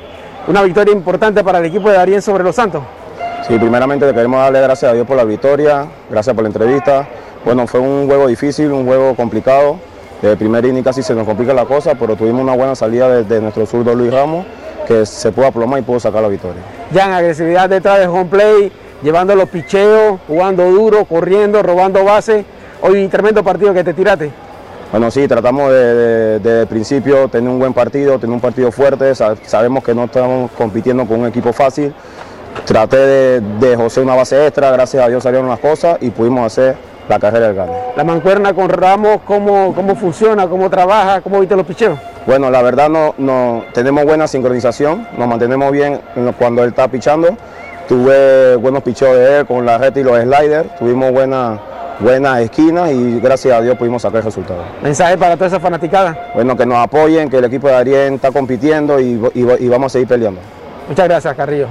una 0.46 0.62
victoria 0.62 0.92
importante 0.92 1.42
para 1.42 1.58
el 1.58 1.64
equipo 1.64 1.88
de 1.88 1.96
Darien 1.96 2.20
sobre 2.20 2.44
los 2.44 2.54
Santos. 2.54 2.82
Sí, 3.46 3.58
primeramente 3.58 4.06
queremos 4.12 4.40
darle 4.40 4.60
gracias 4.60 4.90
a 4.90 4.94
Dios 4.94 5.06
por 5.06 5.16
la 5.16 5.24
victoria, 5.24 5.86
gracias 6.10 6.34
por 6.34 6.44
la 6.44 6.48
entrevista. 6.48 7.08
Bueno, 7.44 7.66
fue 7.66 7.80
un 7.80 8.06
juego 8.06 8.26
difícil, 8.26 8.70
un 8.70 8.84
juego 8.84 9.14
complicado. 9.14 9.76
De 10.20 10.36
primer 10.36 10.64
inning 10.64 10.84
casi 10.84 11.02
se 11.02 11.14
nos 11.14 11.26
complica 11.26 11.52
la 11.52 11.64
cosa, 11.64 11.94
pero 11.96 12.14
tuvimos 12.14 12.42
una 12.42 12.54
buena 12.54 12.76
salida 12.76 13.08
desde 13.08 13.40
nuestro 13.40 13.66
zurdo 13.66 13.94
Luis 13.94 14.12
Ramos, 14.12 14.46
que 14.86 15.04
se 15.04 15.32
pudo 15.32 15.46
aplomar 15.46 15.80
y 15.80 15.82
pudo 15.82 15.98
sacar 15.98 16.22
la 16.22 16.28
victoria. 16.28 16.62
Jan, 16.94 17.12
agresividad 17.12 17.68
detrás 17.68 17.98
del 17.98 18.08
home 18.08 18.26
play, 18.26 18.72
llevando 19.02 19.34
los 19.34 19.48
picheos, 19.48 20.20
jugando 20.28 20.70
duro, 20.70 21.04
corriendo, 21.06 21.62
robando 21.62 22.04
base. 22.04 22.44
Hoy 22.84 23.06
tremendo 23.06 23.44
partido 23.44 23.72
que 23.72 23.84
te 23.84 23.94
tiraste. 23.94 24.32
Bueno, 24.90 25.08
sí, 25.10 25.28
tratamos 25.28 25.70
de, 25.70 26.40
de, 26.40 26.66
principio 26.66 27.28
tener 27.28 27.48
un 27.48 27.60
buen 27.60 27.72
partido, 27.72 28.18
tener 28.18 28.34
un 28.34 28.40
partido 28.40 28.72
fuerte. 28.72 29.14
Sabemos 29.14 29.84
que 29.84 29.94
no 29.94 30.04
estamos 30.04 30.50
compitiendo 30.50 31.06
con 31.06 31.20
un 31.20 31.26
equipo 31.28 31.52
fácil. 31.52 31.94
Traté 32.66 32.96
de, 32.96 33.40
de 33.40 33.76
José 33.76 34.00
una 34.00 34.16
base 34.16 34.46
extra, 34.46 34.72
gracias 34.72 35.02
a 35.02 35.08
Dios 35.08 35.22
salieron 35.22 35.48
las 35.48 35.60
cosas 35.60 35.96
y 36.00 36.10
pudimos 36.10 36.44
hacer 36.44 36.76
la 37.08 37.20
carrera 37.20 37.46
del 37.46 37.56
gane. 37.56 37.72
La 37.96 38.02
mancuerna 38.02 38.52
con 38.52 38.68
Ramos, 38.68 39.20
¿cómo, 39.24 39.72
cómo 39.74 39.94
funciona, 39.94 40.48
cómo 40.48 40.68
trabaja, 40.68 41.20
cómo 41.20 41.38
viste 41.38 41.54
los 41.54 41.66
picheos? 41.66 41.98
Bueno, 42.26 42.50
la 42.50 42.62
verdad 42.62 42.88
no, 42.88 43.14
no 43.16 43.64
tenemos 43.72 44.04
buena 44.04 44.26
sincronización, 44.26 45.06
nos 45.16 45.28
mantenemos 45.28 45.70
bien 45.70 46.00
cuando 46.36 46.64
él 46.64 46.70
está 46.70 46.88
pichando. 46.88 47.36
Tuve 47.88 48.56
buenos 48.56 48.82
picheos 48.82 49.16
de 49.16 49.38
él 49.38 49.46
con 49.46 49.64
la 49.64 49.78
red 49.78 49.96
y 49.96 50.02
los 50.02 50.20
sliders, 50.20 50.76
tuvimos 50.76 51.12
buenas 51.12 51.58
buenas 52.02 52.40
esquinas 52.40 52.92
y 52.92 53.20
gracias 53.20 53.54
a 53.54 53.60
Dios 53.62 53.76
pudimos 53.76 54.02
sacar 54.02 54.18
el 54.18 54.24
resultado. 54.24 54.64
¿Mensaje 54.82 55.16
para 55.16 55.36
toda 55.36 55.46
esa 55.46 55.60
fanaticada? 55.60 56.32
Bueno, 56.34 56.56
que 56.56 56.66
nos 56.66 56.78
apoyen, 56.78 57.30
que 57.30 57.38
el 57.38 57.44
equipo 57.44 57.68
de 57.68 57.72
Darien 57.74 58.14
está 58.14 58.30
compitiendo 58.30 59.00
y, 59.00 59.20
y 59.34 59.68
vamos 59.68 59.86
a 59.86 59.94
seguir 59.94 60.08
peleando. 60.08 60.40
Muchas 60.88 61.08
gracias, 61.08 61.34
Carrillo. 61.36 61.68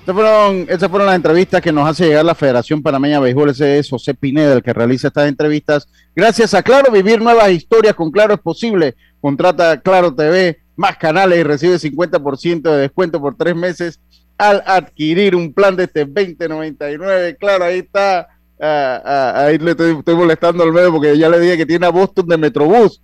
Estas 0.00 0.14
fueron, 0.14 0.66
esas 0.68 0.88
fueron 0.88 1.06
las 1.06 1.16
entrevistas 1.16 1.60
que 1.60 1.72
nos 1.72 1.86
hace 1.86 2.06
llegar 2.06 2.24
la 2.24 2.34
Federación 2.34 2.82
Panameña 2.82 3.16
de 3.16 3.24
Béisbol. 3.24 3.50
Ese 3.50 3.78
es 3.78 3.90
José 3.90 4.14
Pineda, 4.14 4.54
el 4.54 4.62
que 4.62 4.72
realiza 4.72 5.08
estas 5.08 5.28
entrevistas. 5.28 5.88
Gracias 6.16 6.54
a 6.54 6.62
Claro, 6.62 6.90
vivir 6.90 7.20
nuevas 7.20 7.50
historias 7.50 7.94
con 7.94 8.10
Claro 8.10 8.32
es 8.34 8.40
posible. 8.40 8.94
Contrata 9.20 9.78
Claro 9.80 10.14
TV, 10.14 10.58
más 10.74 10.96
canales 10.96 11.38
y 11.38 11.42
recibe 11.42 11.76
50% 11.76 12.62
de 12.62 12.76
descuento 12.78 13.20
por 13.20 13.36
tres 13.36 13.54
meses 13.54 14.00
al 14.38 14.62
adquirir 14.66 15.36
un 15.36 15.52
plan 15.52 15.76
de 15.76 15.84
este 15.84 16.06
2099. 16.06 17.36
Claro, 17.38 17.64
ahí 17.66 17.80
está. 17.80 18.26
Ah, 18.60 19.02
ah, 19.04 19.44
ahí 19.46 19.58
le 19.58 19.70
estoy, 19.70 20.14
molestando 20.14 20.62
al 20.62 20.72
medio 20.72 20.92
porque 20.92 21.16
ya 21.16 21.28
le 21.28 21.40
dije 21.40 21.56
que 21.56 21.66
tiene 21.66 21.86
a 21.86 21.90
Boston 21.90 22.26
de 22.26 22.36
Metrobús 22.36 23.00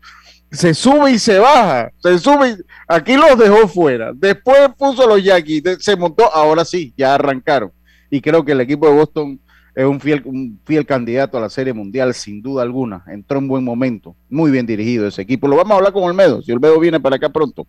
se 0.50 0.74
sube 0.74 1.12
y 1.12 1.18
se 1.18 1.38
baja, 1.38 1.90
se 1.98 2.18
sube, 2.18 2.57
aquí 2.86 3.16
los 3.16 3.38
dejó 3.38 3.66
fuera, 3.68 4.12
después 4.14 4.68
puso 4.78 5.07
los 5.07 5.22
Yankees, 5.22 5.78
se 5.80 5.96
montó, 5.96 6.32
ahora 6.32 6.64
sí, 6.64 6.94
ya 6.96 7.14
arrancaron. 7.14 7.72
Y 8.11 8.20
creo 8.20 8.44
que 8.44 8.52
el 8.52 8.61
equipo 8.61 8.86
de 8.86 8.94
Boston 8.94 9.40
es 9.74 9.84
un 9.84 10.00
fiel, 10.00 10.22
un 10.24 10.59
fiel 10.64 10.86
candidato 10.86 11.36
a 11.36 11.40
la 11.40 11.50
Serie 11.50 11.72
Mundial, 11.72 12.14
sin 12.14 12.40
duda 12.40 12.62
alguna. 12.62 13.04
Entró 13.09 13.38
en 13.38 13.48
buen 13.48 13.64
momento, 13.64 14.16
muy 14.30 14.50
bien 14.50 14.64
dirigido 14.64 15.07
ese 15.07 15.22
equipo. 15.22 15.48
Lo 15.48 15.57
vamos 15.57 15.72
a 15.72 15.76
hablar 15.76 15.92
con 15.92 16.04
Olmedo, 16.04 16.40
si 16.40 16.52
Olmedo 16.52 16.78
viene 16.78 17.00
para 17.00 17.16
acá 17.16 17.28
pronto. 17.28 17.66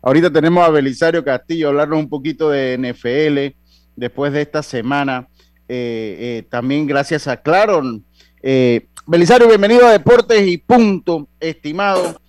Ahorita 0.00 0.32
tenemos 0.32 0.64
a 0.64 0.70
Belisario 0.70 1.24
Castillo, 1.24 1.68
hablarnos 1.68 1.98
un 1.98 2.08
poquito 2.08 2.48
de 2.48 2.78
NFL 2.78 3.56
después 3.96 4.32
de 4.32 4.42
esta 4.42 4.62
semana. 4.62 5.28
Eh, 5.72 6.16
eh, 6.18 6.46
también 6.50 6.84
gracias 6.84 7.28
a 7.28 7.36
Claro. 7.36 7.80
Eh, 8.42 8.88
Belisario, 9.06 9.46
bienvenido 9.46 9.86
a 9.86 9.92
Deportes 9.92 10.44
y 10.44 10.58
Punto, 10.58 11.28
estimado. 11.38 12.20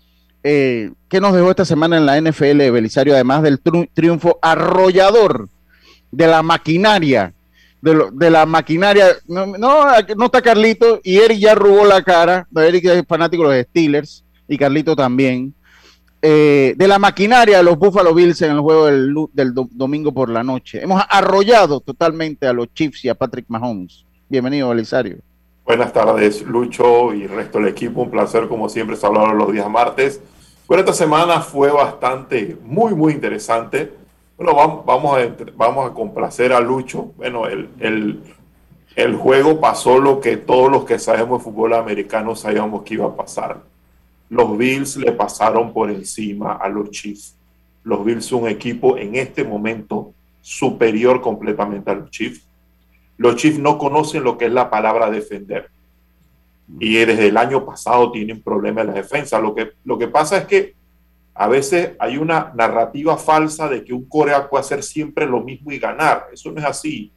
Eh, 0.44 0.92
¿Qué 1.10 1.20
nos 1.20 1.34
dejó 1.34 1.50
esta 1.50 1.66
semana 1.66 1.98
en 1.98 2.06
la 2.06 2.22
NFL, 2.22 2.70
Belisario? 2.70 3.16
Además 3.16 3.42
del 3.42 3.60
triunfo 3.60 4.38
arrollador 4.44 5.50
de 6.12 6.28
la 6.28 6.44
maquinaria, 6.44 7.34
de, 7.82 8.30
la 8.30 8.46
maquinaria. 8.46 9.08
No, 9.28 9.48
no, 9.48 9.92
está 9.96 10.44
Carlito 10.44 11.02
y 11.04 11.18
Eric 11.18 11.40
ya 11.40 11.56
robó 11.56 11.84
la 11.84 12.04
cara. 12.04 12.48
Eric 12.56 12.86
es 12.86 13.04
fanático 13.08 13.50
de 13.50 13.58
los 13.58 13.68
Steelers 13.70 14.24
y 14.48 14.56
Carlito 14.56 14.96
también. 14.96 15.56
Eh, 16.24 16.76
de 16.78 16.88
la 16.88 17.00
maquinaria 17.00 17.58
de 17.58 17.64
los 17.64 17.80
Buffalo 17.80 18.14
Bills 18.14 18.44
en 18.44 18.52
el 18.52 18.60
juego 18.60 18.86
del, 18.86 19.54
domingo 19.72 20.12
por 20.12 20.30
la 20.30 20.44
noche. 20.44 20.84
Hemos 20.84 21.02
arrollado 21.10 21.80
totalmente 21.80 22.46
a 22.46 22.54
los 22.54 22.72
Chiefs 22.74 23.06
y 23.06 23.10
a 23.10 23.16
Patrick 23.16 23.46
Mahomes. 23.48 24.06
Bienvenido, 24.30 24.70
Belisario. 24.70 25.18
Buenas 25.66 25.92
tardes, 25.92 26.44
Lucho 26.44 27.12
y 27.14 27.26
resto 27.26 27.58
del 27.58 27.70
equipo. 27.70 28.04
Un 28.04 28.12
placer, 28.12 28.48
como 28.48 28.70
siempre, 28.70 28.94
estar 28.96 29.10
hablando 29.10 29.34
los 29.34 29.52
días 29.52 29.68
martes. 29.68 30.22
Bueno, 30.68 30.82
esta 30.82 30.94
semana 30.94 31.42
fue 31.42 31.72
bastante, 31.72 32.56
muy, 32.64 32.94
muy 32.94 33.14
interesante. 33.14 33.92
Bueno, 34.38 34.84
vamos, 34.86 35.18
a, 35.18 35.94
complacer 35.94 36.54
a 36.54 36.60
Lucho. 36.60 37.14
Bueno, 37.18 37.48
el, 37.48 38.22
el 38.96 39.16
juego 39.16 39.60
pasó 39.60 40.00
lo 40.00 40.20
que 40.20 40.38
todos 40.38 40.70
los 40.70 40.86
que 40.86 41.00
sabemos 41.00 41.40
de 41.40 41.46
fútbol 41.46 41.74
americano 41.74 42.36
sabíamos 42.36 42.84
que 42.84 42.94
iba 42.94 43.08
a 43.08 43.16
pasar. 43.16 43.72
Los 44.32 44.58
Bills 44.58 44.98
le 44.98 45.12
pasaron 45.12 45.72
por 45.72 45.92
encima 45.92 46.54
a 46.54 46.68
los 46.68 46.90
Chiefs. 46.90 47.36
Los 47.84 48.04
Bills 48.04 48.26
son 48.26 48.44
un 48.44 48.50
equipo 48.50 48.98
en 48.98 49.16
este 49.16 49.44
momento 49.44 50.14
superior 50.42 51.22
completamente 51.22 51.92
a 51.92 51.96
los 51.96 52.10
Chiefs 52.10 52.48
los 53.22 53.36
Chiefs 53.36 53.60
no 53.60 53.78
conocen 53.78 54.24
lo 54.24 54.36
que 54.36 54.46
es 54.46 54.52
la 54.52 54.68
palabra 54.72 55.12
defender. 55.12 55.70
Y 56.80 56.96
desde 56.96 57.28
el 57.28 57.38
año 57.38 57.64
pasado 57.64 58.12
tienen 58.12 58.42
problemas 58.42 58.82
en 58.82 58.88
la 58.88 58.94
defensa. 58.94 59.40
Lo 59.40 59.54
que, 59.54 59.74
lo 59.84 60.00
que 60.00 60.08
pasa 60.08 60.40
es 60.40 60.46
que 60.46 60.74
a 61.36 61.48
veces 61.48 61.92
hay 62.00 62.18
una 62.18 62.52
narrativa 62.56 63.16
falsa 63.18 63.70
de 63.70 63.84
que 63.84 63.94
un 63.94 64.06
coreano 64.06 64.50
puede 64.50 64.62
hacer 64.62 64.82
siempre 64.82 65.28
lo 65.28 65.40
mismo 65.42 65.72
y 65.72 65.78
ganar. 65.78 66.30
Eso 66.34 66.52
no 66.52 66.60
es 66.60 66.66
así. 66.66 67.12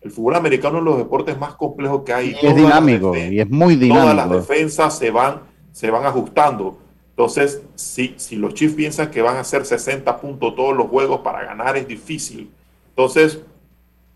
El 0.00 0.12
fútbol 0.12 0.36
americano 0.36 0.76
es 0.76 0.82
uno 0.82 0.92
de 0.92 0.96
los 0.98 1.04
deportes 1.04 1.36
más 1.36 1.54
complejos 1.54 2.02
que 2.04 2.12
hay. 2.12 2.36
Y 2.40 2.46
es 2.46 2.54
dinámico 2.54 3.16
y 3.16 3.40
es 3.40 3.50
muy 3.50 3.74
dinámico. 3.74 4.12
Todas 4.12 4.16
las 4.16 4.30
defensas 4.30 4.96
se 4.96 5.10
van, 5.10 5.40
se 5.78 5.92
van 5.92 6.04
ajustando. 6.04 6.76
Entonces, 7.10 7.62
si, 7.76 8.14
si 8.16 8.34
los 8.34 8.52
Chiefs 8.52 8.74
piensan 8.74 9.12
que 9.12 9.22
van 9.22 9.36
a 9.36 9.40
hacer 9.40 9.64
60 9.64 10.20
puntos 10.20 10.56
todos 10.56 10.76
los 10.76 10.88
juegos 10.88 11.20
para 11.20 11.44
ganar, 11.44 11.76
es 11.76 11.86
difícil. 11.86 12.50
Entonces, 12.88 13.38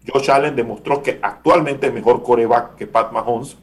Josh 0.05 0.29
Allen 0.29 0.57
demostró 0.57 1.05
que 1.05 1.21
actualmente 1.23 1.87
es 1.87 1.95
mejor 1.95 2.25
coreback 2.25 2.75
que 2.75 2.89
Pat 2.89 3.13
Mahomes, 3.13 3.57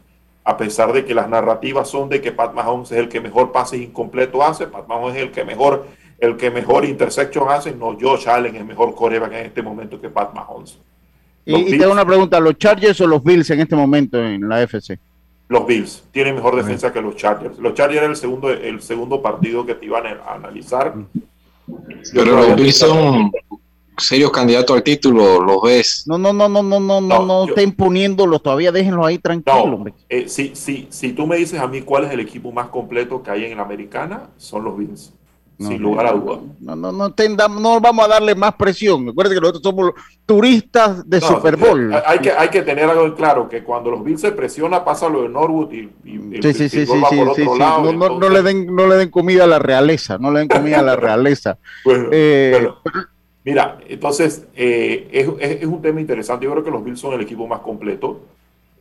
a 0.46 0.56
pesar 0.56 0.94
de 0.94 1.04
que 1.04 1.14
las 1.14 1.28
narrativas 1.28 1.90
son 1.90 2.08
de 2.08 2.22
que 2.22 2.32
Pat 2.32 2.54
Mahomes 2.54 2.90
es 2.94 3.00
el 3.00 3.10
que 3.10 3.20
mejor 3.20 3.52
pases 3.52 3.82
incompleto 3.82 4.42
hace, 4.42 4.68
Pat 4.68 4.88
Mahomes 4.88 5.18
es 5.18 5.24
el 5.24 5.32
que 5.32 5.44
mejor, 5.44 5.86
el 6.20 6.38
que 6.38 6.52
mejor 6.52 6.86
intersection 6.86 7.50
hace, 7.50 7.76
no, 7.76 7.98
Josh 8.00 8.30
Allen 8.30 8.56
es 8.56 8.66
mejor 8.66 8.96
coreback 8.96 9.34
en 9.34 9.46
este 9.48 9.62
momento 9.62 10.00
que 10.00 10.08
Pat 10.08 10.34
Mahomes. 10.34 10.80
Y, 11.44 11.78
tengo 11.78 11.92
una 11.92 12.06
pregunta, 12.06 12.40
¿los 12.40 12.58
Chargers 12.58 13.02
o 13.02 13.08
los 13.08 13.22
Bills 13.22 13.50
en 13.50 13.60
este 13.60 13.76
momento 13.76 14.24
en 14.24 14.48
la 14.48 14.62
FC? 14.62 14.98
Los 15.50 15.66
Bills 15.66 16.04
tienen 16.12 16.36
mejor 16.36 16.56
defensa 16.56 16.94
que 16.94 17.02
los 17.02 17.16
Chargers. 17.16 17.58
Los 17.58 17.74
Chargers 17.74 17.98
era 17.98 18.12
el 18.12 18.16
segundo, 18.16 18.52
el 18.52 18.82
segundo 18.82 19.22
partido 19.22 19.66
que 19.66 19.76
te 19.76 19.86
iban 19.86 20.06
a 20.06 20.34
analizar. 20.34 20.94
Pero 22.14 22.36
los 22.36 22.56
Bills 22.56 22.78
son, 22.78 23.32
serios 24.00 24.32
candidatos 24.32 24.76
al 24.76 24.84
título, 24.84 25.42
los 25.42 25.62
ves. 25.62 26.04
No, 26.06 26.18
no, 26.18 26.34
no, 26.34 26.48
no, 26.48 26.64
no, 26.64 26.80
no, 26.80 27.02
no, 27.02 27.26
no 27.26 27.46
estén 27.46 27.72
poniéndolos, 27.72 28.42
todavía 28.42 28.72
déjenlos 28.72 29.06
ahí 29.06 29.18
tranquilos. 29.18 29.80
No, 29.80 29.86
eh, 30.08 30.28
si, 30.28 30.56
si, 30.56 30.88
si 30.90 31.14
tú 31.14 31.28
me 31.28 31.38
dices 31.38 31.60
a 31.60 31.68
mí 31.68 31.82
cuál 31.82 32.06
es 32.06 32.12
el 32.12 32.20
equipo 32.20 32.52
más 32.52 32.70
completo 32.70 33.22
que 33.22 33.32
hay 33.32 33.46
en 33.46 33.58
la 33.58 33.64
americana, 33.64 34.30
son 34.38 34.64
los 34.64 34.78
Bills. 34.78 35.14
Sin 35.60 35.82
lugar 35.82 36.08
a 36.08 36.14
dudas. 36.14 36.40
No, 36.60 36.76
no, 36.76 36.92
no, 36.92 37.10
no 37.10 37.82
vamos 37.82 38.06
a 38.06 38.08
darle 38.08 38.34
más 38.34 38.56
presión. 38.56 39.06
Recuerden 39.06 39.36
que 39.36 39.42
nosotros 39.42 39.64
somos 39.64 39.92
turistas 40.26 41.08
de 41.08 41.20
Super 41.20 41.58
Bowl. 41.58 41.94
Eh, 41.94 42.02
hay 42.06 42.20
que, 42.20 42.32
hay 42.32 42.50
que 42.50 42.62
tener 42.62 42.90
algo 42.90 43.06
en 43.06 43.12
claro, 43.12 43.50
que 43.50 43.64
cuando 43.64 43.92
los 43.92 44.04
Bills 44.04 44.22
se 44.22 44.32
presiona 44.32 44.84
pasa 44.86 45.10
lo 45.10 45.24
de 45.24 45.30
Norwood 45.30 45.72
y, 45.74 45.90
y 46.06 46.42
sí, 46.42 46.54
sí, 46.54 46.70
sí, 46.70 46.86
sí, 46.86 46.88
por 46.88 47.30
otro 47.30 47.58
lado. 47.58 47.92
No, 47.92 48.20
no, 48.20 48.30
le 48.30 48.42
den, 48.42 48.74
no 48.74 48.88
le 48.88 48.96
den 48.96 49.10
comida 49.10 49.44
a 49.44 49.48
la 49.48 49.60
realeza, 49.60 50.18
no 50.18 50.32
le 50.32 50.40
den 50.40 50.48
comida 50.48 50.80
a 50.80 50.84
la 50.84 50.96
realeza. 50.98 51.58
Pues, 51.84 52.08
eh, 52.12 52.70
Mira, 53.44 53.80
entonces 53.88 54.48
eh, 54.56 55.08
es, 55.12 55.66
un 55.66 55.82
tema 55.82 56.00
interesante. 56.02 56.46
Yo 56.46 56.52
creo 56.52 56.64
que 56.64 56.72
los 56.72 56.84
Bills 56.84 57.00
son 57.00 57.14
el 57.14 57.22
equipo 57.22 57.48
más 57.48 57.62
completo 57.62 58.22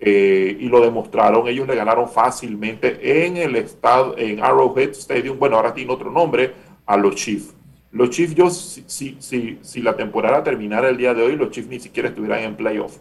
eh, 0.00 0.56
y 0.60 0.68
lo 0.68 0.80
demostraron. 0.80 1.46
Ellos 1.48 1.66
le 1.66 1.74
ganaron 1.74 2.08
fácilmente 2.08 3.24
en 3.24 3.36
el 3.36 3.56
estado, 3.56 4.16
en 4.18 4.42
Arrowhead 4.42 4.90
Stadium. 4.90 5.38
Bueno, 5.38 5.56
ahora 5.56 5.72
tiene 5.72 5.92
otro 5.92 6.10
nombre 6.10 6.52
a 6.88 6.96
los 6.96 7.14
Chiefs. 7.14 7.54
los 7.92 8.10
Chiefs, 8.10 8.34
yo, 8.34 8.50
si, 8.50 9.16
si, 9.18 9.58
si, 9.60 9.82
la 9.82 9.94
temporada 9.94 10.42
terminara 10.42 10.88
el 10.88 10.96
día 10.96 11.12
de 11.14 11.22
hoy, 11.22 11.36
los 11.36 11.50
Chiefs 11.50 11.68
ni 11.68 11.78
siquiera 11.78 12.08
estuvieran 12.08 12.40
en 12.40 12.56
playoff. 12.56 12.96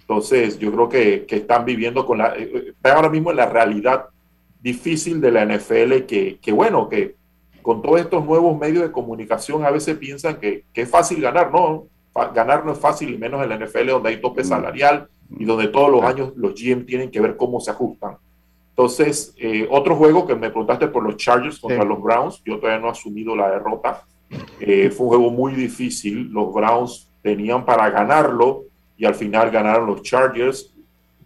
Entonces, 0.00 0.58
yo 0.58 0.72
creo 0.72 0.88
que, 0.88 1.26
que 1.26 1.36
están 1.36 1.64
viviendo 1.64 2.06
con 2.06 2.18
la, 2.18 2.34
eh, 2.36 2.50
eh, 2.54 2.64
están 2.68 2.96
ahora 2.96 3.10
mismo 3.10 3.30
en 3.30 3.36
la 3.36 3.46
realidad 3.46 4.06
difícil 4.60 5.20
de 5.20 5.32
la 5.32 5.44
NFL, 5.44 6.06
que, 6.06 6.38
que 6.40 6.52
bueno, 6.52 6.88
que 6.88 7.16
con 7.60 7.82
todos 7.82 8.00
estos 8.00 8.24
nuevos 8.24 8.56
medios 8.56 8.84
de 8.84 8.92
comunicación 8.92 9.64
a 9.64 9.70
veces 9.70 9.98
piensan 9.98 10.38
que, 10.38 10.64
que 10.72 10.82
es 10.82 10.90
fácil 10.90 11.20
ganar, 11.20 11.52
no, 11.52 11.86
ganar 12.34 12.64
no 12.64 12.72
es 12.72 12.78
fácil, 12.78 13.12
y 13.12 13.18
menos 13.18 13.42
en 13.42 13.48
la 13.48 13.58
NFL 13.58 13.88
donde 13.88 14.10
hay 14.10 14.20
tope 14.20 14.42
mm. 14.42 14.46
salarial 14.46 15.08
y 15.36 15.44
donde 15.44 15.68
todos 15.68 15.90
los 15.90 16.04
años 16.04 16.32
los 16.36 16.54
GM 16.54 16.86
tienen 16.86 17.10
que 17.10 17.20
ver 17.20 17.36
cómo 17.36 17.60
se 17.60 17.72
ajustan. 17.72 18.16
Entonces, 18.78 19.34
eh, 19.38 19.66
otro 19.72 19.96
juego 19.96 20.24
que 20.24 20.36
me 20.36 20.50
preguntaste 20.50 20.86
por 20.86 21.02
los 21.02 21.16
Chargers 21.16 21.58
contra 21.58 21.82
los 21.82 22.00
Browns, 22.00 22.40
yo 22.44 22.60
todavía 22.60 22.78
no 22.78 22.86
he 22.86 22.90
asumido 22.92 23.34
la 23.34 23.50
derrota. 23.50 24.04
Eh, 24.60 24.88
fue 24.90 25.06
un 25.06 25.08
juego 25.08 25.30
muy 25.30 25.52
difícil, 25.52 26.30
los 26.30 26.54
Browns 26.54 27.10
tenían 27.20 27.64
para 27.64 27.90
ganarlo 27.90 28.66
y 28.96 29.04
al 29.04 29.16
final 29.16 29.50
ganaron 29.50 29.88
los 29.88 30.02
Chargers. 30.02 30.72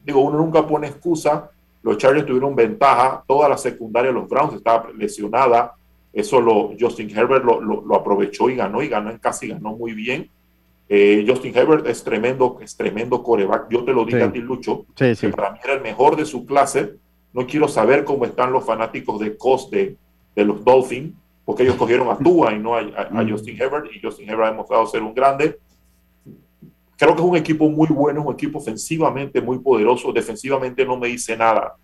Digo, 0.03 0.22
uno 0.22 0.38
nunca 0.38 0.66
pone 0.66 0.86
excusa, 0.86 1.50
los 1.82 1.98
Chargers 1.98 2.24
tuvieron 2.24 2.57
ventaja, 2.57 3.22
toda 3.26 3.50
la 3.50 3.59
secundaria 3.59 4.09
de 4.09 4.14
los 4.14 4.30
Browns 4.30 4.55
estaba 4.55 4.88
lesionada, 4.96 5.74
eso 6.11 6.40
lo, 6.40 6.70
Justin 6.80 7.11
Herbert 7.11 7.44
lo, 7.44 7.61
lo, 7.61 7.94
aprovechó 7.94 8.48
y 8.48 8.57
ganó 8.57 8.82
y 8.82 8.88
ganó, 8.88 9.12
casi 9.20 9.48
ganó 9.48 9.76
muy 9.76 9.92
bien. 9.92 10.30
Eh, 10.88 11.22
Justin 11.28 11.55
Herbert 11.55 11.86
es 11.86 12.03
tremendo, 12.03 12.57
es 12.62 12.74
tremendo 12.74 13.22
coreback. 13.22 13.66
Yo 13.68 13.84
te 13.84 13.92
lo 13.92 14.07
digo 14.07 14.24
a 14.24 14.32
ti, 14.32 14.38
Lucho, 14.38 14.86
que 14.96 15.28
para 15.28 15.50
mí 15.53 15.59
era 15.62 15.74
el 15.74 15.82
mejor 15.82 16.16
de 16.16 16.24
su 16.24 16.46
clase 16.46 17.01
no 17.33 17.47
quiero 17.47 17.68
saber 17.68 18.05
cómo 18.05 18.24
están 18.24 18.53
los 18.53 18.64
fanáticos 18.64 19.18
de 19.20 19.37
Cos 19.37 19.70
de, 19.70 19.97
los 20.37 20.64
Dolphins, 20.64 21.14
porque 21.45 21.62
ellos 21.62 21.76
cogieron 21.76 22.09
a 22.11 22.16
Tua 22.16 22.53
y 22.53 22.59
no 22.59 22.76
a, 22.76 22.83
mm. 22.83 23.30
Justin 23.30 23.61
Herbert, 23.61 23.87
y 23.95 24.01
Justin 24.01 24.28
Herbert 24.28 24.49
ha 24.49 24.51
demostrado 24.51 24.87
ser 24.87 25.03
un 25.03 25.14
grande. 25.14 25.59
Creo 26.97 27.14
que 27.14 27.22
es 27.22 27.28
un 27.28 27.37
equipo 27.37 27.68
muy 27.68 27.89
bueno, 27.89 28.22
un 28.22 28.35
equipo 28.35 28.59
ofensivamente 28.59 29.41
muy 29.41 29.59
poderoso, 29.59 30.12
defensivamente 30.12 30.85
no 30.85 30.97
me 30.97 31.09
dice 31.09 31.37
nada. 31.37 31.74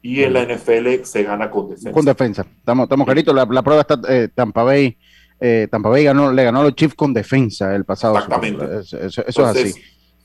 Y 0.00 0.22
en 0.22 0.32
la 0.32 0.44
mm. 0.44 0.52
NFL 0.52 1.04
se 1.04 1.22
gana 1.22 1.50
con 1.50 1.68
defensa. 1.68 1.92
Con 1.92 2.04
defensa, 2.04 2.46
estamos, 2.58 2.84
estamos 2.84 3.04
claritos. 3.04 3.34
La, 3.34 3.62
prueba 3.62 3.82
está 3.82 4.00
eh, 4.08 4.28
Tampa 4.34 4.62
Bay. 4.62 4.96
Eh, 5.40 5.68
Tampa 5.70 5.88
Bay 5.88 6.04
ganó, 6.04 6.32
le 6.32 6.44
ganó 6.44 6.60
a 6.60 6.64
los 6.64 6.74
Chiefs 6.74 6.94
con 6.94 7.12
defensa 7.12 7.74
el 7.74 7.84
pasado. 7.84 8.14
Exactamente. 8.14 8.64
Eso, 8.80 8.98
es 9.26 9.38
así. 9.38 9.74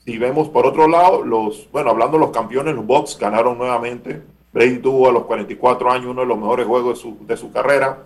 Si 0.04 0.18
vemos 0.18 0.48
por 0.50 0.66
otro 0.66 0.86
lado, 0.86 1.24
los, 1.24 1.68
bueno, 1.72 1.90
hablando 1.90 2.18
de 2.18 2.26
los 2.26 2.30
campeones, 2.30 2.74
los 2.74 2.84
Bucks 2.84 3.18
ganaron 3.18 3.56
nuevamente 3.56 4.22
Brady 4.54 4.78
tuvo 4.78 5.08
a 5.08 5.12
los 5.12 5.24
44 5.24 5.90
años 5.90 6.06
uno 6.06 6.20
de 6.20 6.28
los 6.28 6.38
mejores 6.38 6.64
juegos 6.64 6.94
de 6.94 7.02
su, 7.02 7.26
de 7.26 7.36
su 7.36 7.50
carrera. 7.50 8.04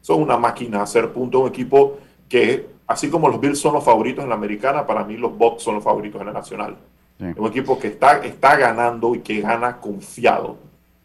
Son 0.00 0.22
una 0.22 0.38
máquina 0.38 0.80
hacer 0.80 1.12
puntos, 1.12 1.42
un 1.42 1.48
equipo 1.48 1.98
que, 2.30 2.66
así 2.86 3.10
como 3.10 3.28
los 3.28 3.38
Bills 3.38 3.58
son 3.58 3.74
los 3.74 3.84
favoritos 3.84 4.22
en 4.24 4.30
la 4.30 4.36
americana, 4.36 4.86
para 4.86 5.04
mí 5.04 5.18
los 5.18 5.36
Bucks 5.36 5.62
son 5.62 5.74
los 5.74 5.84
favoritos 5.84 6.18
en 6.18 6.28
la 6.28 6.32
nacional. 6.32 6.78
un 7.18 7.46
equipo 7.46 7.78
que 7.78 7.88
está, 7.88 8.24
está 8.24 8.56
ganando 8.56 9.14
y 9.14 9.20
que 9.20 9.42
gana 9.42 9.76
confiado. 9.78 10.56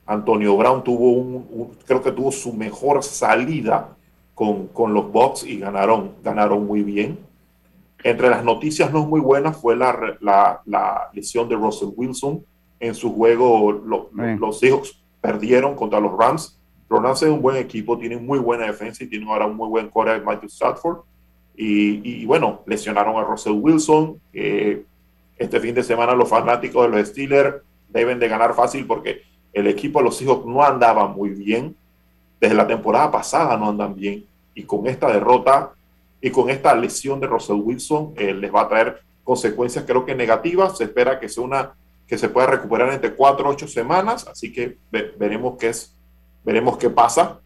Antonio 0.05 0.55
Brown 0.55 0.83
tuvo 0.85 1.11
un, 1.11 1.75
creo 1.85 2.01
que 2.01 2.13
tuvo 2.13 2.31
su 2.31 2.53
mejor 2.53 3.03
salida 3.03 3.89
con, 4.33 4.67
con 4.67 4.93
los 4.93 5.11
Bucks 5.11 5.43
y 5.43 5.59
ganaron, 5.59 6.13
ganaron 6.23 6.65
muy 6.65 6.81
bien. 6.81 7.19
Entre 8.03 8.29
las 8.29 8.43
noticias 8.45 8.89
no 8.89 9.05
muy 9.05 9.19
buenas 9.19 9.57
fue 9.57 9.75
la, 9.75 10.15
la, 10.21 10.61
la 10.65 11.09
lesión 11.11 11.49
de 11.49 11.55
Russell 11.55 11.89
Wilson 11.93 12.45
en 12.81 12.95
su 12.95 13.13
juego 13.13 13.71
los 13.71 14.59
Seahawks 14.59 15.01
perdieron 15.21 15.75
contra 15.75 15.99
los 15.99 16.17
Rams. 16.17 16.59
Los 16.89 17.01
Rams 17.01 17.21
es 17.21 17.29
un 17.29 17.41
buen 17.41 17.55
equipo, 17.55 17.97
tienen 17.97 18.25
muy 18.25 18.39
buena 18.39 18.65
defensa 18.65 19.03
y 19.03 19.07
tienen 19.07 19.29
ahora 19.29 19.45
un 19.45 19.55
muy 19.55 19.69
buen 19.69 19.89
core 19.89 20.13
de 20.13 20.21
Matthew 20.21 20.49
Stafford. 20.49 20.97
Y, 21.55 22.25
bueno, 22.25 22.61
lesionaron 22.65 23.17
a 23.17 23.23
Russell 23.23 23.53
Wilson. 23.53 24.19
este 24.33 25.59
fin 25.59 25.75
de 25.75 25.83
semana 25.83 26.15
los 26.15 26.27
fanáticos 26.27 26.89
de 26.89 26.97
los 26.97 27.07
Steelers 27.07 27.57
deben 27.87 28.19
de 28.19 28.27
ganar 28.27 28.53
fácil 28.55 28.85
porque 28.87 29.21
el 29.53 29.67
equipo 29.67 29.99
de 29.99 30.05
los 30.05 30.17
Seahawks 30.17 30.45
no 30.45 30.63
andaba 30.63 31.07
muy 31.07 31.29
bien. 31.29 31.75
Desde 32.39 32.55
la 32.55 32.65
temporada 32.65 33.11
pasada 33.11 33.55
no 33.57 33.69
andan 33.69 33.95
bien. 33.95 34.25
Y 34.55 34.63
con 34.63 34.87
esta 34.87 35.11
derrota 35.11 35.71
y 36.19 36.31
con 36.31 36.49
esta 36.49 36.73
lesión 36.73 37.19
de 37.19 37.27
Russell 37.27 37.61
Wilson 37.61 38.13
eh, 38.15 38.33
les 38.33 38.53
va 38.53 38.61
a 38.61 38.67
traer 38.67 39.01
consecuencias 39.23 39.85
creo 39.85 40.03
que 40.03 40.15
negativas. 40.15 40.77
Se 40.79 40.85
espera 40.85 41.19
que 41.19 41.29
sea 41.29 41.43
una 41.43 41.73
que 42.11 42.17
se 42.17 42.27
puede 42.27 42.47
recuperar 42.47 42.91
entre 42.91 43.15
cuatro 43.15 43.47
o 43.47 43.51
ocho 43.53 43.69
semanas, 43.69 44.27
así 44.27 44.51
que 44.51 44.77
veremos 45.17 45.55
qué 45.57 45.69
es, 45.69 45.95
veremos 46.43 46.77
qué 46.77 46.89
pasa. 46.89 47.39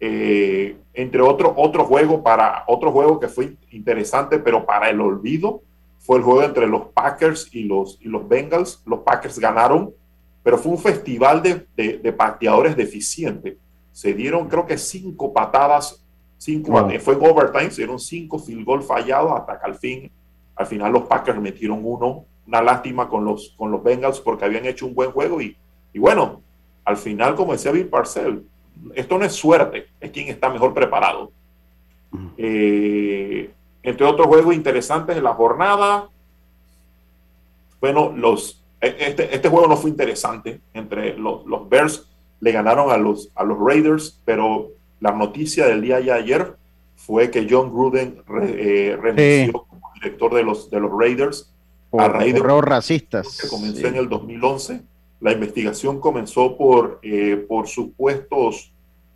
Eh, 0.00 0.76
entre 0.92 1.22
otro, 1.22 1.54
otro 1.56 1.84
juego 1.84 2.20
para 2.20 2.64
otro 2.66 2.90
juego 2.90 3.20
que 3.20 3.28
fue 3.28 3.54
interesante, 3.70 4.40
pero 4.40 4.66
para 4.66 4.90
el 4.90 5.00
olvido, 5.00 5.62
fue 6.00 6.16
el 6.16 6.24
juego 6.24 6.42
entre 6.42 6.66
los 6.66 6.88
Packers 6.88 7.48
y 7.52 7.62
los, 7.62 8.00
y 8.00 8.08
los 8.08 8.28
Bengals. 8.28 8.82
Los 8.86 9.02
Packers 9.02 9.38
ganaron, 9.38 9.94
pero 10.42 10.58
fue 10.58 10.72
un 10.72 10.78
festival 10.78 11.40
de, 11.40 11.64
de, 11.76 12.12
pateadores 12.12 12.76
deficientes. 12.76 13.56
Se 13.92 14.14
dieron, 14.14 14.48
creo 14.48 14.66
que 14.66 14.78
cinco 14.78 15.32
patadas, 15.32 16.04
cinco, 16.38 16.72
fue 16.98 17.14
en 17.14 17.24
overtime, 17.24 17.70
se 17.70 17.82
dieron 17.82 18.00
cinco 18.00 18.40
field 18.40 18.64
goal 18.64 18.82
fallados 18.82 19.30
hasta 19.38 19.60
que 19.60 19.64
al 19.64 19.76
fin, 19.76 20.10
al 20.56 20.66
final 20.66 20.92
los 20.92 21.04
Packers 21.04 21.40
metieron 21.40 21.82
uno 21.84 22.24
una 22.46 22.62
lástima 22.62 23.08
con 23.08 23.24
los, 23.24 23.54
con 23.56 23.70
los 23.70 23.82
Bengals 23.82 24.20
porque 24.20 24.44
habían 24.44 24.66
hecho 24.66 24.86
un 24.86 24.94
buen 24.94 25.10
juego 25.10 25.40
y, 25.40 25.56
y 25.92 25.98
bueno, 25.98 26.42
al 26.84 26.96
final, 26.96 27.34
como 27.34 27.52
decía 27.52 27.72
Bill 27.72 27.88
Parcell, 27.88 28.42
esto 28.94 29.18
no 29.18 29.24
es 29.24 29.32
suerte, 29.32 29.88
es 30.00 30.10
quien 30.10 30.28
está 30.28 30.48
mejor 30.48 30.72
preparado. 30.72 31.32
Eh, 32.38 33.50
entre 33.82 34.06
otros 34.06 34.26
juegos 34.26 34.54
interesantes 34.54 35.16
de 35.16 35.22
la 35.22 35.34
jornada, 35.34 36.08
bueno, 37.80 38.12
los, 38.16 38.62
e, 38.80 38.96
este, 38.98 39.34
este 39.34 39.48
juego 39.48 39.66
no 39.66 39.76
fue 39.76 39.90
interesante. 39.90 40.60
Entre 40.72 41.16
los, 41.16 41.44
los, 41.46 41.68
Bears 41.68 42.08
le 42.40 42.52
ganaron 42.52 42.90
a 42.90 42.96
los, 42.96 43.30
a 43.34 43.44
los 43.44 43.58
Raiders, 43.58 44.20
pero 44.24 44.68
la 45.00 45.12
noticia 45.12 45.66
del 45.66 45.82
día 45.82 46.00
de 46.00 46.12
ayer 46.12 46.56
fue 46.94 47.30
que 47.30 47.46
John 47.48 47.72
Gruden 47.72 48.22
eh, 48.42 48.96
renunció 49.00 49.64
como 49.68 49.90
director 49.94 50.34
de 50.34 50.42
los, 50.42 50.70
de 50.70 50.80
los 50.80 50.90
Raiders 50.90 51.52
a 51.92 52.08
raíz 52.08 52.34
de 52.34 52.40
racistas. 52.40 53.38
Que 53.40 53.48
comenzó 53.48 53.86
en 53.86 53.96
el 53.96 54.08
2011. 54.08 54.80
La 55.20 55.32
investigación 55.32 56.00
comenzó 56.00 56.56
por, 56.56 57.00
eh, 57.02 57.44
por 57.48 57.68
supuestos, 57.68 58.72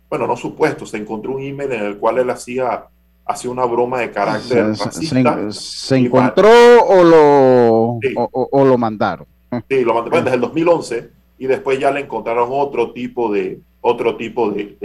bueno, 0.09 0.27
no 0.27 0.35
supuestos, 0.35 0.89
se 0.89 0.97
encontró 0.97 1.33
un 1.33 1.41
email 1.41 1.71
en 1.71 1.83
el 1.83 1.97
cual 1.97 2.17
él 2.17 2.29
hacía, 2.29 2.85
hacía 3.25 3.51
una 3.51 3.65
broma 3.65 3.99
de 3.99 4.11
carácter 4.11 4.75
se, 4.75 4.83
racista. 4.83 5.51
¿Se, 5.51 5.97
encontró 5.97 6.49
o 6.85 7.03
lo, 7.03 7.99
o, 8.31 8.65
lo 8.65 8.77
mandaron? 8.77 9.27
Sí, 9.69 9.83
lo 9.83 9.93
mandaron 9.93 10.23
desde 10.23 10.35
el 10.35 10.41
2011 10.41 11.09
y 11.37 11.47
después 11.47 11.79
ya 11.79 11.91
le 11.91 12.01
encontraron 12.01 12.49
otro 12.51 12.93
tipo 12.93 13.31
de, 13.31 13.59
otro 13.81 14.17
tipo 14.17 14.49
de, 14.49 14.75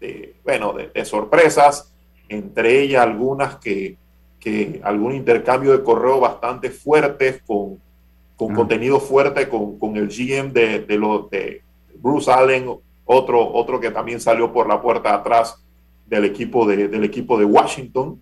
de, 0.00 0.34
bueno, 0.44 0.74
de 0.74 1.04
sorpresas, 1.04 1.92
entre 2.28 2.82
ellas 2.82 3.02
algunas 3.02 3.56
que 3.56 3.96
que 4.42 4.80
algún 4.82 5.14
intercambio 5.14 5.70
de 5.70 5.84
correo 5.84 6.18
bastante 6.18 6.70
fuerte 6.70 7.40
con, 7.46 7.78
con 8.36 8.52
contenido 8.54 8.98
fuerte 8.98 9.48
con, 9.48 9.78
con, 9.78 9.96
el 9.96 10.08
GM 10.08 10.52
de, 10.52 10.80
de, 10.80 10.98
lo, 10.98 11.28
de 11.30 11.62
Bruce 11.94 12.30
Allen, 12.30 12.68
otro, 13.04 13.52
otro 13.52 13.78
que 13.78 13.92
también 13.92 14.20
salió 14.20 14.52
por 14.52 14.66
la 14.66 14.82
puerta 14.82 15.14
atrás 15.14 15.64
del 16.06 16.24
equipo 16.24 16.66
de, 16.66 16.88
del 16.88 17.04
equipo 17.04 17.38
de 17.38 17.44
Washington. 17.44 18.20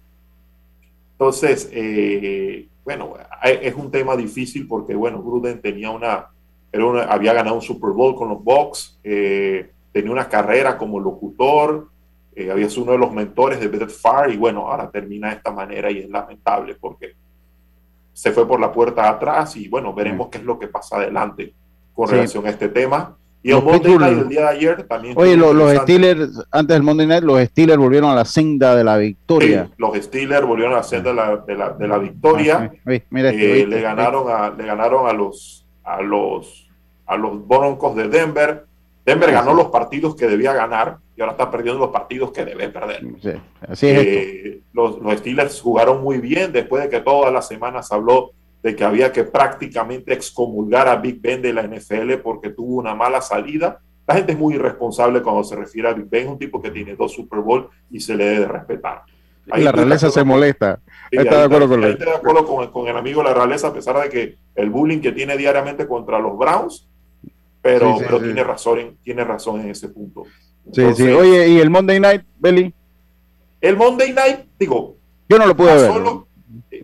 Entonces, 1.13 1.71
eh, 1.73 2.69
bueno, 2.85 3.15
es 3.43 3.75
un 3.75 3.91
tema 3.91 4.15
difícil 4.15 4.69
porque, 4.69 4.95
bueno, 4.95 5.23
Gruden 5.23 5.61
tenía 5.61 5.91
una, 5.91 6.29
era 6.71 7.05
había 7.05 7.33
ganado 7.33 7.57
un 7.57 7.63
Super 7.63 7.91
Bowl 7.91 8.15
con 8.15 8.29
los 8.29 8.45
Bucks, 8.45 8.99
eh, 9.05 9.71
tenía 9.93 10.13
una 10.13 10.29
carrera 10.29 10.77
como 10.77 11.01
locutor, 11.01 11.89
eh, 12.35 12.51
había 12.51 12.69
sido 12.69 12.85
uno 12.85 12.93
de 12.93 12.99
los 12.99 13.13
mentores 13.13 13.61
de 13.61 13.69
Brett 13.69 13.91
Favre 13.91 14.35
y 14.35 14.37
bueno, 14.37 14.69
ahora 14.69 14.91
termina 14.91 15.29
de 15.29 15.37
esta 15.37 15.51
manera 15.51 15.91
y 15.91 15.99
es 15.99 16.09
lamentable 16.09 16.77
porque 16.81 17.15
se 18.13 18.33
fue 18.33 18.47
por 18.47 18.61
la 18.61 18.73
puerta 18.73 19.09
atrás 19.09 19.57
y 19.57 19.69
bueno, 19.69 19.93
veremos 19.95 20.29
qué 20.29 20.39
es 20.39 20.45
lo 20.45 20.59
que 20.59 20.69
pasa 20.69 20.97
adelante 20.97 21.55
con 21.95 22.09
relación 22.09 22.47
a 22.47 22.51
este 22.51 22.69
tema. 22.69 23.17
Y 23.43 23.53
el 23.53 23.63
Monday 23.63 23.97
Night 23.97 24.19
del 24.19 24.29
día 24.29 24.41
de 24.43 24.49
ayer 24.49 24.83
también. 24.87 25.15
Oye, 25.17 25.35
los 25.35 25.75
Steelers, 25.79 26.45
antes 26.51 26.75
del 26.75 26.83
Monday 26.83 27.07
Night, 27.07 27.25
los 27.25 27.41
Steelers 27.41 27.79
volvieron 27.79 28.11
a 28.11 28.15
la 28.15 28.27
senda 28.27 28.77
de 28.77 28.85
la 28.85 28.99
victoria. 28.99 29.71
los 29.79 29.97
Steelers 29.97 30.47
volvieron 30.47 30.75
a 30.75 30.79
la 30.79 30.83
senda 30.83 31.11
de 31.11 31.17
la, 31.17 31.37
de 31.39 31.57
la, 31.57 31.71
de 31.71 31.89
la 31.89 31.99
victoria. 31.99 32.71
Ah, 32.87 32.93
eh, 32.93 33.67
le, 33.67 33.81
ganaron 33.81 34.31
a, 34.31 34.51
le 34.51 34.67
ganaron 34.67 35.09
a 35.09 35.15
los, 35.15 35.67
a 35.85 36.03
los, 36.03 36.69
a 37.07 37.17
los 37.17 37.47
Broncos 37.49 37.97
de 37.97 38.09
Denver. 38.09 38.67
Denver 39.07 39.33
ganó 39.33 39.55
los 39.55 39.69
partidos 39.69 40.15
que 40.15 40.27
debía 40.27 40.53
ganar 40.53 40.99
y 41.21 41.23
ahora 41.23 41.33
está 41.33 41.51
perdiendo 41.51 41.79
los 41.79 41.91
partidos 41.91 42.33
que 42.33 42.47
debe 42.47 42.71
perder. 42.71 43.03
así 43.69 43.89
es 43.89 43.99
eh, 43.99 44.61
los, 44.73 44.97
Steelers 45.19 45.61
jugaron 45.61 46.03
muy 46.03 46.17
bien 46.17 46.51
después 46.51 46.83
de 46.83 46.89
que 46.89 47.01
todas 47.01 47.31
las 47.31 47.47
semanas 47.47 47.93
habló 47.93 48.31
de 48.63 48.75
que 48.75 48.85
había 48.85 49.13
que 49.13 49.25
prácticamente 49.25 50.15
excomulgar 50.15 50.89
a 50.89 50.97
Big 50.97 51.21
Ben 51.21 51.43
de 51.43 51.53
la 51.53 51.65
NFL 51.65 52.15
porque 52.23 52.49
tuvo 52.49 52.77
una 52.77 52.95
mala 52.95 53.21
salida. 53.21 53.81
La 54.07 54.15
gente 54.15 54.33
es 54.33 54.39
muy 54.39 54.55
irresponsable 54.55 55.21
cuando 55.21 55.45
se 55.45 55.57
refiere 55.57 55.89
a 55.89 55.93
Big 55.93 56.09
Ben, 56.09 56.29
un 56.29 56.39
tipo 56.39 56.61
que 56.61 56.71
tiene 56.71 56.97
dos 56.97 57.13
Super 57.13 57.41
Bowl 57.41 57.69
y 57.91 58.01
se 58.01 58.15
le 58.15 58.25
debe 58.25 58.47
respetar. 58.47 59.03
y 59.55 59.61
la 59.61 59.73
realeza 59.73 60.09
se 60.11 60.25
molesta. 60.25 60.81
está 61.11 61.39
de 61.41 61.45
acuerdo 61.45 61.69
con, 61.69 61.83
de 61.83 62.11
acuerdo 62.15 62.73
con, 62.73 62.89
el 62.89 62.97
amigo 62.97 63.23
la 63.23 63.35
realeza, 63.35 63.69
a 63.69 63.75
pesar 63.75 64.01
de 64.03 64.09
que 64.09 64.37
el 64.55 64.71
bullying 64.71 65.01
que 65.01 65.13
tiene 65.13 65.37
diariamente 65.37 65.87
contra 65.87 66.19
los 66.19 66.39
Browns, 66.39 66.89
pero, 67.61 67.99
pero 67.99 68.19
tiene, 68.23 68.43
razón, 68.43 68.97
tiene 69.03 69.23
razón 69.23 69.61
en 69.61 69.69
ese 69.69 69.91
punto. 69.91 70.25
Sí, 70.73 70.95
sí. 70.95 71.09
Oye, 71.09 71.49
¿y 71.49 71.59
el 71.59 71.71
Monday 71.71 72.01
Night, 72.01 72.23
Belly? 72.39 72.75
El 73.61 73.77
Monday 73.77 74.13
Night, 74.13 74.41
digo. 74.59 74.97
Yo 75.29 75.39
no 75.39 75.47
lo 75.47 75.57
pude 75.57 75.75
ver. 75.75 75.91
Eh, 76.71 76.83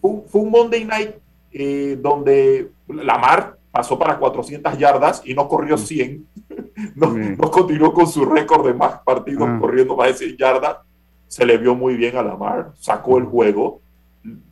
fue, 0.00 0.40
un 0.40 0.50
Monday 0.50 0.84
Night 0.84 1.14
eh, 1.52 1.98
donde 2.00 2.70
Lamar 2.88 3.56
pasó 3.70 3.98
para 3.98 4.18
400 4.18 4.78
yardas 4.78 5.22
y 5.24 5.34
no 5.34 5.48
corrió 5.48 5.76
100. 5.76 6.26
no, 6.94 7.12
no, 7.12 7.50
continuó 7.50 7.92
con 7.92 8.06
su 8.06 8.24
récord 8.24 8.66
de 8.66 8.74
más 8.74 9.00
partidos 9.00 9.48
ah. 9.48 9.58
corriendo 9.60 9.96
más 9.96 10.08
de 10.08 10.26
100 10.26 10.36
yardas. 10.36 10.76
Se 11.28 11.46
le 11.46 11.58
vio 11.58 11.74
muy 11.74 11.94
bien 11.94 12.16
a 12.16 12.22
Lamar, 12.22 12.72
sacó 12.78 13.18
el 13.18 13.24
juego. 13.24 13.80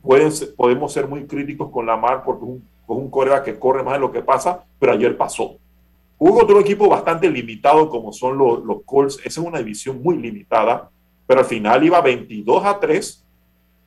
Pueden, 0.01 0.31
podemos 0.55 0.91
ser 0.91 1.07
muy 1.07 1.25
críticos 1.25 1.69
con 1.69 1.85
Lamar 1.85 2.23
porque 2.23 2.45
es 2.45 2.49
un, 2.49 2.67
un 2.87 3.09
corea 3.11 3.43
que 3.43 3.59
corre 3.59 3.83
más 3.83 3.93
de 3.93 3.99
lo 3.99 4.11
que 4.11 4.21
pasa, 4.21 4.63
pero 4.79 4.93
ayer 4.93 5.15
pasó. 5.17 5.57
Hubo 6.21 6.43
otro 6.43 6.59
equipo 6.59 6.89
bastante 6.89 7.29
limitado 7.29 7.89
como 7.89 8.11
son 8.11 8.37
los, 8.37 8.63
los 8.65 8.83
Colts. 8.83 9.19
Esa 9.19 9.39
es 9.39 9.47
una 9.47 9.59
división 9.59 10.01
muy 10.03 10.17
limitada, 10.17 10.91
pero 11.25 11.39
al 11.39 11.45
final 11.45 11.81
iba 11.81 12.01
22 12.01 12.65
a 12.65 12.77
3 12.77 13.25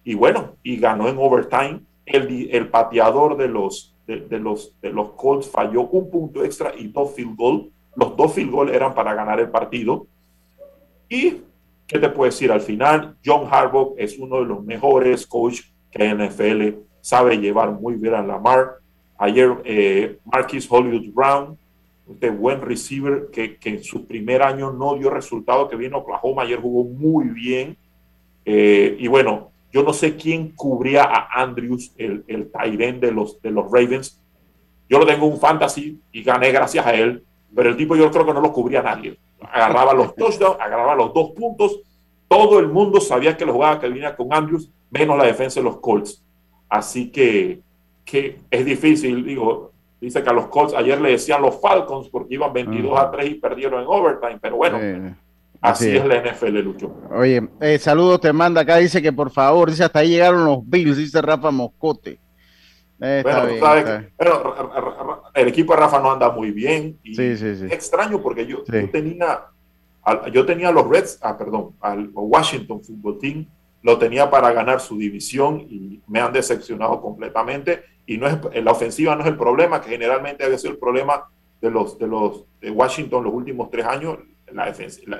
y 0.04 0.14
bueno, 0.14 0.56
y 0.62 0.78
ganó 0.78 1.08
en 1.08 1.18
overtime. 1.18 1.80
El, 2.06 2.48
el 2.50 2.68
pateador 2.68 3.36
de 3.36 3.48
los, 3.48 3.94
de, 4.06 4.38
los, 4.38 4.74
de 4.80 4.90
los 4.90 5.10
Colts 5.10 5.48
falló 5.48 5.82
un 5.82 6.10
punto 6.10 6.42
extra 6.42 6.72
y 6.74 6.88
dos 6.88 7.14
field 7.14 7.36
goal. 7.36 7.70
Los 7.94 8.16
dos 8.16 8.32
field 8.32 8.50
goal 8.50 8.70
eran 8.70 8.94
para 8.94 9.12
ganar 9.12 9.38
el 9.38 9.50
partido. 9.50 10.06
Y, 11.10 11.42
¿qué 11.86 11.98
te 11.98 12.08
puedo 12.08 12.30
decir? 12.30 12.50
Al 12.50 12.62
final, 12.62 13.14
John 13.24 13.46
Harbaugh 13.50 13.94
es 13.98 14.18
uno 14.18 14.40
de 14.40 14.46
los 14.46 14.64
mejores 14.64 15.26
coaches 15.26 15.70
que 15.90 16.14
NFL 16.14 16.80
sabe 17.02 17.36
llevar 17.36 17.72
muy 17.72 17.96
bien 17.96 18.14
a 18.14 18.22
Lamar. 18.22 18.78
Ayer, 19.18 19.54
eh, 19.64 20.18
Marquis 20.24 20.66
Hollywood 20.68 21.12
Brown, 21.12 21.58
este 22.12 22.30
buen 22.30 22.60
receiver 22.60 23.28
que, 23.32 23.56
que, 23.56 23.70
en 23.70 23.84
su 23.84 24.06
primer 24.06 24.42
año 24.42 24.72
no 24.72 24.94
dio 24.94 25.10
resultado, 25.10 25.68
que 25.68 25.76
vino 25.76 25.96
a 25.96 26.00
Oklahoma, 26.00 26.42
ayer 26.42 26.60
jugó 26.60 26.84
muy 26.84 27.26
bien. 27.28 27.76
Eh, 28.44 28.96
y 28.98 29.08
bueno, 29.08 29.50
yo 29.72 29.82
no 29.82 29.92
sé 29.92 30.16
quién 30.16 30.50
cubría 30.50 31.04
a 31.04 31.42
Andrews, 31.42 31.92
el, 31.96 32.24
el 32.28 32.50
de 33.00 33.10
los, 33.10 33.40
de 33.40 33.50
los 33.50 33.70
Ravens. 33.70 34.20
Yo 34.88 34.98
lo 34.98 35.06
tengo 35.06 35.26
un 35.26 35.38
fantasy 35.38 35.98
y 36.12 36.22
gané 36.22 36.52
gracias 36.52 36.86
a 36.86 36.94
él, 36.94 37.24
pero 37.54 37.70
el 37.70 37.76
tipo 37.76 37.96
yo 37.96 38.10
creo 38.10 38.26
que 38.26 38.34
no 38.34 38.40
lo 38.40 38.52
cubría 38.52 38.82
nadie. 38.82 39.18
Agarraba 39.40 39.94
los 39.94 40.14
touchdowns, 40.16 40.60
agarraba 40.60 40.94
los 40.94 41.14
dos 41.14 41.30
puntos. 41.30 41.80
Todo 42.28 42.58
el 42.58 42.68
mundo 42.68 43.00
sabía 43.00 43.36
que 43.36 43.46
la 43.46 43.52
jugaba 43.52 43.80
que 43.80 43.88
venía 43.88 44.14
con 44.14 44.32
Andrews, 44.32 44.70
menos 44.90 45.16
la 45.16 45.24
defensa 45.24 45.60
de 45.60 45.64
los 45.64 45.80
Colts. 45.80 46.22
Así 46.68 47.10
que, 47.10 47.60
que 48.04 48.38
es 48.50 48.64
difícil. 48.64 49.24
Digo, 49.24 49.71
dice 50.06 50.22
que 50.22 50.30
a 50.30 50.32
los 50.32 50.46
Colts 50.48 50.74
ayer 50.74 51.00
le 51.00 51.12
decían 51.12 51.40
los 51.40 51.60
Falcons 51.60 52.08
porque 52.08 52.34
iban 52.34 52.52
22 52.52 52.98
a 52.98 53.10
3 53.10 53.30
y 53.30 53.34
perdieron 53.34 53.80
en 53.80 53.86
overtime, 53.86 54.38
pero 54.40 54.56
bueno. 54.56 54.78
Así, 55.60 55.96
es. 55.96 56.04
la 56.04 56.20
NFL, 56.20 56.58
Lucho. 56.58 56.92
Oye, 57.12 57.48
eh, 57.60 57.78
saludos 57.78 58.20
te 58.20 58.32
manda 58.32 58.62
acá, 58.62 58.78
dice 58.78 59.00
que 59.00 59.12
por 59.12 59.30
favor, 59.30 59.70
dice 59.70 59.84
hasta 59.84 60.00
ahí 60.00 60.10
llegaron 60.10 60.44
los 60.44 60.68
Bills, 60.68 60.96
dice 60.96 61.22
Rafa 61.22 61.52
Moscote. 61.52 62.18
Eh, 63.00 63.22
bueno, 63.22 63.48
el 65.34 65.48
equipo 65.48 65.72
de 65.72 65.80
Rafa 65.80 66.00
no 66.00 66.12
anda 66.12 66.30
muy 66.30 66.50
bien. 66.50 66.98
Y 67.02 67.14
sí, 67.14 67.36
sí, 67.36 67.56
sí. 67.56 67.66
Es 67.66 67.72
extraño 67.72 68.20
porque 68.20 68.46
yo, 68.46 68.62
tenía 68.64 69.46
yo 70.32 70.44
tenía 70.44 70.72
los 70.72 70.88
Reds, 70.88 71.18
ah, 71.22 71.38
perdón, 71.38 71.76
al 71.80 72.10
Washington 72.12 72.82
Football 72.82 73.18
Team, 73.18 73.46
lo 73.82 73.98
tenía 73.98 74.30
para 74.30 74.52
ganar 74.52 74.80
su 74.80 74.96
división 74.96 75.60
y 75.60 76.00
me 76.06 76.20
han 76.20 76.32
decepcionado 76.32 77.00
completamente. 77.00 77.84
Y 78.12 78.18
no 78.18 78.26
es, 78.26 78.38
la 78.62 78.72
ofensiva 78.72 79.14
no 79.16 79.22
es 79.22 79.28
el 79.28 79.36
problema, 79.36 79.80
que 79.80 79.90
generalmente 79.90 80.44
había 80.44 80.58
sido 80.58 80.72
el 80.72 80.78
problema 80.78 81.24
de 81.60 81.70
los 81.70 81.98
de 81.98 82.06
los 82.08 82.44
de 82.60 82.70
Washington 82.70 83.24
los 83.24 83.32
últimos 83.32 83.70
tres 83.70 83.86
años 83.86 84.18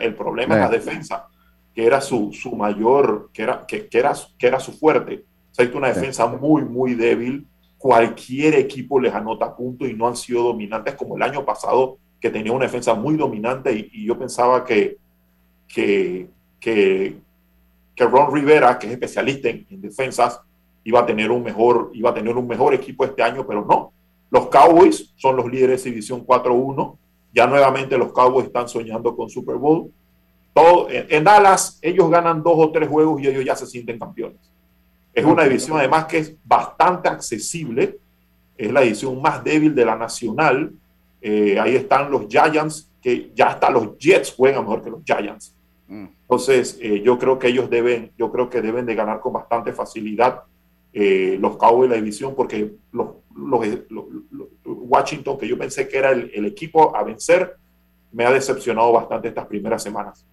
el 0.01 0.15
problema 0.15 0.55
es 0.55 0.61
la 0.61 0.69
defensa, 0.69 1.29
que 1.75 1.87
era 1.87 2.01
su, 2.01 2.33
su 2.33 2.55
mayor, 2.55 3.31
que 3.33 3.43
era, 3.43 3.67
que, 3.67 3.89
que, 3.89 3.99
era, 3.99 4.13
que 4.39 4.47
era 4.47 4.61
su 4.61 4.73
fuerte. 4.73 5.25
O 5.51 5.55
sea, 5.55 5.71
una 5.75 5.89
defensa 5.89 6.27
muy, 6.27 6.63
muy 6.63 6.95
débil. 6.95 7.47
Cualquier 7.79 8.55
equipo 8.55 9.01
les 9.01 9.13
anota 9.13 9.55
puntos 9.57 9.89
y 9.89 9.95
no 9.95 10.07
han 10.07 10.17
sido 10.17 10.45
dominantes 10.45 10.95
como 10.95 11.17
el 11.17 11.23
año 11.23 11.45
pasado, 11.45 11.99
que 12.21 12.31
tenía 12.31 12.53
una 12.53 12.67
defensa 12.67 12.95
muy 12.95 13.17
dominante 13.17 13.73
y, 13.93 14.07
yo 14.07 14.17
pensaba 14.19 14.65
que, 14.65 14.99
que, 15.67 16.29
que, 16.61 17.17
que, 17.97 18.05
Ron 18.05 18.33
Rivera, 18.33 18.79
que 18.79 18.87
es 18.87 18.93
especialista 18.93 19.49
en, 19.49 19.67
en, 19.69 19.81
defensas, 19.81 20.41
iba 20.85 21.01
a, 21.01 21.07
tener 21.07 21.31
un 21.31 21.43
mejor, 21.43 21.91
iba 21.95 22.11
a 22.11 22.15
tener 22.15 22.37
un 22.37 22.47
mejor 22.47 22.75
equipo 22.75 23.05
este 23.05 23.23
año, 23.23 23.47
pero 23.47 23.65
no. 23.65 23.93
Los 24.31 24.47
Cowboys 24.49 25.13
son 25.17 25.37
los 25.37 25.51
líderes 25.51 25.85
de 25.85 25.91
División 25.91 26.27
4-1 26.27 26.97
ya 27.33 27.47
nuevamente 27.47 27.97
los 27.97 28.13
Cowboys 28.13 28.47
están 28.47 28.69
soñando 28.69 29.17
con 29.17 29.29
Super 29.29 29.57
Bowl. 29.57 29.91
Todo, 30.53 30.89
en, 30.91 31.25
Dallas 31.25 31.79
ellos 31.81 32.11
ganan 32.11 32.43
dos 32.43 32.55
o 32.57 32.71
tres 32.71 32.89
juegos 32.89 33.23
y 33.23 33.27
ellos 33.27 33.45
ya 33.45 33.57
se 33.57 33.67
sienten 33.67 33.99
campeones. 33.99 34.39
Es 35.15 35.25
una 35.25 35.45
división 35.45 35.79
además 35.79 36.07
que 36.07 36.19
es 36.19 36.37
bastante 36.45 37.09
accesible. 37.09 37.99
Es 38.57 38.71
la 38.71 38.83
división 38.83 39.21
más 39.21 39.43
débil 39.43 39.75
de 39.75 39.85
la 39.85 39.97
nacional. 39.97 40.73
Eh, 41.21 41.59
ahí 41.59 41.75
están 41.75 42.11
los 42.11 42.27
Giants, 42.29 42.91
que 43.01 43.31
ya 43.35 43.49
hasta 43.49 43.71
los 43.71 43.97
Jets 43.99 44.35
juegan 44.35 44.63
mejor 44.63 44.83
que 44.83 44.91
los 44.91 45.03
Giants. 45.05 45.55
Mm. 45.89 46.07
Entonces, 46.23 46.79
eh, 46.81 47.01
yo 47.03 47.19
creo 47.19 47.39
que 47.39 47.49
ellos 47.49 47.71
deben, 47.71 48.13
yo 48.19 48.31
creo 48.31 48.51
que 48.51 48.61
deben 48.61 48.85
de 48.87 48.95
ganar 48.95 49.21
con 49.21 49.33
bastante 49.33 49.73
facilidad 49.73 50.43
eh, 50.93 51.39
los 51.41 51.57
Cowboys 51.57 51.89
de 51.89 51.97
la 51.97 52.03
división, 52.03 52.35
porque 52.35 52.73
los, 52.93 53.09
Washington, 54.65 55.39
que 55.39 55.49
yo 55.49 55.59
pensé 55.59 55.89
que 55.89 55.97
era 55.97 56.11
el, 56.11 56.45
equipo 56.45 56.95
a 56.95 57.03
vencer, 57.03 57.57
me 58.13 58.27
ha 58.27 58.31
decepcionado 58.31 58.93
bastante 58.93 59.29
estas 59.29 59.47
primeras 59.47 59.83
semanas. 59.83 60.27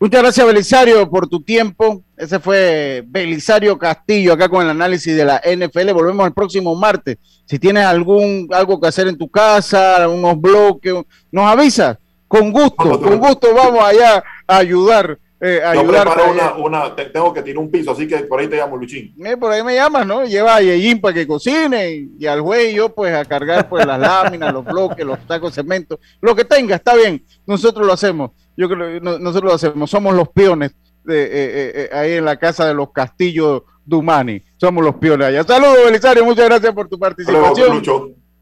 Muchas 0.00 0.22
gracias, 0.22 0.46
Belisario, 0.46 1.08
por 1.08 1.28
tu 1.28 1.40
tiempo. 1.40 2.02
Ese 2.16 2.40
fue 2.40 3.04
Belisario 3.06 3.78
Castillo 3.78 4.32
acá 4.32 4.48
con 4.48 4.64
el 4.64 4.70
análisis 4.70 5.14
de 5.16 5.24
la 5.24 5.40
NFL. 5.40 5.92
Volvemos 5.92 6.26
el 6.26 6.32
próximo 6.32 6.74
martes. 6.74 7.18
Si 7.44 7.58
tienes 7.58 7.84
algún 7.84 8.48
algo 8.50 8.80
que 8.80 8.88
hacer 8.88 9.06
en 9.06 9.18
tu 9.18 9.28
casa, 9.28 10.08
unos 10.08 10.40
bloques, 10.40 10.94
nos 11.30 11.44
avisas. 11.44 11.98
Con 12.26 12.50
gusto, 12.50 13.00
con 13.00 13.18
gusto 13.18 13.54
vamos 13.54 13.84
allá 13.84 14.24
a 14.48 14.56
ayudar 14.56 15.18
eh, 15.40 15.60
ayudar. 15.62 16.08
una, 16.30 16.54
una, 16.54 16.96
tengo 16.96 17.32
que 17.34 17.42
tirar 17.42 17.58
un 17.58 17.70
piso, 17.70 17.90
así 17.90 18.08
que 18.08 18.18
por 18.20 18.40
ahí 18.40 18.48
te 18.48 18.56
llamo, 18.56 18.76
Luchín. 18.76 19.14
Eh, 19.22 19.36
por 19.36 19.52
ahí 19.52 19.62
me 19.62 19.74
llamas, 19.74 20.06
¿no? 20.06 20.24
Lleva 20.24 20.56
a 20.56 20.62
Yeyín 20.62 21.00
para 21.00 21.12
que 21.12 21.26
cocine 21.26 22.08
y, 22.18 22.26
al 22.26 22.40
güey 22.40 22.74
yo 22.74 22.94
pues 22.94 23.14
a 23.14 23.24
cargar 23.24 23.68
pues 23.68 23.84
las 23.84 24.00
láminas, 24.00 24.52
los 24.52 24.64
bloques, 24.64 25.04
los 25.04 25.18
tacos 25.26 25.54
de 25.54 25.62
cemento, 25.62 26.00
lo 26.22 26.34
que 26.34 26.44
tenga, 26.44 26.76
está 26.76 26.94
bien, 26.94 27.22
nosotros 27.46 27.86
lo 27.86 27.92
hacemos, 27.92 28.30
yo 28.56 28.68
creo 28.68 29.00
nosotros 29.00 29.50
lo 29.50 29.54
hacemos, 29.54 29.90
somos 29.90 30.14
los 30.14 30.28
peones 30.30 30.74
de, 31.04 31.24
eh, 31.24 31.28
eh, 31.32 31.90
ahí 31.92 32.12
en 32.12 32.24
la 32.24 32.36
casa 32.36 32.66
de 32.66 32.74
los 32.74 32.90
Castillos 32.92 33.62
Dumani, 33.84 34.42
somos 34.56 34.82
los 34.82 34.94
peones 34.96 35.28
allá. 35.28 35.44
Saludos, 35.44 35.84
Belisario, 35.84 36.24
muchas 36.24 36.46
gracias 36.46 36.72
por 36.72 36.88
tu 36.88 36.98
participación. 36.98 37.84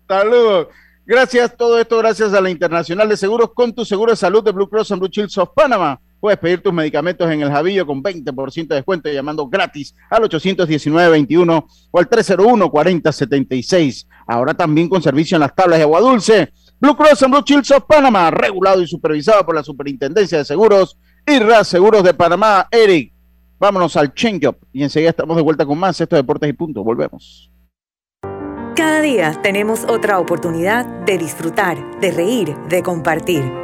Saludos. 0.06 0.68
Gracias, 1.06 1.54
todo 1.54 1.78
esto 1.78 1.98
gracias 1.98 2.32
a 2.32 2.40
la 2.40 2.48
Internacional 2.48 3.06
de 3.08 3.18
Seguros 3.18 3.50
con 3.52 3.74
tu 3.74 3.84
seguro 3.84 4.12
de 4.12 4.16
salud 4.16 4.42
de 4.42 4.52
Blue 4.52 4.70
Cross 4.70 4.92
and 4.92 5.00
Blue 5.00 5.10
Shields 5.10 5.36
of 5.36 5.50
Panama. 5.54 6.00
Puedes 6.24 6.38
pedir 6.38 6.62
tus 6.62 6.72
medicamentos 6.72 7.30
en 7.30 7.42
el 7.42 7.50
Javillo 7.50 7.86
con 7.86 8.02
20% 8.02 8.68
de 8.68 8.76
descuento 8.76 9.10
llamando 9.10 9.46
gratis 9.46 9.94
al 10.08 10.22
819-21 10.22 11.66
o 11.90 11.98
al 11.98 12.08
301-4076. 12.08 14.06
Ahora 14.26 14.54
también 14.54 14.88
con 14.88 15.02
servicio 15.02 15.36
en 15.36 15.40
las 15.40 15.54
tablas 15.54 15.80
de 15.80 15.82
agua 15.82 16.00
dulce. 16.00 16.50
Blue 16.80 16.96
Cross 16.96 17.24
and 17.24 17.34
Blue 17.34 17.42
Shields 17.44 17.70
of 17.72 17.84
Panama, 17.86 18.30
regulado 18.30 18.80
y 18.80 18.86
supervisado 18.86 19.44
por 19.44 19.54
la 19.54 19.62
Superintendencia 19.62 20.38
de 20.38 20.46
Seguros 20.46 20.96
y 21.26 21.40
RAS 21.40 21.68
Seguros 21.68 22.02
de 22.02 22.14
Panamá. 22.14 22.68
Eric, 22.70 23.12
vámonos 23.58 23.94
al 23.98 24.14
change-up 24.14 24.56
y 24.72 24.82
enseguida 24.82 25.10
estamos 25.10 25.36
de 25.36 25.42
vuelta 25.42 25.66
con 25.66 25.78
más. 25.78 26.00
Esto 26.00 26.16
Deportes 26.16 26.48
y 26.48 26.54
Punto. 26.54 26.82
Volvemos. 26.82 27.52
Cada 28.74 29.02
día 29.02 29.38
tenemos 29.42 29.84
otra 29.90 30.18
oportunidad 30.18 30.86
de 31.04 31.18
disfrutar, 31.18 32.00
de 32.00 32.10
reír, 32.12 32.56
de 32.70 32.82
compartir. 32.82 33.63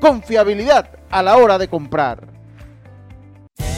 confiabilidad 0.00 0.88
a 1.10 1.22
la 1.22 1.36
hora 1.36 1.58
de 1.58 1.68
comprar. 1.68 2.28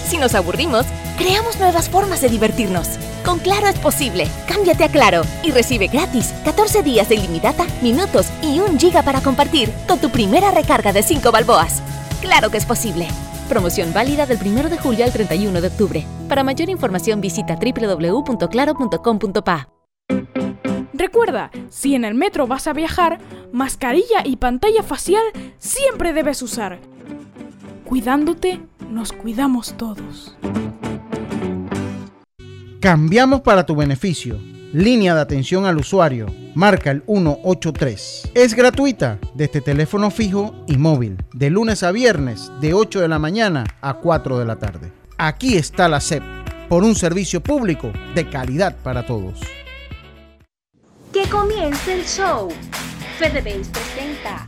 Si 0.07 0.19
nos 0.19 0.35
aburrimos, 0.35 0.85
creamos 1.17 1.59
nuevas 1.59 1.89
formas 1.89 2.21
de 2.21 2.29
divertirnos. 2.29 2.99
Con 3.25 3.39
Claro 3.39 3.69
es 3.69 3.79
posible. 3.79 4.27
Cámbiate 4.47 4.85
a 4.85 4.89
Claro 4.89 5.23
y 5.43 5.53
recibe 5.53 5.87
gratis 5.87 6.35
14 6.45 6.83
días 6.83 7.09
de 7.09 7.15
ilimitada, 7.15 7.67
minutos 7.81 8.29
y 8.43 8.61
un 8.61 8.79
giga 8.79 9.03
para 9.03 9.21
compartir 9.21 9.73
con 9.89 9.99
tu 9.99 10.11
primera 10.11 10.51
recarga 10.51 10.93
de 10.93 11.03
5 11.03 11.33
balboas. 11.33 11.83
Claro 12.21 12.51
que 12.51 12.59
es 12.59 12.67
posible. 12.67 13.09
Promoción 13.49 13.93
válida 13.93 14.27
del 14.27 14.39
1 14.39 14.69
de 14.69 14.79
julio 14.79 15.05
al 15.05 15.13
31 15.13 15.61
de 15.61 15.69
octubre. 15.69 16.07
Para 16.29 16.45
mayor 16.45 16.69
información 16.69 17.21
visita 17.21 17.57
www.claro.com.pa. 17.57 19.72
Recuerda, 21.03 21.51
si 21.69 21.97
en 21.97 22.05
el 22.05 22.15
metro 22.15 22.47
vas 22.47 22.69
a 22.69 22.73
viajar, 22.73 23.19
mascarilla 23.51 24.23
y 24.25 24.37
pantalla 24.37 24.85
facial 24.85 25.25
siempre 25.59 26.13
debes 26.13 26.41
usar. 26.43 26.79
Cuidándote, 27.85 28.61
nos 28.89 29.11
cuidamos 29.11 29.77
todos. 29.77 30.39
Cambiamos 32.79 33.41
para 33.41 33.67
tu 33.67 33.75
beneficio. 33.75 34.39
Línea 34.73 35.17
de 35.17 35.23
atención 35.23 35.67
al 35.67 35.79
usuario. 35.79 36.27
Marca 36.55 36.93
el 36.93 37.03
183. 37.09 38.31
Es 38.35 38.55
gratuita 38.55 39.19
desde 39.35 39.61
teléfono 39.61 40.09
fijo 40.09 40.55
y 40.69 40.77
móvil. 40.77 41.17
De 41.33 41.51
lunes 41.51 41.83
a 41.83 41.91
viernes, 41.91 42.53
de 42.61 42.75
8 42.75 43.01
de 43.01 43.09
la 43.09 43.19
mañana 43.19 43.65
a 43.81 43.95
4 43.95 44.39
de 44.39 44.45
la 44.45 44.55
tarde. 44.55 44.93
Aquí 45.19 45.57
está 45.57 45.89
la 45.89 45.99
SEP. 45.99 46.23
Por 46.69 46.85
un 46.85 46.95
servicio 46.95 47.43
público 47.43 47.91
de 48.15 48.31
calidad 48.31 48.77
para 48.85 49.05
todos. 49.05 49.41
Que 51.13 51.29
comience 51.29 51.93
el 51.93 52.07
show. 52.07 52.49
FedeBase 53.19 53.71
presenta 53.71 54.47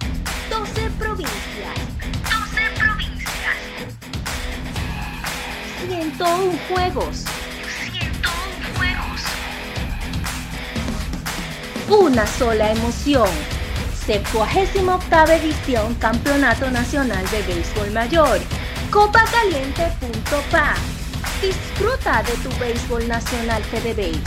12 0.48 0.90
provincias. 0.98 1.74
12 2.24 2.60
provincias. 2.78 3.56
101 5.86 6.58
juegos. 6.70 7.24
101 7.92 8.78
juegos. 8.78 9.20
Una 11.90 12.26
sola 12.26 12.72
emoción. 12.72 13.28
78 14.06 15.32
edición 15.32 15.94
Campeonato 15.96 16.70
Nacional 16.70 17.26
de 17.30 17.42
Béisbol 17.42 17.90
Mayor. 17.90 18.40
Copacaliente.pa. 18.90 20.76
Disfruta 21.42 22.22
de 22.22 22.32
tu 22.36 22.48
béisbol 22.58 23.06
nacional 23.06 23.62
FedeBase. 23.64 24.22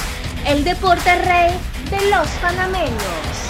El 0.46 0.64
deporte 0.64 1.16
rey 1.24 1.60
de 1.90 2.10
los 2.10 2.28
panameños. 2.42 3.48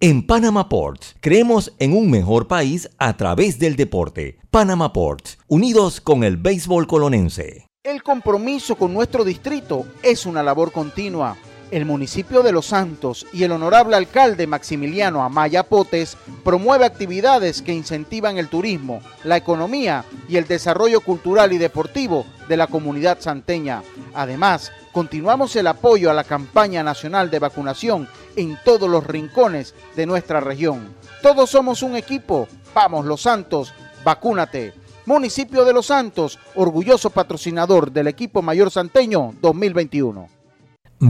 En 0.00 0.26
Panama 0.26 0.68
Ports 0.68 1.16
creemos 1.20 1.72
en 1.78 1.96
un 1.96 2.10
mejor 2.10 2.46
país 2.46 2.90
a 2.98 3.16
través 3.16 3.58
del 3.58 3.74
deporte. 3.74 4.38
Panama 4.50 4.92
Ports, 4.92 5.38
unidos 5.48 6.00
con 6.00 6.24
el 6.24 6.36
béisbol 6.36 6.86
colonense. 6.86 7.68
El 7.82 8.02
compromiso 8.02 8.76
con 8.76 8.92
nuestro 8.92 9.24
distrito 9.24 9.86
es 10.02 10.26
una 10.26 10.42
labor 10.42 10.72
continua. 10.72 11.36
El 11.70 11.86
municipio 11.86 12.42
de 12.42 12.52
Los 12.52 12.66
Santos 12.66 13.26
y 13.32 13.42
el 13.42 13.52
honorable 13.52 13.96
alcalde 13.96 14.46
Maximiliano 14.46 15.24
Amaya 15.24 15.64
Potes 15.64 16.16
promueve 16.44 16.84
actividades 16.84 17.62
que 17.62 17.72
incentivan 17.72 18.38
el 18.38 18.48
turismo, 18.48 19.00
la 19.24 19.36
economía 19.36 20.04
y 20.28 20.36
el 20.36 20.46
desarrollo 20.46 21.00
cultural 21.00 21.52
y 21.52 21.58
deportivo 21.58 22.26
de 22.48 22.56
la 22.56 22.66
comunidad 22.66 23.18
santeña. 23.20 23.82
Además, 24.14 24.72
continuamos 24.92 25.56
el 25.56 25.66
apoyo 25.66 26.10
a 26.10 26.14
la 26.14 26.24
campaña 26.24 26.82
nacional 26.84 27.30
de 27.30 27.40
vacunación 27.40 28.08
en 28.36 28.58
todos 28.64 28.88
los 28.88 29.04
rincones 29.04 29.74
de 29.96 30.06
nuestra 30.06 30.40
región. 30.40 30.94
Todos 31.22 31.50
somos 31.50 31.82
un 31.82 31.96
equipo. 31.96 32.46
Vamos, 32.74 33.06
Los 33.06 33.22
Santos, 33.22 33.72
vacúnate. 34.04 34.74
Municipio 35.06 35.64
de 35.64 35.72
Los 35.72 35.86
Santos, 35.86 36.38
orgulloso 36.54 37.10
patrocinador 37.10 37.90
del 37.90 38.06
equipo 38.06 38.42
mayor 38.42 38.70
santeño 38.70 39.34
2021. 39.40 40.33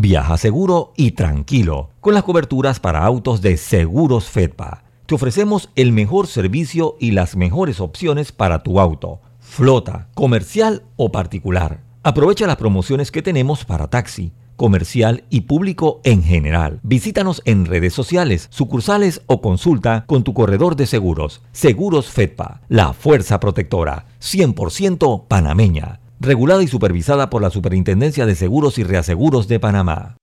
Viaja 0.00 0.36
seguro 0.38 0.92
y 0.96 1.12
tranquilo 1.12 1.90
con 2.00 2.14
las 2.14 2.24
coberturas 2.24 2.80
para 2.80 3.04
autos 3.04 3.42
de 3.42 3.56
Seguros 3.56 4.24
Fedpa. 4.24 4.82
Te 5.06 5.14
ofrecemos 5.14 5.70
el 5.76 5.92
mejor 5.92 6.26
servicio 6.26 6.96
y 6.98 7.12
las 7.12 7.36
mejores 7.36 7.78
opciones 7.78 8.32
para 8.32 8.64
tu 8.64 8.80
auto, 8.80 9.20
flota, 9.38 10.08
comercial 10.14 10.82
o 10.96 11.12
particular. 11.12 11.84
Aprovecha 12.02 12.48
las 12.48 12.56
promociones 12.56 13.12
que 13.12 13.22
tenemos 13.22 13.64
para 13.64 13.88
taxi, 13.88 14.32
comercial 14.56 15.22
y 15.30 15.42
público 15.42 16.00
en 16.02 16.24
general. 16.24 16.80
Visítanos 16.82 17.40
en 17.44 17.64
redes 17.64 17.94
sociales, 17.94 18.48
sucursales 18.50 19.22
o 19.26 19.40
consulta 19.40 20.06
con 20.08 20.24
tu 20.24 20.34
corredor 20.34 20.74
de 20.74 20.86
seguros. 20.86 21.40
Seguros 21.52 22.08
Fedpa, 22.08 22.62
la 22.68 22.94
fuerza 22.94 23.38
protectora, 23.38 24.06
100% 24.20 25.28
panameña 25.28 26.00
regulada 26.24 26.62
y 26.62 26.68
supervisada 26.68 27.30
por 27.30 27.42
la 27.42 27.50
Superintendencia 27.50 28.26
de 28.26 28.34
Seguros 28.34 28.78
y 28.78 28.84
Reaseguros 28.84 29.48
de 29.48 29.60
Panamá. 29.60 30.16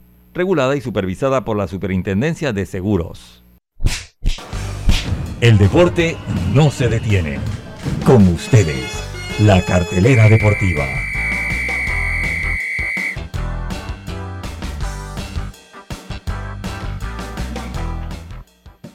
regulada 0.33 0.75
y 0.75 0.81
supervisada 0.81 1.43
por 1.43 1.57
la 1.57 1.67
Superintendencia 1.67 2.53
de 2.53 2.65
Seguros. 2.65 3.43
El 5.41 5.57
deporte 5.57 6.17
no 6.53 6.69
se 6.69 6.87
detiene. 6.87 7.39
Con 8.05 8.27
ustedes, 8.27 9.03
la 9.39 9.61
cartelera 9.63 10.29
deportiva. 10.29 10.85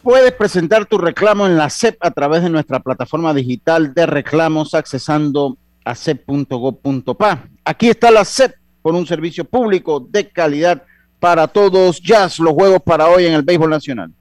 Puedes 0.02 0.30
presentar 0.32 0.86
tu 0.86 0.98
reclamo 0.98 1.46
en 1.46 1.56
la 1.56 1.68
SEP 1.68 1.96
a 1.98 2.12
través 2.12 2.44
de 2.44 2.50
nuestra 2.50 2.78
plataforma 2.78 3.34
digital 3.34 3.92
de 3.92 4.06
reclamos 4.06 4.72
accesando 4.74 5.58
a 5.84 5.96
cep.gov.pa. 5.96 7.48
Aquí 7.64 7.88
está 7.88 8.12
la 8.12 8.24
SEP 8.24 8.54
con 8.82 8.94
un 8.94 9.04
servicio 9.04 9.44
público 9.44 9.98
de 9.98 10.28
calidad 10.28 10.84
para 11.20 11.46
todos. 11.46 12.00
Jazz, 12.00 12.38
los 12.38 12.52
juegos 12.52 12.82
para 12.82 13.08
hoy 13.08 13.26
en 13.26 13.34
el 13.34 13.42
béisbol 13.42 13.70
nacional. 13.70 14.12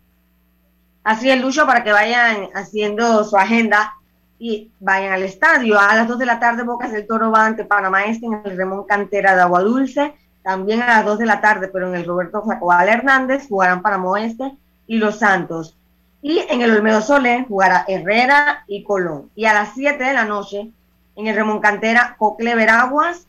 Así 1.04 1.30
es, 1.30 1.40
Lucho, 1.40 1.66
para 1.68 1.84
que 1.84 1.92
vayan 1.92 2.50
haciendo 2.56 3.24
su 3.24 3.38
agenda 3.38 3.94
y 4.40 4.72
vayan 4.80 5.14
al 5.14 5.24
estadio. 5.24 5.80
A 5.80 5.96
las 5.96 6.08
2 6.08 6.18
de 6.20 6.26
la 6.26 6.40
tarde, 6.40 6.64
Bocas 6.64 6.92
del 6.92 7.06
Toro 7.06 7.32
va 7.32 7.46
ante 7.46 7.64
Panamá 7.64 8.06
Este 8.06 8.26
en 8.26 8.42
el 8.44 8.58
Remón 8.58 8.86
Cantera 8.86 9.36
de 9.36 9.42
Agua 9.42 9.62
Dulce. 9.62 10.16
También 10.44 10.82
a 10.82 10.88
las 10.88 11.06
2 11.06 11.20
de 11.20 11.26
la 11.26 11.42
tarde, 11.42 11.68
pero 11.68 11.88
en 11.88 11.96
el 11.96 12.06
Roberto 12.06 12.44
Flacobal 12.44 12.88
Hernández, 12.88 13.48
jugarán 13.48 13.82
Panamá 13.82 14.10
Oeste 14.10 14.52
y 14.88 14.98
Los 14.98 15.20
Santos. 15.20 15.78
Y 16.22 16.40
en 16.50 16.62
el 16.62 16.72
Olmedo 16.72 17.02
Solé 17.02 17.46
jugará 17.48 17.86
Herrera 17.88 18.64
y 18.68 18.84
Colón. 18.84 19.30
Y 19.36 19.46
a 19.46 19.54
las 19.54 19.74
7 19.76 20.04
de 20.04 20.14
la 20.14 20.26
noche, 20.26 20.72
en 21.16 21.28
el 21.28 21.36
Remón 21.36 21.60
Cantera, 21.60 22.16
Cocle 22.18 22.56
Veraguas. 22.56 23.28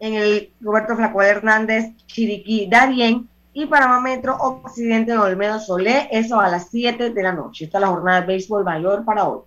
En 0.00 0.14
el 0.14 0.50
Roberto 0.60 0.96
Flacobal 0.96 1.26
Hernández, 1.28 1.92
Chiriquí 2.06 2.68
Darien 2.68 3.28
y 3.52 3.66
Panamá 3.66 4.00
Metro 4.00 4.36
Occidente 4.36 5.12
de 5.12 5.18
Olmedo 5.18 5.60
Solé, 5.60 6.08
eso 6.10 6.40
a 6.40 6.48
las 6.48 6.68
7 6.70 7.10
de 7.10 7.22
la 7.22 7.32
noche. 7.32 7.66
Esta 7.66 7.78
es 7.78 7.82
la 7.82 7.88
jornada 7.88 8.20
de 8.20 8.26
béisbol 8.26 8.64
mayor 8.64 9.04
para 9.04 9.28
hoy. 9.28 9.42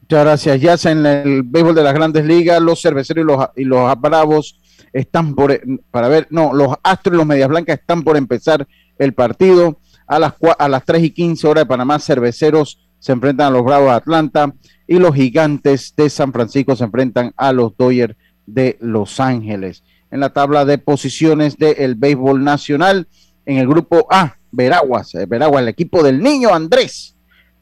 Muchas 0.00 0.24
gracias. 0.24 0.60
Ya 0.60 0.90
en 0.90 1.06
el 1.06 1.42
béisbol 1.42 1.74
de 1.74 1.84
las 1.84 1.94
grandes 1.94 2.24
ligas, 2.24 2.60
los 2.60 2.80
cerveceros 2.80 3.22
y 3.22 3.26
los, 3.26 3.48
y 3.56 3.64
los 3.64 4.00
bravos 4.00 4.58
están 4.92 5.34
por, 5.34 5.60
para 5.90 6.08
ver, 6.08 6.26
no, 6.30 6.52
los 6.52 6.74
astros 6.82 7.14
y 7.14 7.18
los 7.18 7.26
medias 7.26 7.48
blancas 7.48 7.78
están 7.78 8.02
por 8.02 8.16
empezar 8.16 8.66
el 8.98 9.14
partido. 9.14 9.78
A 10.06 10.18
las, 10.18 10.34
a 10.58 10.68
las 10.68 10.84
3 10.84 11.04
y 11.04 11.10
15 11.10 11.46
horas 11.46 11.64
de 11.64 11.68
Panamá, 11.68 12.00
cerveceros 12.00 12.80
se 12.98 13.12
enfrentan 13.12 13.48
a 13.48 13.50
los 13.50 13.64
bravos 13.64 13.90
de 13.90 13.94
Atlanta 13.94 14.52
y 14.86 14.98
los 14.98 15.14
gigantes 15.14 15.94
de 15.96 16.10
San 16.10 16.32
Francisco 16.32 16.74
se 16.74 16.84
enfrentan 16.84 17.32
a 17.36 17.52
los 17.52 17.76
Dodgers 17.76 18.16
de 18.46 18.76
Los 18.80 19.20
Ángeles 19.20 19.82
en 20.10 20.20
la 20.20 20.30
tabla 20.30 20.64
de 20.64 20.78
posiciones 20.78 21.56
del 21.56 21.94
béisbol 21.94 22.42
nacional. 22.42 23.06
En 23.46 23.58
el 23.58 23.66
grupo 23.66 24.06
A, 24.10 24.36
Veraguas, 24.50 25.14
eh, 25.14 25.26
Veraguas, 25.26 25.62
el 25.62 25.68
equipo 25.68 26.02
del 26.02 26.22
niño 26.22 26.52
Andrés, 26.52 27.16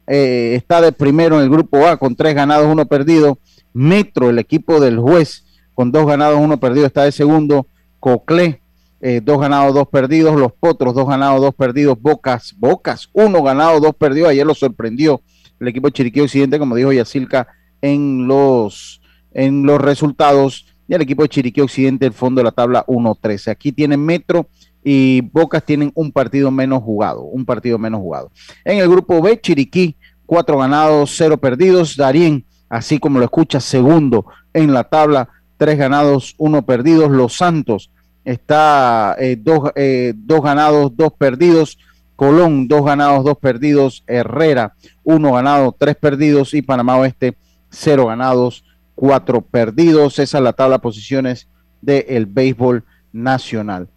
eh, 0.06 0.54
está 0.56 0.80
de 0.80 0.92
primero 0.92 1.36
en 1.36 1.44
el 1.44 1.50
grupo 1.50 1.86
A 1.86 1.96
con 1.96 2.16
tres 2.16 2.34
ganados, 2.34 2.66
uno 2.66 2.86
perdido. 2.86 3.38
Metro, 3.74 4.30
el 4.30 4.38
equipo 4.38 4.80
del 4.80 4.98
juez, 4.98 5.44
con 5.74 5.92
dos 5.92 6.06
ganados, 6.06 6.40
uno 6.40 6.58
perdido, 6.58 6.86
está 6.86 7.04
de 7.04 7.12
segundo. 7.12 7.66
Coclé, 8.00 8.62
eh, 9.00 9.20
dos 9.22 9.38
ganados, 9.40 9.74
dos 9.74 9.88
perdidos. 9.88 10.36
Los 10.36 10.52
Potros, 10.52 10.94
dos 10.94 11.06
ganados, 11.06 11.40
dos 11.40 11.54
perdidos. 11.54 12.00
Bocas, 12.00 12.54
Bocas, 12.56 13.08
uno 13.12 13.42
ganado, 13.42 13.78
dos 13.80 13.94
perdidos. 13.94 14.30
Ayer 14.30 14.46
lo 14.46 14.54
sorprendió 14.54 15.20
el 15.60 15.68
equipo 15.68 15.88
de 15.88 15.92
Chiriquí 15.92 16.20
Occidente, 16.20 16.58
como 16.58 16.76
dijo 16.76 16.92
Yacilca, 16.92 17.48
en 17.82 18.26
los, 18.26 19.00
en 19.32 19.64
los 19.64 19.80
resultados 19.80 20.66
y 20.88 20.94
el 20.94 21.02
equipo 21.02 21.22
de 21.22 21.28
Chiriquí 21.28 21.60
Occidente, 21.60 22.06
el 22.06 22.14
fondo 22.14 22.40
de 22.40 22.44
la 22.44 22.50
tabla 22.50 22.84
1-13. 22.86 23.50
Aquí 23.50 23.72
tienen 23.72 24.04
Metro 24.04 24.48
y 24.82 25.20
Bocas 25.20 25.62
tienen 25.62 25.92
un 25.94 26.10
partido 26.10 26.50
menos 26.50 26.82
jugado, 26.82 27.22
un 27.22 27.44
partido 27.44 27.78
menos 27.78 28.00
jugado. 28.00 28.30
En 28.64 28.78
el 28.78 28.88
grupo 28.88 29.20
B, 29.20 29.38
Chiriquí, 29.38 29.96
cuatro 30.24 30.58
ganados, 30.58 31.14
cero 31.14 31.36
perdidos. 31.36 31.96
Darien, 31.96 32.44
así 32.70 32.98
como 32.98 33.18
lo 33.18 33.26
escucha, 33.26 33.60
segundo 33.60 34.24
en 34.54 34.72
la 34.72 34.84
tabla, 34.84 35.28
tres 35.58 35.76
ganados, 35.76 36.34
uno 36.38 36.64
perdidos. 36.64 37.10
Los 37.10 37.36
Santos 37.36 37.90
está 38.24 39.14
eh, 39.18 39.36
dos, 39.38 39.70
eh, 39.76 40.14
dos 40.16 40.42
ganados, 40.42 40.96
dos 40.96 41.12
perdidos. 41.12 41.78
Colón, 42.16 42.66
dos 42.66 42.84
ganados, 42.84 43.24
dos 43.24 43.36
perdidos. 43.36 44.04
Herrera, 44.06 44.74
uno 45.04 45.32
ganado, 45.32 45.76
tres 45.78 45.96
perdidos. 45.96 46.54
Y 46.54 46.62
Panamá 46.62 46.96
Oeste, 46.96 47.36
cero 47.70 48.06
ganados, 48.06 48.64
cuatro 48.98 49.42
perdidos. 49.42 50.18
Esa 50.18 50.38
es 50.38 50.44
la 50.44 50.52
tabla 50.52 50.76
de 50.76 50.82
posiciones 50.82 51.46
del 51.80 52.26
béisbol 52.26 52.82
nacional. 53.12 53.88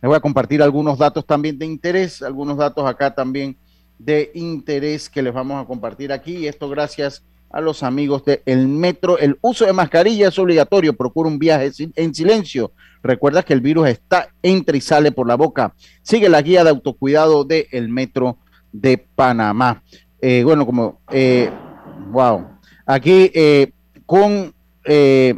Les 0.00 0.08
voy 0.08 0.16
a 0.16 0.20
compartir 0.20 0.62
algunos 0.62 0.96
datos 0.96 1.26
también 1.26 1.58
de 1.58 1.66
interés, 1.66 2.22
algunos 2.22 2.56
datos 2.56 2.86
acá 2.86 3.14
también 3.14 3.58
de 3.98 4.30
interés 4.32 5.10
que 5.10 5.20
les 5.20 5.34
vamos 5.34 5.62
a 5.62 5.66
compartir 5.66 6.10
aquí. 6.10 6.38
Y 6.38 6.46
esto 6.46 6.70
gracias 6.70 7.22
a 7.50 7.60
los 7.60 7.82
amigos 7.82 8.24
del 8.24 8.40
el 8.46 8.66
Metro. 8.66 9.18
El 9.18 9.36
uso 9.42 9.66
de 9.66 9.74
mascarilla 9.74 10.28
es 10.28 10.38
obligatorio. 10.38 10.96
Procura 10.96 11.28
un 11.28 11.38
viaje 11.38 11.70
en 11.94 12.14
silencio. 12.14 12.72
Recuerda 13.02 13.42
que 13.42 13.52
el 13.52 13.60
virus 13.60 13.88
está, 13.88 14.30
entra 14.42 14.74
y 14.74 14.80
sale 14.80 15.12
por 15.12 15.28
la 15.28 15.34
boca. 15.34 15.74
Sigue 16.00 16.30
la 16.30 16.40
guía 16.40 16.64
de 16.64 16.70
autocuidado 16.70 17.46
el 17.50 17.90
Metro 17.90 18.38
de 18.72 18.96
Panamá. 18.96 19.82
Eh, 20.18 20.42
bueno, 20.44 20.64
como, 20.64 21.02
eh, 21.12 21.50
wow. 22.10 22.56
Aquí 22.86 23.30
eh, 23.34 23.72
con 24.06 24.54
eh, 24.84 25.34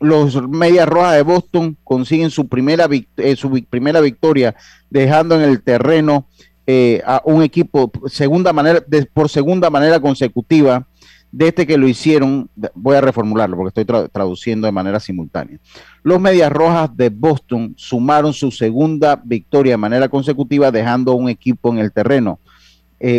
los 0.00 0.48
Medias 0.48 0.88
Rojas 0.88 1.14
de 1.14 1.22
Boston 1.22 1.76
consiguen 1.84 2.30
su 2.30 2.48
primera, 2.48 2.88
eh, 3.16 3.36
su 3.36 3.50
primera 3.68 4.00
victoria, 4.00 4.54
dejando 4.90 5.34
en 5.34 5.42
el 5.42 5.62
terreno 5.62 6.26
eh, 6.66 7.02
a 7.04 7.22
un 7.24 7.42
equipo 7.42 7.90
segunda 8.06 8.52
manera, 8.52 8.82
por 9.12 9.28
segunda 9.28 9.70
manera 9.70 10.00
consecutiva, 10.00 10.86
desde 11.32 11.48
este 11.48 11.66
que 11.66 11.78
lo 11.78 11.88
hicieron, 11.88 12.50
voy 12.74 12.96
a 12.96 13.00
reformularlo 13.00 13.56
porque 13.56 13.80
estoy 13.80 14.08
traduciendo 14.12 14.66
de 14.66 14.72
manera 14.72 15.00
simultánea. 15.00 15.58
Los 16.02 16.20
Medias 16.20 16.52
Rojas 16.52 16.94
de 16.94 17.08
Boston 17.08 17.74
sumaron 17.76 18.34
su 18.34 18.50
segunda 18.50 19.20
victoria 19.24 19.72
de 19.72 19.78
manera 19.78 20.08
consecutiva, 20.08 20.70
dejando 20.70 21.14
un 21.14 21.30
equipo 21.30 21.70
en 21.72 21.78
el 21.78 21.90
terreno. 21.90 22.38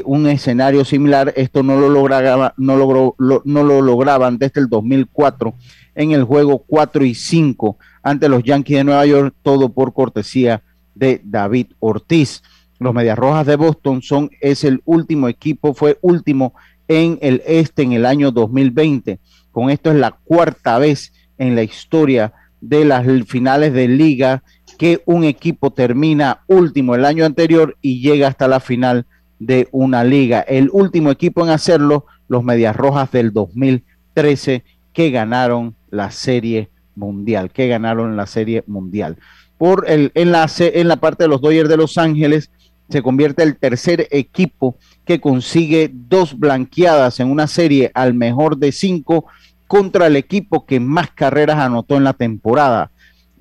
Un 0.06 0.28
escenario 0.28 0.86
similar, 0.86 1.34
esto 1.36 1.62
no 1.62 1.78
lo, 1.78 1.90
lograba, 1.90 2.54
no, 2.58 2.78
logró, 2.78 3.16
no 3.18 3.64
lo 3.64 3.82
lograban 3.82 4.38
desde 4.38 4.62
el 4.62 4.70
2004 4.70 5.54
en 5.96 6.12
el 6.12 6.24
juego 6.24 6.64
4 6.66 7.06
y 7.06 7.14
5 7.14 7.78
ante 8.02 8.30
los 8.30 8.44
Yankees 8.44 8.78
de 8.78 8.84
Nueva 8.84 9.06
York, 9.06 9.36
todo 9.42 9.70
por 9.70 9.94
cortesía 9.94 10.64
de 10.96 11.22
David 11.24 11.68
Ortiz. 11.80 12.42
Los 12.80 12.94
Medias 12.94 13.18
Rojas 13.18 13.46
de 13.46 13.56
Boston 13.56 14.02
son, 14.02 14.30
es 14.42 14.64
el 14.64 14.82
último 14.86 15.28
equipo, 15.28 15.74
fue 15.74 15.98
último 16.02 16.54
en 16.88 17.18
el 17.22 17.42
este 17.46 17.84
en 17.84 17.94
el 17.94 18.06
año 18.06 18.32
2020. 18.32 19.20
Con 19.52 19.70
esto 19.70 19.92
es 19.92 19.98
la 19.98 20.12
cuarta 20.12 20.80
vez 20.80 21.14
en 21.38 21.56
la 21.56 21.64
historia 21.64 22.34
de 22.60 22.86
las 22.86 23.06
finales 23.28 23.74
de 23.74 23.88
liga 23.88 24.44
que 24.78 25.02
un 25.06 25.24
equipo 25.24 25.72
termina 25.72 26.42
último 26.48 26.96
el 26.96 27.06
año 27.06 27.26
anterior 27.26 27.78
y 27.82 28.02
llega 28.02 28.28
hasta 28.28 28.48
la 28.48 28.60
final 28.60 29.06
de 29.46 29.68
una 29.72 30.04
liga. 30.04 30.42
El 30.42 30.70
último 30.72 31.12
equipo 31.12 31.44
en 31.44 31.50
hacerlo, 31.50 32.06
los 32.28 32.44
Medias 32.44 32.76
Rojas 32.76 33.12
del 33.12 33.34
2013, 33.34 34.64
que 34.94 35.12
ganaron 35.12 35.76
la 35.90 36.12
Serie 36.12 36.70
Mundial, 36.96 37.52
que 37.52 37.68
ganaron 37.68 38.16
la 38.16 38.28
Serie 38.28 38.64
Mundial. 38.68 39.18
Por 39.58 39.86
el 39.90 40.12
enlace 40.16 40.80
en 40.80 40.88
la 40.88 40.98
parte 40.98 41.24
de 41.24 41.30
los 41.30 41.42
Dodgers 41.42 41.70
de 41.70 41.78
Los 41.78 41.98
Ángeles, 41.98 42.50
se 42.90 43.02
convierte 43.02 43.44
el 43.44 43.56
tercer 43.56 44.08
equipo 44.12 44.76
que 45.06 45.20
consigue 45.20 45.90
dos 45.92 46.38
blanqueadas 46.38 47.20
en 47.20 47.32
una 47.32 47.48
serie 47.48 47.92
al 47.94 48.14
mejor 48.14 48.58
de 48.58 48.72
cinco 48.72 49.26
contra 49.68 50.08
el 50.08 50.16
equipo 50.16 50.66
que 50.66 50.80
más 50.80 51.10
carreras 51.12 51.58
anotó 51.58 51.96
en 51.96 52.04
la 52.04 52.14
temporada. 52.14 52.92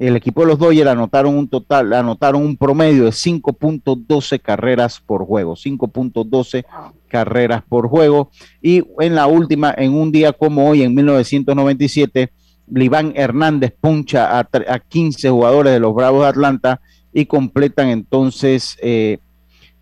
El 0.03 0.17
equipo 0.17 0.41
de 0.41 0.49
los 0.49 0.59
Dodgers 0.59 0.91
anotaron 0.91 1.37
un 1.37 1.47
total, 1.47 1.93
anotaron 1.93 2.43
un 2.43 2.57
promedio 2.57 3.05
de 3.05 3.11
5.12 3.11 4.41
carreras 4.41 4.99
por 4.99 5.25
juego, 5.25 5.55
5.12 5.55 6.65
carreras 7.07 7.63
por 7.69 7.87
juego. 7.87 8.29
Y 8.61 8.83
en 8.99 9.15
la 9.15 9.29
última, 9.29 9.73
en 9.79 9.95
un 9.95 10.11
día 10.11 10.33
como 10.33 10.69
hoy, 10.69 10.83
en 10.83 10.93
1997, 10.93 12.33
Liván 12.67 13.13
Hernández 13.15 13.75
puncha 13.81 14.41
a, 14.41 14.79
15 14.81 15.31
jugadores 15.31 15.73
de 15.73 15.79
los 15.79 15.95
Bravos 15.95 16.23
de 16.23 16.29
Atlanta 16.31 16.81
y 17.13 17.27
completan 17.27 17.87
entonces 17.87 18.77
eh, 18.83 19.19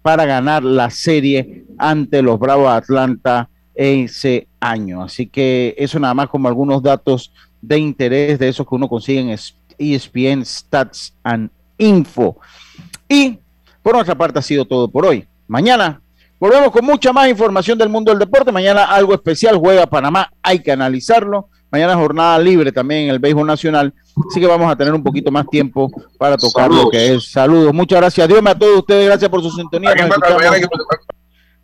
para 0.03 0.27
ganar 0.27 0.63
la 0.63 0.91
serie 0.91 1.65
ante 1.79 2.21
los 2.21 2.39
Bravos 2.39 2.67
de 2.67 2.77
Atlanta 2.77 3.49
ese 3.75 4.49
año. 4.61 5.03
Así 5.03 5.29
que 5.29 5.75
eso 5.79 5.99
nada 5.99 6.13
más 6.13 6.29
como 6.29 6.47
algunos 6.47 6.83
datos 6.83 7.33
de 7.63 7.79
interés 7.79 8.39
de 8.39 8.49
esos 8.49 8.69
que 8.69 8.75
uno 8.75 8.87
consigue 8.87 9.21
en 9.21 9.31
ESPN 9.81 10.45
Stats 10.45 11.15
and 11.25 11.51
Info. 11.79 12.37
Y 13.09 13.39
por 13.83 13.95
nuestra 13.95 14.15
parte 14.15 14.39
ha 14.39 14.43
sido 14.43 14.65
todo 14.65 14.89
por 14.89 15.07
hoy. 15.07 15.27
Mañana 15.49 16.01
volvemos 16.39 16.71
con 16.71 16.85
mucha 16.85 17.13
más 17.13 17.29
información 17.29 17.77
del 17.79 17.89
mundo 17.89 18.13
del 18.13 18.21
deporte. 18.21 18.53
Mañana 18.53 18.85
algo 18.85 19.15
especial, 19.15 19.57
juega 19.57 19.87
Panamá, 19.87 20.31
hay 20.43 20.61
que 20.61 20.71
analizarlo. 20.71 21.49
Mañana 21.73 21.95
jornada 21.95 22.39
libre 22.39 22.73
también 22.73 23.05
en 23.05 23.11
el 23.11 23.21
béisbol 23.21 23.47
nacional, 23.47 23.95
así 24.29 24.41
que 24.41 24.47
vamos 24.47 24.71
a 24.71 24.77
tener 24.77 24.93
un 24.93 25.05
poquito 25.05 25.31
más 25.31 25.47
tiempo 25.47 25.89
para 26.19 26.37
tocar 26.37 26.69
lo 26.69 26.91
que 26.91 27.15
es. 27.15 27.31
Saludos, 27.31 27.73
muchas 27.73 28.01
gracias. 28.01 28.27
Dios 28.27 28.43
a 28.45 28.59
todos 28.59 28.79
ustedes, 28.79 29.07
gracias 29.07 29.31
por 29.31 29.41
su 29.41 29.51
sintonía. 29.51 29.95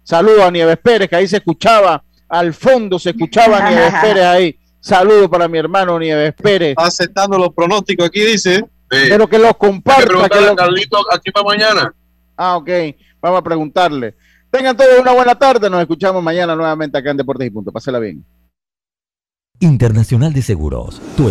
Saludos 0.04 0.42
a 0.42 0.50
Nieves 0.52 0.78
Pérez, 0.78 1.08
que 1.08 1.16
ahí 1.16 1.26
se 1.26 1.38
escuchaba, 1.38 2.04
al 2.28 2.54
fondo 2.54 3.00
se 3.00 3.10
escuchaba 3.10 3.58
a 3.58 3.68
Nieves 3.68 3.94
Pérez 4.00 4.24
ahí. 4.24 4.56
Saludos 4.80 5.28
para 5.28 5.48
mi 5.48 5.58
hermano 5.58 5.98
Nieves 5.98 6.34
Pérez. 6.34 6.74
aceptando 6.76 7.38
los 7.38 7.52
pronósticos 7.54 8.06
aquí, 8.06 8.20
dice. 8.20 8.64
Pero 8.88 9.26
que 9.28 9.38
los 9.38 9.56
comparta. 9.56 10.28
Que 10.28 10.40
lo... 10.40 10.54
Carlito 10.54 10.98
aquí 11.12 11.30
para 11.30 11.44
mañana. 11.44 11.94
Ah, 12.36 12.56
ok. 12.56 12.70
Vamos 13.20 13.40
a 13.40 13.42
preguntarle. 13.42 14.14
Tengan 14.50 14.76
todos 14.76 15.00
una 15.00 15.12
buena 15.12 15.34
tarde. 15.34 15.68
Nos 15.68 15.80
escuchamos 15.80 16.22
mañana 16.22 16.54
nuevamente 16.54 16.96
acá 16.96 17.10
en 17.10 17.16
Deportes 17.16 17.46
y 17.46 17.50
Punto. 17.50 17.72
Pásela 17.72 17.98
bien. 17.98 18.24
Internacional 19.60 20.32
de 20.32 20.42
Seguros. 20.42 21.00
Tu 21.16 21.28